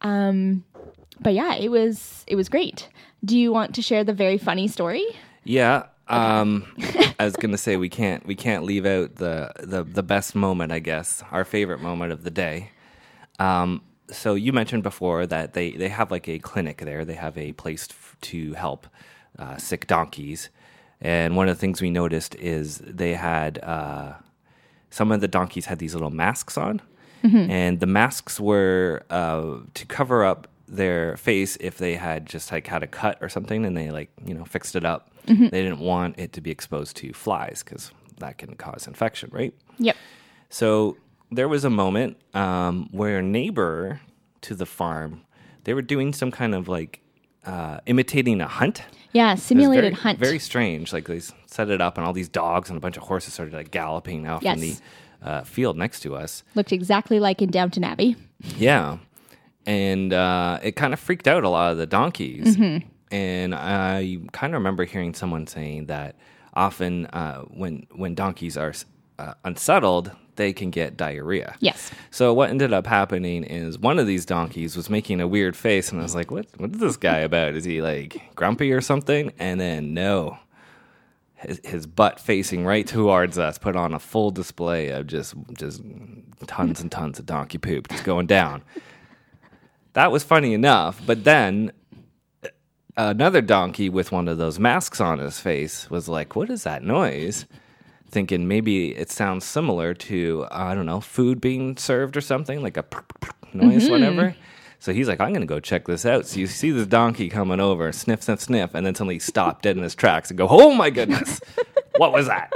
um, 0.00 0.64
but 1.20 1.34
yeah 1.34 1.54
it 1.56 1.70
was 1.70 2.24
it 2.26 2.36
was 2.36 2.48
great 2.48 2.88
do 3.24 3.38
you 3.38 3.52
want 3.52 3.74
to 3.74 3.82
share 3.82 4.04
the 4.04 4.12
very 4.14 4.38
funny 4.38 4.68
story 4.68 5.04
Yeah. 5.44 5.84
Um, 6.08 6.66
I 7.20 7.24
was 7.24 7.36
gonna 7.36 7.56
say 7.56 7.76
we 7.76 7.88
can't 7.88 8.26
we 8.26 8.34
can't 8.34 8.64
leave 8.64 8.84
out 8.84 9.16
the, 9.16 9.52
the 9.60 9.82
the 9.84 10.02
best 10.02 10.34
moment, 10.34 10.72
I 10.72 10.78
guess, 10.80 11.22
our 11.30 11.44
favorite 11.44 11.80
moment 11.80 12.12
of 12.12 12.22
the 12.24 12.30
day. 12.30 12.70
Um, 13.38 13.82
so 14.12 14.34
you 14.34 14.52
mentioned 14.52 14.82
before 14.82 15.26
that 15.26 15.54
they 15.54 15.72
they 15.72 15.88
have 15.88 16.10
like 16.10 16.28
a 16.28 16.38
clinic 16.38 16.78
there. 16.78 17.04
They 17.04 17.14
have 17.14 17.36
a 17.36 17.52
place 17.52 17.88
f- 17.90 18.16
to 18.22 18.52
help 18.54 18.86
uh, 19.38 19.56
sick 19.56 19.86
donkeys, 19.86 20.50
and 21.00 21.36
one 21.36 21.48
of 21.48 21.56
the 21.56 21.60
things 21.60 21.80
we 21.82 21.90
noticed 21.90 22.34
is 22.36 22.78
they 22.78 23.14
had 23.14 23.58
uh, 23.62 24.12
some 24.90 25.10
of 25.12 25.20
the 25.20 25.28
donkeys 25.28 25.66
had 25.66 25.78
these 25.78 25.94
little 25.94 26.10
masks 26.10 26.56
on, 26.56 26.80
and 27.22 27.80
the 27.80 27.86
masks 27.86 28.38
were 28.40 29.02
uh, 29.10 29.58
to 29.74 29.86
cover 29.86 30.24
up 30.24 30.48
their 30.68 31.16
face 31.16 31.56
if 31.60 31.78
they 31.78 31.94
had 31.94 32.24
just 32.26 32.50
like 32.52 32.66
had 32.66 32.82
a 32.82 32.86
cut 32.86 33.18
or 33.20 33.28
something, 33.28 33.64
and 33.64 33.76
they 33.76 33.90
like 33.90 34.10
you 34.24 34.34
know 34.34 34.44
fixed 34.44 34.74
it 34.76 34.84
up. 34.84 35.08
They 35.26 35.62
didn't 35.62 35.78
want 35.80 36.18
it 36.18 36.32
to 36.32 36.40
be 36.40 36.50
exposed 36.50 36.96
to 36.96 37.12
flies 37.12 37.62
because 37.64 37.92
that 38.18 38.38
can 38.38 38.54
cause 38.56 38.86
infection, 38.86 39.30
right? 39.32 39.54
yep 39.78 39.96
So 40.50 40.96
there 41.32 41.48
was 41.48 41.64
a 41.64 41.70
moment 41.70 42.16
um, 42.34 42.88
where 42.92 43.18
a 43.18 43.22
neighbor 43.22 44.00
to 44.42 44.54
the 44.54 44.66
farm, 44.66 45.22
they 45.64 45.74
were 45.74 45.82
doing 45.82 46.12
some 46.12 46.30
kind 46.30 46.54
of 46.54 46.68
like 46.68 47.00
uh, 47.44 47.78
imitating 47.86 48.40
a 48.40 48.48
hunt. 48.48 48.82
yeah 49.12 49.30
It 49.30 49.34
was 49.34 49.42
simulated 49.42 49.92
very, 49.92 49.94
hunt 49.94 50.18
Very 50.18 50.38
strange. 50.38 50.92
Like 50.92 51.06
they 51.06 51.20
set 51.46 51.70
it 51.70 51.80
up, 51.80 51.96
and 51.96 52.06
all 52.06 52.12
these 52.12 52.28
dogs 52.28 52.68
and 52.68 52.76
a 52.76 52.80
bunch 52.80 52.96
of 52.96 53.04
horses 53.04 53.34
started 53.34 53.54
like 53.54 53.70
galloping 53.70 54.26
out 54.26 54.42
from 54.42 54.60
the 54.60 54.76
uh, 55.22 55.42
field 55.42 55.76
next 55.76 56.00
to 56.00 56.14
us. 56.14 56.42
looked 56.54 56.72
exactly 56.72 57.20
like 57.20 57.40
in 57.40 57.50
downton 57.50 57.84
abbey 57.84 58.16
Yeah, 58.56 58.98
and 59.66 60.12
uh, 60.12 60.58
it 60.62 60.76
kind 60.76 60.92
of 60.92 61.00
freaked 61.00 61.28
out 61.28 61.44
a 61.44 61.48
lot 61.48 61.72
of 61.72 61.78
the 61.78 61.86
donkeys. 61.86 62.56
Mm-hmm. 62.56 62.88
And 63.12 63.54
I 63.54 64.18
kind 64.32 64.54
of 64.54 64.58
remember 64.60 64.84
hearing 64.84 65.12
someone 65.12 65.46
saying 65.46 65.86
that 65.86 66.16
often 66.54 67.06
uh, 67.06 67.42
when 67.42 67.86
when 67.92 68.14
donkeys 68.14 68.56
are 68.56 68.72
uh, 69.18 69.34
unsettled, 69.44 70.10
they 70.36 70.52
can 70.52 70.70
get 70.70 70.96
diarrhea. 70.96 71.54
yes 71.60 71.90
So 72.10 72.32
what 72.32 72.50
ended 72.50 72.72
up 72.72 72.86
happening 72.86 73.44
is 73.44 73.78
one 73.78 73.98
of 73.98 74.06
these 74.06 74.24
donkeys 74.24 74.76
was 74.76 74.88
making 74.88 75.20
a 75.20 75.28
weird 75.28 75.54
face, 75.56 75.92
and 75.92 76.00
I 76.00 76.04
was 76.04 76.14
like, 76.14 76.30
"What? 76.30 76.46
What 76.56 76.72
is 76.72 76.78
this 76.78 76.96
guy 76.96 77.18
about? 77.18 77.54
Is 77.54 77.64
he 77.64 77.82
like 77.82 78.34
grumpy 78.34 78.72
or 78.72 78.80
something?" 78.80 79.32
And 79.38 79.60
then 79.60 79.92
no, 79.94 80.38
his, 81.36 81.60
his 81.64 81.86
butt 81.86 82.18
facing 82.18 82.64
right 82.64 82.86
towards 82.86 83.38
us, 83.38 83.58
put 83.58 83.76
on 83.76 83.92
a 83.92 83.98
full 83.98 84.30
display 84.30 84.88
of 84.88 85.06
just 85.06 85.34
just 85.52 85.82
tons 86.46 86.80
and 86.80 86.90
tons 86.90 87.18
of 87.18 87.26
donkey 87.26 87.58
poop 87.58 87.88
just 87.88 88.04
going 88.04 88.26
down. 88.26 88.62
that 89.92 90.10
was 90.10 90.24
funny 90.24 90.54
enough, 90.54 91.00
but 91.04 91.24
then 91.24 91.72
another 92.96 93.42
donkey 93.42 93.88
with 93.88 94.12
one 94.12 94.28
of 94.28 94.38
those 94.38 94.58
masks 94.58 95.00
on 95.00 95.18
his 95.18 95.38
face 95.38 95.90
was 95.90 96.08
like, 96.08 96.34
"What 96.34 96.48
is 96.48 96.64
that 96.64 96.82
noise?" 96.82 97.44
Thinking 98.12 98.46
maybe 98.46 98.94
it 98.94 99.10
sounds 99.10 99.44
similar 99.44 99.94
to 99.94 100.46
uh, 100.50 100.54
I 100.70 100.74
don't 100.74 100.86
know 100.86 101.00
food 101.00 101.40
being 101.40 101.76
served 101.76 102.16
or 102.16 102.20
something 102.20 102.62
like 102.62 102.76
a 102.76 102.84
noise, 103.54 103.84
mm-hmm. 103.84 103.90
whatever. 103.90 104.36
So 104.78 104.92
he's 104.92 105.08
like, 105.08 105.18
"I'm 105.20 105.32
gonna 105.32 105.46
go 105.46 105.60
check 105.60 105.86
this 105.86 106.04
out." 106.04 106.26
So 106.26 106.38
you 106.38 106.46
see 106.46 106.70
this 106.72 106.86
donkey 106.86 107.28
coming 107.30 107.58
over, 107.58 107.90
sniff, 107.90 108.22
sniff, 108.22 108.40
sniff, 108.40 108.74
and 108.74 108.84
then 108.86 108.94
suddenly 108.94 109.18
stop 109.18 109.62
dead 109.62 109.76
in 109.78 109.82
his 109.82 109.94
tracks 109.94 110.30
and 110.30 110.36
go, 110.36 110.46
"Oh 110.50 110.74
my 110.74 110.90
goodness, 110.90 111.40
what 111.96 112.12
was 112.12 112.26
that?" 112.26 112.52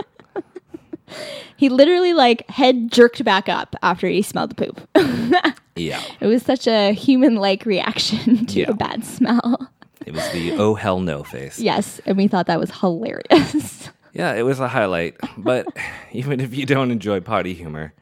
He 1.57 1.69
literally 1.71 2.13
like 2.13 2.49
head 2.51 2.93
jerked 2.93 3.25
back 3.25 3.49
up 3.49 3.75
after 3.83 4.09
he 4.09 4.23
smelled 4.23 4.51
the 4.57 4.67
poop. 4.67 5.55
Yeah, 5.79 6.01
it 6.21 6.27
was 6.27 6.43
such 6.43 6.67
a 6.67 6.93
human 6.93 7.35
like 7.37 7.67
reaction 7.67 8.47
to 8.47 8.61
Yeah. 8.61 8.71
a 8.71 8.75
bad 8.75 9.05
smell. 9.05 9.71
it 10.07 10.15
was 10.15 10.27
the 10.33 10.53
oh 10.53 10.75
hell 10.75 11.01
no 11.01 11.23
face. 11.23 11.59
yes, 11.59 12.01
and 12.07 12.17
we 12.17 12.29
thought 12.29 12.47
that 12.47 12.59
was 12.59 12.71
hilarious. 12.81 13.91
Yeah, 14.17 14.33
it 14.35 14.43
was 14.43 14.61
a 14.61 14.69
highlight. 14.69 15.17
But 15.37 15.67
even 16.13 16.41
if 16.41 16.55
you 16.55 16.65
don't 16.67 16.91
enjoy 16.91 17.21
potty 17.21 17.55
humor, 17.55 17.93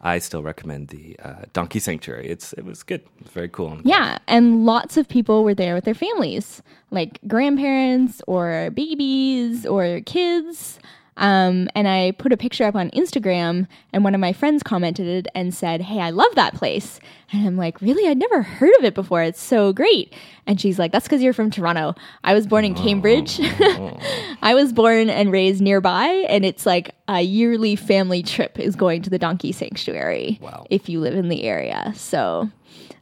I 0.00 0.18
still 0.20 0.42
recommend 0.42 0.88
the 0.88 1.18
uh, 1.22 1.42
Donkey 1.52 1.80
Sanctuary. 1.80 2.28
It's 2.28 2.52
it 2.52 2.64
was 2.64 2.82
good. 2.82 3.02
It's 3.20 3.30
very 3.30 3.48
cool. 3.48 3.78
yeah, 3.84 4.18
and 4.28 4.64
lots 4.64 4.96
of 4.96 5.08
people 5.08 5.42
were 5.42 5.54
there 5.54 5.74
with 5.74 5.84
their 5.84 5.94
families, 5.94 6.62
like 6.90 7.18
grandparents 7.26 8.22
or 8.26 8.70
babies 8.70 9.66
or 9.66 10.00
kids. 10.06 10.78
Um, 11.18 11.68
and 11.74 11.88
I 11.88 12.12
put 12.12 12.32
a 12.32 12.36
picture 12.36 12.64
up 12.64 12.74
on 12.74 12.90
Instagram, 12.90 13.66
and 13.92 14.04
one 14.04 14.14
of 14.14 14.20
my 14.20 14.32
friends 14.34 14.62
commented 14.62 15.28
and 15.34 15.54
said, 15.54 15.80
Hey, 15.80 16.00
I 16.00 16.10
love 16.10 16.34
that 16.34 16.54
place. 16.54 17.00
And 17.32 17.46
I'm 17.46 17.56
like, 17.56 17.80
Really? 17.80 18.06
I'd 18.08 18.18
never 18.18 18.42
heard 18.42 18.72
of 18.78 18.84
it 18.84 18.94
before. 18.94 19.22
It's 19.22 19.40
so 19.40 19.72
great. 19.72 20.12
And 20.46 20.60
she's 20.60 20.78
like, 20.78 20.92
That's 20.92 21.06
because 21.06 21.22
you're 21.22 21.32
from 21.32 21.50
Toronto. 21.50 21.94
I 22.22 22.34
was 22.34 22.46
born 22.46 22.64
in 22.66 22.74
Cambridge. 22.74 23.38
I 24.42 24.52
was 24.54 24.72
born 24.72 25.08
and 25.08 25.32
raised 25.32 25.60
nearby, 25.62 26.26
and 26.28 26.44
it's 26.44 26.66
like 26.66 26.94
a 27.08 27.22
yearly 27.22 27.76
family 27.76 28.22
trip 28.22 28.58
is 28.58 28.76
going 28.76 29.02
to 29.02 29.10
the 29.10 29.18
donkey 29.18 29.52
sanctuary 29.52 30.38
Wow. 30.42 30.66
if 30.70 30.88
you 30.88 31.00
live 31.00 31.14
in 31.14 31.28
the 31.28 31.44
area. 31.44 31.92
So, 31.96 32.50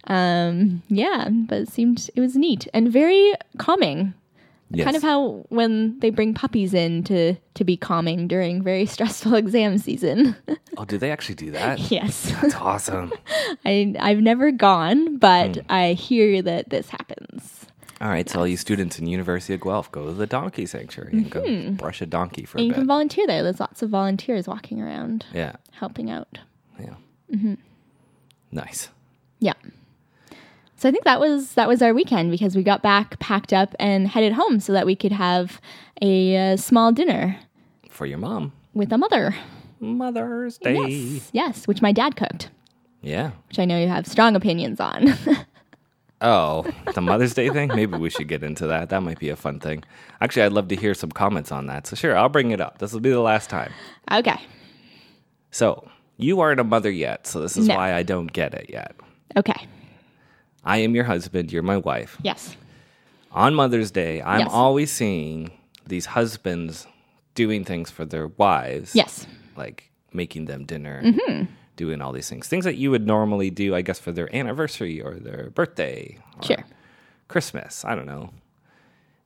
um, 0.07 0.83
yeah, 0.89 1.29
but 1.31 1.63
it 1.63 1.69
seemed 1.69 2.09
it 2.15 2.21
was 2.21 2.37
neat 2.37 2.69
and 2.73 2.93
very 2.93 3.33
calming. 3.59 4.15
Yes. 4.75 4.85
Kind 4.85 4.97
of 4.97 5.03
how 5.03 5.45
when 5.49 5.99
they 6.01 6.11
bring 6.11 6.35
puppies 6.35 6.75
in 6.75 7.05
to 7.05 7.35
to 7.55 7.65
be 7.65 7.77
calming 7.77 8.29
during 8.29 8.63
very 8.63 8.87
stressful 8.95 9.35
exam 9.45 9.79
season. 9.79 10.37
Oh, 10.77 10.85
do 10.85 10.99
they 10.99 11.11
actually 11.11 11.37
do 11.37 11.51
that? 11.53 11.79
yes, 11.91 12.33
That's 12.43 12.55
awesome. 12.57 13.13
I 13.65 13.95
I've 14.01 14.21
never 14.21 14.51
gone, 14.51 15.19
but 15.19 15.57
Hmm. 15.57 15.63
I 15.69 15.93
hear 15.93 16.43
that 16.43 16.71
this 16.71 16.89
happens. 16.91 17.67
All 18.01 18.09
right, 18.09 18.29
so 18.29 18.41
all 18.41 18.47
you 18.47 18.57
students 18.57 18.99
in 18.99 19.07
University 19.07 19.55
of 19.55 19.61
Guelph, 19.61 19.91
go 19.93 20.07
to 20.07 20.13
the 20.13 20.27
donkey 20.27 20.67
sanctuary 20.67 21.13
and 21.13 21.31
go 21.31 21.71
brush 21.71 22.03
a 22.03 22.07
donkey 22.07 22.45
for 22.45 22.59
And 22.59 22.65
a 22.65 22.67
you 22.67 22.73
bit. 22.73 22.79
can 22.81 22.87
volunteer 22.89 23.27
there. 23.27 23.43
There's 23.43 23.61
lots 23.61 23.83
of 23.83 23.89
volunteers 23.91 24.47
walking 24.49 24.83
around 24.83 25.25
yeah, 25.33 25.53
helping 25.71 26.11
out. 26.11 26.39
yeah. 26.79 26.95
Mm-hmm. 27.33 27.55
Nice. 28.51 28.89
Yeah. 29.39 29.55
So 30.85 30.89
I 30.91 30.93
think 30.93 31.05
that 31.05 31.19
was 31.19 31.55
that 31.55 31.67
was 31.67 31.81
our 31.81 31.95
weekend 31.95 32.31
because 32.31 32.55
we 32.55 32.63
got 32.63 32.83
back, 32.83 33.19
packed 33.19 33.55
up, 33.55 33.75
and 33.81 34.07
headed 34.07 34.35
home 34.35 34.61
so 34.61 34.75
that 34.75 34.85
we 34.85 34.95
could 34.95 35.13
have 35.13 35.59
a 36.03 36.53
uh, 36.53 36.57
small 36.59 36.93
dinner 36.93 37.39
For 37.89 38.05
your 38.05 38.19
mom, 38.19 38.53
with 38.75 38.93
a 38.93 38.99
mother. 38.99 39.35
Mother's 39.81 40.59
Day. 40.59 40.75
Yes, 40.91 41.31
yes, 41.33 41.67
which 41.67 41.81
my 41.81 41.91
dad 41.91 42.17
cooked, 42.17 42.51
Yeah. 43.01 43.31
which 43.49 43.59
I 43.59 43.65
know 43.65 43.81
you 43.81 43.89
have 43.89 44.07
strong 44.07 44.37
opinions 44.37 44.79
on. 44.79 45.15
Oh, 46.21 46.67
the 46.95 47.01
Mother's 47.01 47.33
Day 47.33 47.49
thing? 47.49 47.69
Maybe 47.75 47.97
we 47.97 48.11
should 48.11 48.29
get 48.29 48.43
into 48.43 48.67
that. 48.67 48.91
That 48.91 49.03
might 49.03 49.19
be 49.19 49.31
a 49.31 49.37
fun 49.37 49.61
thing. 49.61 49.85
Actually, 50.21 50.43
I'd 50.43 50.53
love 50.53 50.69
to 50.69 50.77
hear 50.77 50.93
some 50.95 51.11
comments 51.11 51.51
on 51.51 51.67
that. 51.67 51.87
So, 51.87 51.97
sure, 51.97 52.15
I'll 52.17 52.29
bring 52.31 52.51
it 52.51 52.61
up. 52.63 52.77
This 52.79 52.93
will 52.93 53.01
be 53.01 53.11
the 53.11 53.21
last 53.21 53.49
time. 53.51 53.73
okay, 54.13 54.39
So, 55.51 55.89
you 56.19 56.41
aren't 56.41 56.61
a 56.61 56.65
mother 56.65 56.91
yet. 56.91 57.27
So, 57.27 57.41
this 57.41 57.57
is 57.57 57.69
No. 57.69 57.77
why 57.77 57.95
I 57.95 58.03
don't 58.03 58.31
get 58.33 58.53
it 58.55 58.67
yet. 58.71 58.95
okay, 59.37 59.67
I 60.65 60.79
am 60.79 60.95
your 60.95 61.05
husband. 61.05 61.53
You're 61.53 61.63
my 61.63 61.77
wife. 61.79 62.17
yes, 62.23 62.57
On 63.33 63.55
Mother's 63.55 63.91
Day, 63.91 64.23
I'm 64.23 64.41
Yes. 64.41 64.51
always 64.53 64.93
seeing 64.93 65.51
these 65.87 66.07
husbands 66.07 66.87
doing 67.35 67.65
things 67.65 67.91
for 67.91 68.05
their 68.05 68.29
wives. 68.29 68.95
yes, 68.95 69.27
Like 69.57 69.91
making 70.13 70.45
them 70.47 70.65
dinner, 70.65 71.03
Mm-hmm. 71.03 71.45
doing 71.77 72.01
all 72.01 72.13
these 72.13 72.29
things. 72.29 72.47
Things 72.49 72.65
that 72.65 72.77
you 72.77 72.91
would 72.93 73.07
normally 73.07 73.51
do, 73.51 73.75
I 73.75 73.83
guess, 73.83 73.99
for 73.99 74.13
their 74.13 74.35
anniversary 74.35 75.03
or 75.03 75.15
their 75.17 75.51
birthday. 75.51 76.19
Or 76.39 76.43
sure. 76.45 76.65
Christmas. 77.29 77.85
I 77.85 77.95
don't 77.97 78.07
know. 78.07 78.31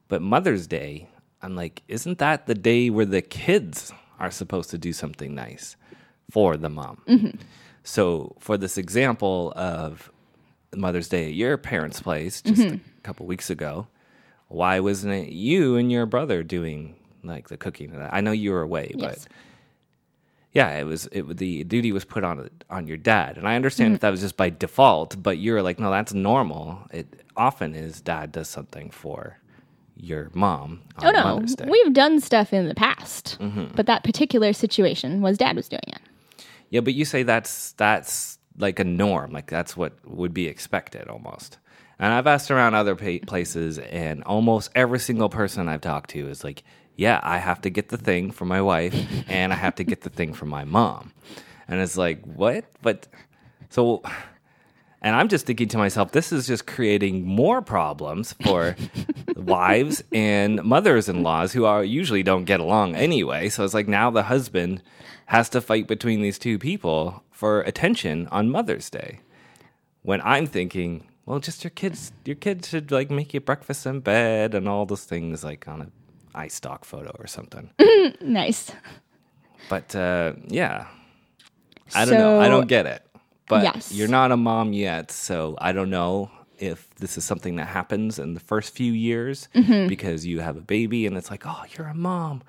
But 0.08 0.22
Mother's 0.22 0.66
Day, 0.66 1.08
I'm 1.42 1.54
like, 1.54 1.82
isn't 1.88 2.18
that 2.18 2.46
the 2.46 2.54
day 2.54 2.88
where 2.90 3.04
the 3.04 3.20
kids 3.22 3.92
are 4.18 4.30
supposed 4.30 4.70
to 4.70 4.78
do 4.78 4.92
something 4.94 5.34
nice 5.34 5.76
for 6.30 6.56
the 6.56 6.70
mom? 6.70 7.38
So, 7.84 8.36
for 8.40 8.56
this 8.56 8.76
example 8.78 9.52
of 9.56 10.10
Mother's 10.74 11.08
Day 11.08 11.26
at 11.26 11.34
your 11.34 11.56
parents' 11.56 12.00
place 12.00 12.42
just 12.42 12.62
a 12.62 12.80
couple 13.02 13.26
weeks 13.26 13.50
ago, 13.50 13.86
why 14.48 14.80
wasn't 14.80 15.14
it 15.14 15.32
you 15.32 15.76
and 15.76 15.90
your 15.90 16.06
brother 16.06 16.42
doing 16.42 16.94
like 17.24 17.48
the 17.48 17.56
cooking? 17.56 17.94
I 18.10 18.20
know 18.20 18.32
you 18.32 18.52
were 18.52 18.62
away, 18.62 18.92
Yes. 18.94 19.24
but 19.24 19.32
yeah, 20.52 20.78
it 20.78 20.84
was 20.84 21.06
it 21.12 21.36
the 21.36 21.64
duty 21.64 21.92
was 21.92 22.04
put 22.04 22.24
on 22.24 22.48
on 22.70 22.86
your 22.86 22.96
dad, 22.96 23.36
and 23.36 23.46
I 23.46 23.54
understand 23.56 23.94
that 23.94 24.00
that 24.00 24.10
was 24.10 24.20
just 24.20 24.36
by 24.36 24.50
default. 24.50 25.22
But 25.22 25.38
you're 25.38 25.62
like, 25.62 25.78
no, 25.78 25.90
that's 25.90 26.14
normal. 26.14 26.80
It 26.90 27.06
often 27.36 27.74
is 27.74 28.00
dad 28.00 28.32
does 28.32 28.48
something 28.48 28.90
for 28.90 29.38
your 30.00 30.30
mom 30.32 30.80
Oh 31.02 31.10
no, 31.10 31.44
we've 31.68 31.92
done 31.92 32.20
stuff 32.20 32.52
in 32.52 32.68
the 32.68 32.74
past, 32.74 33.36
Mm-hmm. 33.40 33.74
but 33.74 33.86
that 33.86 34.04
particular 34.04 34.52
situation 34.52 35.20
was 35.22 35.36
dad 35.36 35.56
was 35.56 35.68
doing 35.68 35.82
it. 35.88 35.98
yeah, 36.70 36.80
but 36.80 36.94
you 36.94 37.04
say 37.04 37.24
that's 37.24 37.72
that's 37.72 38.37
like 38.58 38.78
a 38.78 38.84
norm, 38.84 39.32
like 39.32 39.48
that's 39.48 39.76
what 39.76 39.92
would 40.04 40.34
be 40.34 40.46
expected 40.46 41.08
almost. 41.08 41.58
And 41.98 42.12
I've 42.12 42.26
asked 42.26 42.50
around 42.50 42.74
other 42.74 42.94
pa- 42.94 43.24
places, 43.26 43.78
and 43.78 44.22
almost 44.24 44.70
every 44.74 45.00
single 45.00 45.28
person 45.28 45.68
I've 45.68 45.80
talked 45.80 46.10
to 46.10 46.28
is 46.28 46.44
like, 46.44 46.62
yeah, 46.96 47.20
I 47.22 47.38
have 47.38 47.60
to 47.62 47.70
get 47.70 47.88
the 47.88 47.96
thing 47.96 48.30
for 48.30 48.44
my 48.44 48.62
wife, 48.62 48.94
and 49.28 49.52
I 49.52 49.56
have 49.56 49.74
to 49.76 49.84
get 49.84 50.02
the 50.02 50.10
thing 50.10 50.32
for 50.32 50.46
my 50.46 50.64
mom. 50.64 51.12
And 51.66 51.80
it's 51.80 51.96
like, 51.96 52.24
what? 52.24 52.64
But 52.82 53.08
so, 53.68 54.02
and 55.02 55.14
I'm 55.14 55.28
just 55.28 55.46
thinking 55.46 55.68
to 55.68 55.78
myself, 55.78 56.12
this 56.12 56.32
is 56.32 56.46
just 56.46 56.66
creating 56.66 57.24
more 57.26 57.62
problems 57.62 58.32
for 58.44 58.76
wives 59.36 60.02
and 60.12 60.62
mothers 60.62 61.08
in 61.08 61.22
laws 61.22 61.52
who 61.52 61.64
are 61.64 61.84
usually 61.84 62.22
don't 62.22 62.44
get 62.44 62.60
along 62.60 62.94
anyway. 62.94 63.48
So 63.48 63.64
it's 63.64 63.74
like 63.74 63.88
now 63.88 64.10
the 64.10 64.24
husband 64.24 64.82
has 65.26 65.48
to 65.50 65.60
fight 65.60 65.86
between 65.86 66.22
these 66.22 66.38
two 66.38 66.58
people 66.58 67.22
for 67.38 67.60
attention 67.60 68.26
on 68.32 68.50
Mother's 68.50 68.90
Day. 68.90 69.20
When 70.02 70.20
I'm 70.24 70.44
thinking, 70.46 71.06
well, 71.24 71.38
just 71.38 71.62
your 71.62 71.70
kids, 71.70 72.10
your 72.24 72.34
kids 72.34 72.68
should 72.68 72.90
like 72.90 73.12
make 73.12 73.32
you 73.32 73.40
breakfast 73.40 73.86
in 73.86 74.00
bed 74.00 74.56
and 74.56 74.68
all 74.68 74.86
those 74.86 75.04
things 75.04 75.44
like 75.44 75.68
on 75.68 75.82
a 75.82 75.88
iStock 76.36 76.84
photo 76.84 77.14
or 77.18 77.28
something. 77.28 77.70
Nice. 78.20 78.72
But 79.68 79.94
uh, 79.94 80.32
yeah, 80.48 80.86
I 81.94 82.04
don't 82.04 82.18
know. 82.18 82.40
I 82.40 82.48
don't 82.48 82.66
get 82.66 82.86
it. 82.86 83.02
But 83.48 83.62
Yes. 83.62 83.92
you're 83.92 84.08
not 84.08 84.32
a 84.32 84.36
mom 84.36 84.72
yet, 84.72 85.12
so 85.12 85.56
I 85.60 85.70
don't 85.72 85.90
know 85.90 86.30
if 86.60 86.88
this 86.96 87.16
is 87.18 87.24
something 87.24 87.56
that 87.56 87.66
happens 87.68 88.18
in 88.18 88.34
the 88.34 88.40
first 88.40 88.74
few 88.74 88.92
years 88.92 89.48
Mm-hmm. 89.54 89.88
because 89.88 90.26
you 90.26 90.40
have 90.40 90.56
a 90.56 90.60
baby 90.60 91.06
and 91.06 91.16
it's 91.16 91.30
like, 91.30 91.44
oh, 91.46 91.62
you're 91.76 91.86
a 91.86 91.94
mom. 91.94 92.42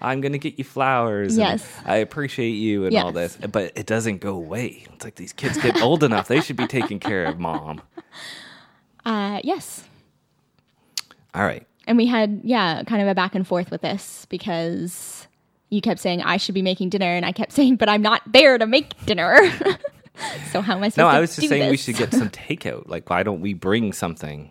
I'm 0.00 0.20
gonna 0.20 0.38
get 0.38 0.58
you 0.58 0.64
flowers. 0.64 1.36
Yes. 1.38 1.66
I 1.84 1.96
appreciate 1.96 2.50
you 2.52 2.84
and 2.86 2.96
all 2.96 3.12
this, 3.12 3.36
but 3.36 3.72
it 3.76 3.86
doesn't 3.86 4.18
go 4.18 4.34
away. 4.34 4.84
It's 4.94 5.04
like 5.04 5.14
these 5.16 5.32
kids 5.32 5.56
get 5.58 5.80
old 5.82 6.02
enough; 6.04 6.28
they 6.28 6.40
should 6.40 6.56
be 6.56 6.66
taking 6.66 6.98
care 6.98 7.24
of 7.24 7.38
mom. 7.38 7.80
Uh, 9.06 9.38
yes. 9.44 9.84
All 11.34 11.42
right. 11.44 11.66
And 11.86 11.98
we 11.98 12.06
had, 12.06 12.40
yeah, 12.42 12.82
kind 12.84 13.02
of 13.02 13.08
a 13.08 13.14
back 13.14 13.34
and 13.34 13.46
forth 13.46 13.70
with 13.70 13.82
this 13.82 14.26
because 14.30 15.26
you 15.68 15.82
kept 15.82 16.00
saying 16.00 16.22
I 16.22 16.38
should 16.38 16.54
be 16.54 16.62
making 16.62 16.88
dinner, 16.88 17.04
and 17.14 17.26
I 17.26 17.32
kept 17.32 17.52
saying, 17.58 17.76
but 17.76 17.88
I'm 17.90 18.00
not 18.00 18.22
there 18.32 18.56
to 18.56 18.66
make 18.66 18.94
dinner. 19.04 19.38
so 20.52 20.60
how 20.60 20.76
am 20.76 20.82
I 20.82 20.88
supposed 20.88 20.98
No, 20.98 21.08
I 21.08 21.20
was 21.20 21.34
just 21.34 21.48
saying 21.48 21.70
we 21.70 21.76
should 21.76 21.96
get 21.96 22.12
some 22.12 22.30
takeout. 22.30 22.88
Like, 22.88 23.08
why 23.10 23.22
don't 23.22 23.40
we 23.40 23.54
bring 23.54 23.92
something 23.92 24.50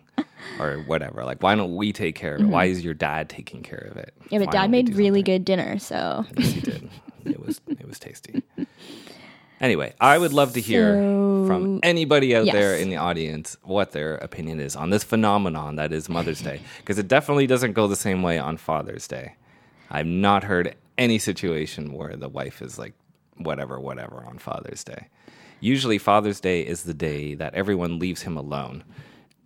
or 0.58 0.78
whatever? 0.86 1.24
Like, 1.24 1.42
why 1.42 1.54
don't 1.54 1.76
we 1.76 1.92
take 1.92 2.14
care 2.14 2.34
of 2.34 2.42
it? 2.42 2.46
Why 2.46 2.66
is 2.66 2.84
your 2.84 2.94
dad 2.94 3.28
taking 3.28 3.62
care 3.62 3.88
of 3.90 3.96
it? 3.96 4.14
Mm-hmm. 4.20 4.34
Yeah, 4.34 4.38
but 4.40 4.48
Why 4.48 4.52
dad 4.52 4.70
made 4.70 4.94
really 4.94 5.22
good 5.22 5.44
dinner, 5.44 5.78
so 5.78 6.24
Yes, 6.36 6.50
he 6.50 6.60
did. 6.60 6.90
It 7.24 7.44
was 7.44 7.60
it 7.68 7.86
was 7.86 7.98
tasty. 7.98 8.42
Anyway, 9.60 9.94
I 9.98 10.18
would 10.18 10.32
love 10.34 10.52
to 10.54 10.60
hear 10.60 10.94
from 11.46 11.80
anybody 11.82 12.36
out 12.36 12.44
there 12.44 12.74
in 12.76 12.90
the 12.90 12.96
audience 12.96 13.56
what 13.62 13.92
their 13.92 14.16
opinion 14.16 14.60
is 14.60 14.76
on 14.76 14.90
this 14.90 15.04
phenomenon 15.04 15.76
that 15.76 15.92
is 15.92 16.08
Mother's 16.08 16.42
Day, 16.42 16.60
because 16.78 16.98
it 16.98 17.08
definitely 17.08 17.46
doesn't 17.46 17.72
go 17.72 17.86
the 17.86 17.96
same 17.96 18.22
way 18.22 18.38
on 18.38 18.58
Father's 18.58 19.08
Day. 19.08 19.36
I've 19.90 20.06
not 20.06 20.44
heard 20.44 20.74
any 20.98 21.18
situation 21.18 21.92
where 21.94 22.16
the 22.16 22.28
wife 22.28 22.60
is 22.60 22.78
like 22.78 22.92
whatever, 23.36 23.80
whatever 23.80 24.24
on 24.26 24.38
Father's 24.38 24.84
Day. 24.84 25.08
Usually, 25.64 25.98
Father's 25.98 26.40
Day 26.40 26.60
is 26.60 26.82
the 26.82 26.92
day 26.94 27.34
that 27.34 27.54
everyone 27.54 27.98
leaves 27.98 28.22
him 28.22 28.36
alone. 28.36 28.84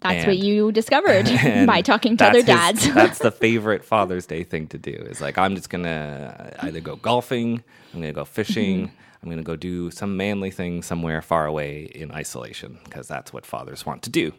that's 0.00 0.26
what 0.26 0.38
you 0.38 0.72
discovered 0.72 1.24
by 1.66 1.80
talking 1.80 2.16
to 2.16 2.24
other 2.26 2.38
his- 2.38 2.46
dads. 2.46 2.94
that's 3.00 3.18
the 3.20 3.30
favorite 3.30 3.84
Father's 3.84 4.26
Day 4.26 4.42
thing 4.44 4.66
to 4.68 4.78
do. 4.78 4.90
Is 5.10 5.20
like 5.20 5.38
I'm 5.38 5.54
just 5.54 5.70
gonna 5.70 6.56
either 6.60 6.80
go 6.80 6.96
golfing, 6.96 7.62
I'm 7.94 8.00
gonna 8.00 8.12
go 8.12 8.24
fishing, 8.24 8.86
Mm-hmm. 8.88 8.94
I'm 9.22 9.30
gonna 9.30 9.42
go 9.42 9.56
do 9.56 9.90
some 9.90 10.16
manly 10.16 10.50
thing 10.52 10.82
somewhere 10.82 11.20
far 11.22 11.46
away 11.46 11.82
in 11.94 12.10
isolation 12.12 12.78
because 12.84 13.08
that's 13.08 13.32
what 13.32 13.44
fathers 13.46 13.84
want 13.86 14.02
to 14.04 14.10
do. 14.10 14.32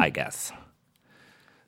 I 0.00 0.10
guess. 0.10 0.52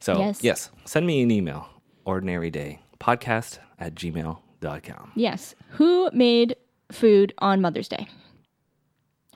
So 0.01 0.15
Mm-hmm. 0.15 0.23
Yes. 0.23 0.43
yes, 0.43 0.71
send 0.85 1.07
me 1.07 1.23
an 1.23 1.31
email. 1.31 1.69
Ordinary 2.05 2.51
day 2.51 2.81
podcast 3.01 3.59
at 3.79 3.95
gmail.com. 3.95 5.13
yes. 5.15 5.55
Who 5.79 6.11
made 6.13 6.57
food 6.93 7.33
on 7.39 7.61
Mother's 7.61 7.89
Day 7.89 8.07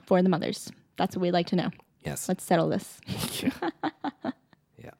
for 0.09 0.23
the 0.23 0.27
mothers? 0.27 0.71
That's 0.97 1.15
what 1.15 1.21
we'd 1.21 1.31
like 1.31 1.47
to 1.47 1.55
know. 1.55 1.69
Yes. 2.03 2.27
Let's 2.27 2.43
settle 2.43 2.67
this. 2.67 2.99
yeah. 3.43 4.91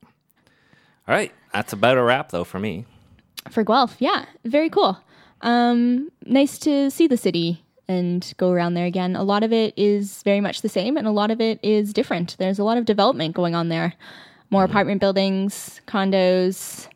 All 1.08 1.16
right. 1.16 1.34
That's 1.52 1.74
about 1.74 1.98
a 1.98 2.04
wrap 2.04 2.30
though 2.30 2.44
for 2.44 2.60
me. 2.60 2.86
For 3.50 3.64
Guelph, 3.64 3.96
yeah, 4.00 4.26
very 4.46 4.70
cool. 4.70 5.00
Um, 5.42 6.12
nice 6.26 6.60
to 6.60 6.92
see 6.92 7.08
the 7.08 7.18
city 7.18 7.64
and 7.88 8.34
go 8.38 8.52
around 8.52 8.76
there 8.76 8.86
again. 8.86 9.16
A 9.16 9.24
lot 9.24 9.42
of 9.42 9.52
it 9.52 9.74
is 9.76 10.22
very 10.22 10.42
much 10.42 10.62
the 10.62 10.70
same, 10.70 10.96
and 10.96 11.08
a 11.08 11.12
lot 11.12 11.32
of 11.32 11.42
it 11.42 11.60
is 11.64 11.92
different. 11.92 12.36
There's 12.38 12.60
a 12.60 12.64
lot 12.64 12.78
of 12.78 12.86
development 12.86 13.34
going 13.34 13.56
on 13.56 13.70
there. 13.70 13.94
More 14.52 14.64
apartment 14.64 15.00
buildings, 15.00 15.82
condos. 15.88 16.88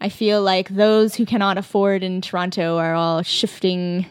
I 0.00 0.08
feel 0.08 0.42
like 0.42 0.70
those 0.70 1.14
who 1.14 1.24
cannot 1.24 1.58
afford 1.58 2.02
in 2.02 2.20
Toronto 2.22 2.78
are 2.78 2.94
all 2.94 3.22
shifting 3.22 4.06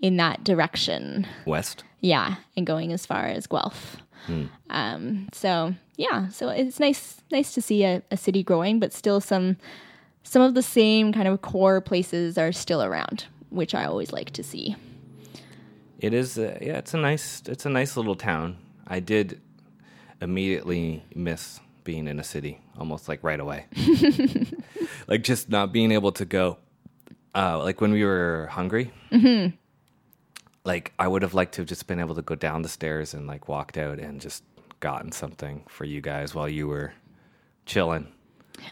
in 0.00 0.18
that 0.18 0.44
direction. 0.44 1.26
West. 1.46 1.82
Yeah, 2.02 2.34
and 2.56 2.66
going 2.66 2.92
as 2.92 3.06
far 3.06 3.26
as 3.26 3.46
Guelph. 3.46 3.96
Um, 4.70 5.28
so 5.32 5.74
yeah, 5.96 6.28
so 6.28 6.48
it's 6.48 6.78
nice 6.78 7.22
nice 7.30 7.54
to 7.54 7.62
see 7.62 7.84
a, 7.84 8.02
a 8.10 8.16
city 8.16 8.42
growing, 8.42 8.78
but 8.78 8.92
still 8.92 9.20
some 9.20 9.56
some 10.22 10.42
of 10.42 10.54
the 10.54 10.62
same 10.62 11.12
kind 11.12 11.28
of 11.28 11.40
core 11.42 11.80
places 11.80 12.36
are 12.38 12.52
still 12.52 12.82
around, 12.82 13.26
which 13.50 13.74
I 13.74 13.84
always 13.84 14.12
like 14.12 14.30
to 14.32 14.42
see. 14.42 14.76
It 15.98 16.12
is. 16.12 16.38
Uh, 16.38 16.58
yeah, 16.60 16.78
it's 16.78 16.94
a 16.94 16.98
nice. 16.98 17.42
It's 17.46 17.66
a 17.66 17.70
nice 17.70 17.96
little 17.96 18.16
town. 18.16 18.58
I 18.86 19.00
did 19.00 19.40
immediately 20.20 21.04
miss 21.14 21.60
being 21.84 22.06
in 22.06 22.20
a 22.20 22.24
city, 22.24 22.60
almost 22.78 23.08
like 23.08 23.22
right 23.22 23.40
away. 23.40 23.66
like 25.08 25.22
just 25.22 25.48
not 25.48 25.72
being 25.72 25.92
able 25.92 26.12
to 26.12 26.24
go. 26.24 26.58
Uh, 27.34 27.58
like 27.62 27.80
when 27.80 27.92
we 27.92 28.04
were 28.04 28.48
hungry. 28.50 28.92
Like 30.64 30.92
I 30.98 31.08
would 31.08 31.22
have 31.22 31.34
liked 31.34 31.54
to 31.54 31.62
have 31.62 31.68
just 31.68 31.86
been 31.86 31.98
able 32.00 32.14
to 32.14 32.22
go 32.22 32.34
down 32.34 32.62
the 32.62 32.68
stairs 32.68 33.14
and 33.14 33.26
like 33.26 33.48
walked 33.48 33.76
out 33.76 33.98
and 33.98 34.20
just 34.20 34.44
gotten 34.80 35.10
something 35.12 35.64
for 35.68 35.84
you 35.84 36.00
guys 36.00 36.34
while 36.34 36.48
you 36.48 36.68
were 36.68 36.92
chilling. 37.66 38.06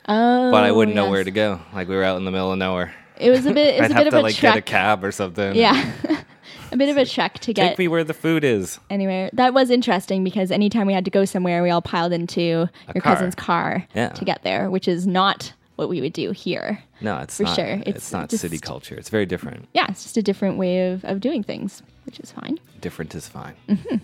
Oh, 0.09 0.51
But 0.53 0.65
I 0.65 0.71
wouldn't 0.73 0.95
know 0.95 1.11
where 1.11 1.25
to 1.25 1.31
go. 1.31 1.61
Like 1.73 1.89
we 1.89 1.97
were 1.97 2.05
out 2.05 2.17
in 2.17 2.25
the 2.25 2.31
middle 2.31 2.53
of 2.53 2.59
nowhere. 2.59 2.95
It 3.19 3.31
was 3.31 3.45
a 3.47 3.53
bit. 3.53 3.75
It 3.75 3.81
was 3.83 3.91
I'd 3.91 3.91
a 3.91 3.95
have 3.95 4.05
bit 4.05 4.11
to 4.11 4.17
of 4.17 4.21
a 4.21 4.23
like 4.23 4.37
trek. 4.37 4.55
get 4.55 4.59
a 4.59 4.63
cab 4.63 5.05
or 5.05 5.13
something. 5.13 5.55
Yeah, 5.57 5.93
a 6.73 6.77
bit 6.77 6.89
of 6.89 6.97
a 6.97 7.05
trek 7.05 7.39
to 7.41 7.53
get 7.53 7.71
Take 7.71 7.79
me 7.79 7.89
where 7.89 8.05
the 8.05 8.15
food 8.15 8.45
is. 8.45 8.79
anywhere. 8.89 9.29
That 9.33 9.53
was 9.53 9.69
interesting 9.71 10.23
because 10.25 10.51
anytime 10.51 10.87
we 10.87 10.93
had 10.95 11.05
to 11.07 11.11
go 11.11 11.25
somewhere, 11.25 11.63
we 11.63 11.71
all 11.71 11.83
piled 11.83 12.13
into 12.13 12.41
your 12.41 12.69
car. 12.95 13.03
cousin's 13.03 13.35
car 13.35 13.87
Yeah. 13.95 14.11
to 14.11 14.25
get 14.25 14.43
there, 14.43 14.71
which 14.71 14.87
is 14.89 15.07
not 15.07 15.53
what 15.81 15.89
we 15.89 16.01
would 16.01 16.13
do 16.13 16.31
here. 16.31 16.83
No, 17.01 17.19
it's 17.19 17.37
For 17.39 17.43
not. 17.45 17.57
sure. 17.57 17.67
It's, 17.87 17.89
It's 17.89 18.13
not 18.13 18.29
just- 18.29 18.43
city 18.43 18.59
culture. 18.59 18.95
It's 18.95 19.09
very 19.09 19.27
different. 19.27 19.67
Yeah, 19.75 19.87
it's 19.89 20.03
just 20.05 20.17
a 20.17 20.23
different 20.23 20.59
way 20.59 20.91
of, 20.93 21.05
of 21.05 21.21
doing 21.21 21.43
things, 21.43 21.83
which 22.07 22.21
is 22.21 22.31
fine. 22.31 22.59
Different 22.81 23.15
is 23.15 23.27
fine. 23.27 23.55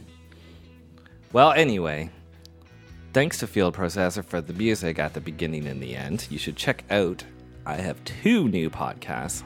Well, 1.33 1.53
anyway, 1.53 2.09
thanks 3.13 3.39
to 3.41 3.47
Field 3.47 3.75
Processor 3.77 4.25
for 4.25 4.41
the 4.41 4.53
music 4.55 4.99
at 4.99 5.13
the 5.13 5.21
beginning 5.21 5.67
and 5.67 5.83
the 5.83 5.95
end. 5.95 6.27
You 6.31 6.39
should 6.39 6.57
check 6.57 6.85
out. 6.91 7.25
I 7.67 7.75
have 7.75 8.03
two 8.05 8.49
new 8.49 8.71
podcasts 8.71 9.43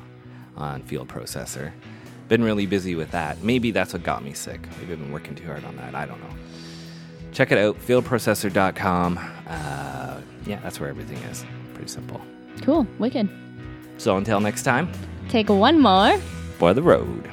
on 0.56 0.82
Field 0.82 1.08
Processor. 1.08 1.72
Been 2.28 2.44
really 2.44 2.66
busy 2.66 2.94
with 2.94 3.10
that. 3.10 3.42
Maybe 3.42 3.70
that's 3.72 3.92
what 3.92 4.04
got 4.04 4.22
me 4.22 4.34
sick. 4.34 4.60
Maybe 4.78 4.92
I've 4.92 5.00
been 5.00 5.10
working 5.10 5.34
too 5.34 5.46
hard 5.46 5.64
on 5.64 5.76
that. 5.78 5.94
I 5.96 6.06
don't 6.06 6.20
know. 6.20 6.36
Check 7.32 7.50
it 7.50 7.58
out, 7.58 7.76
fieldprocessor.com. 7.80 9.18
Uh, 9.48 10.20
yeah, 10.46 10.60
that's 10.62 10.78
where 10.78 10.90
everything 10.90 11.18
is. 11.30 11.44
Pretty 11.80 11.92
simple. 11.92 12.20
Cool. 12.60 12.86
Wicked. 12.98 13.26
So 13.96 14.18
until 14.18 14.38
next 14.38 14.64
time, 14.64 14.92
take 15.30 15.48
one 15.48 15.80
more 15.80 16.18
for 16.58 16.74
the 16.74 16.82
road. 16.82 17.32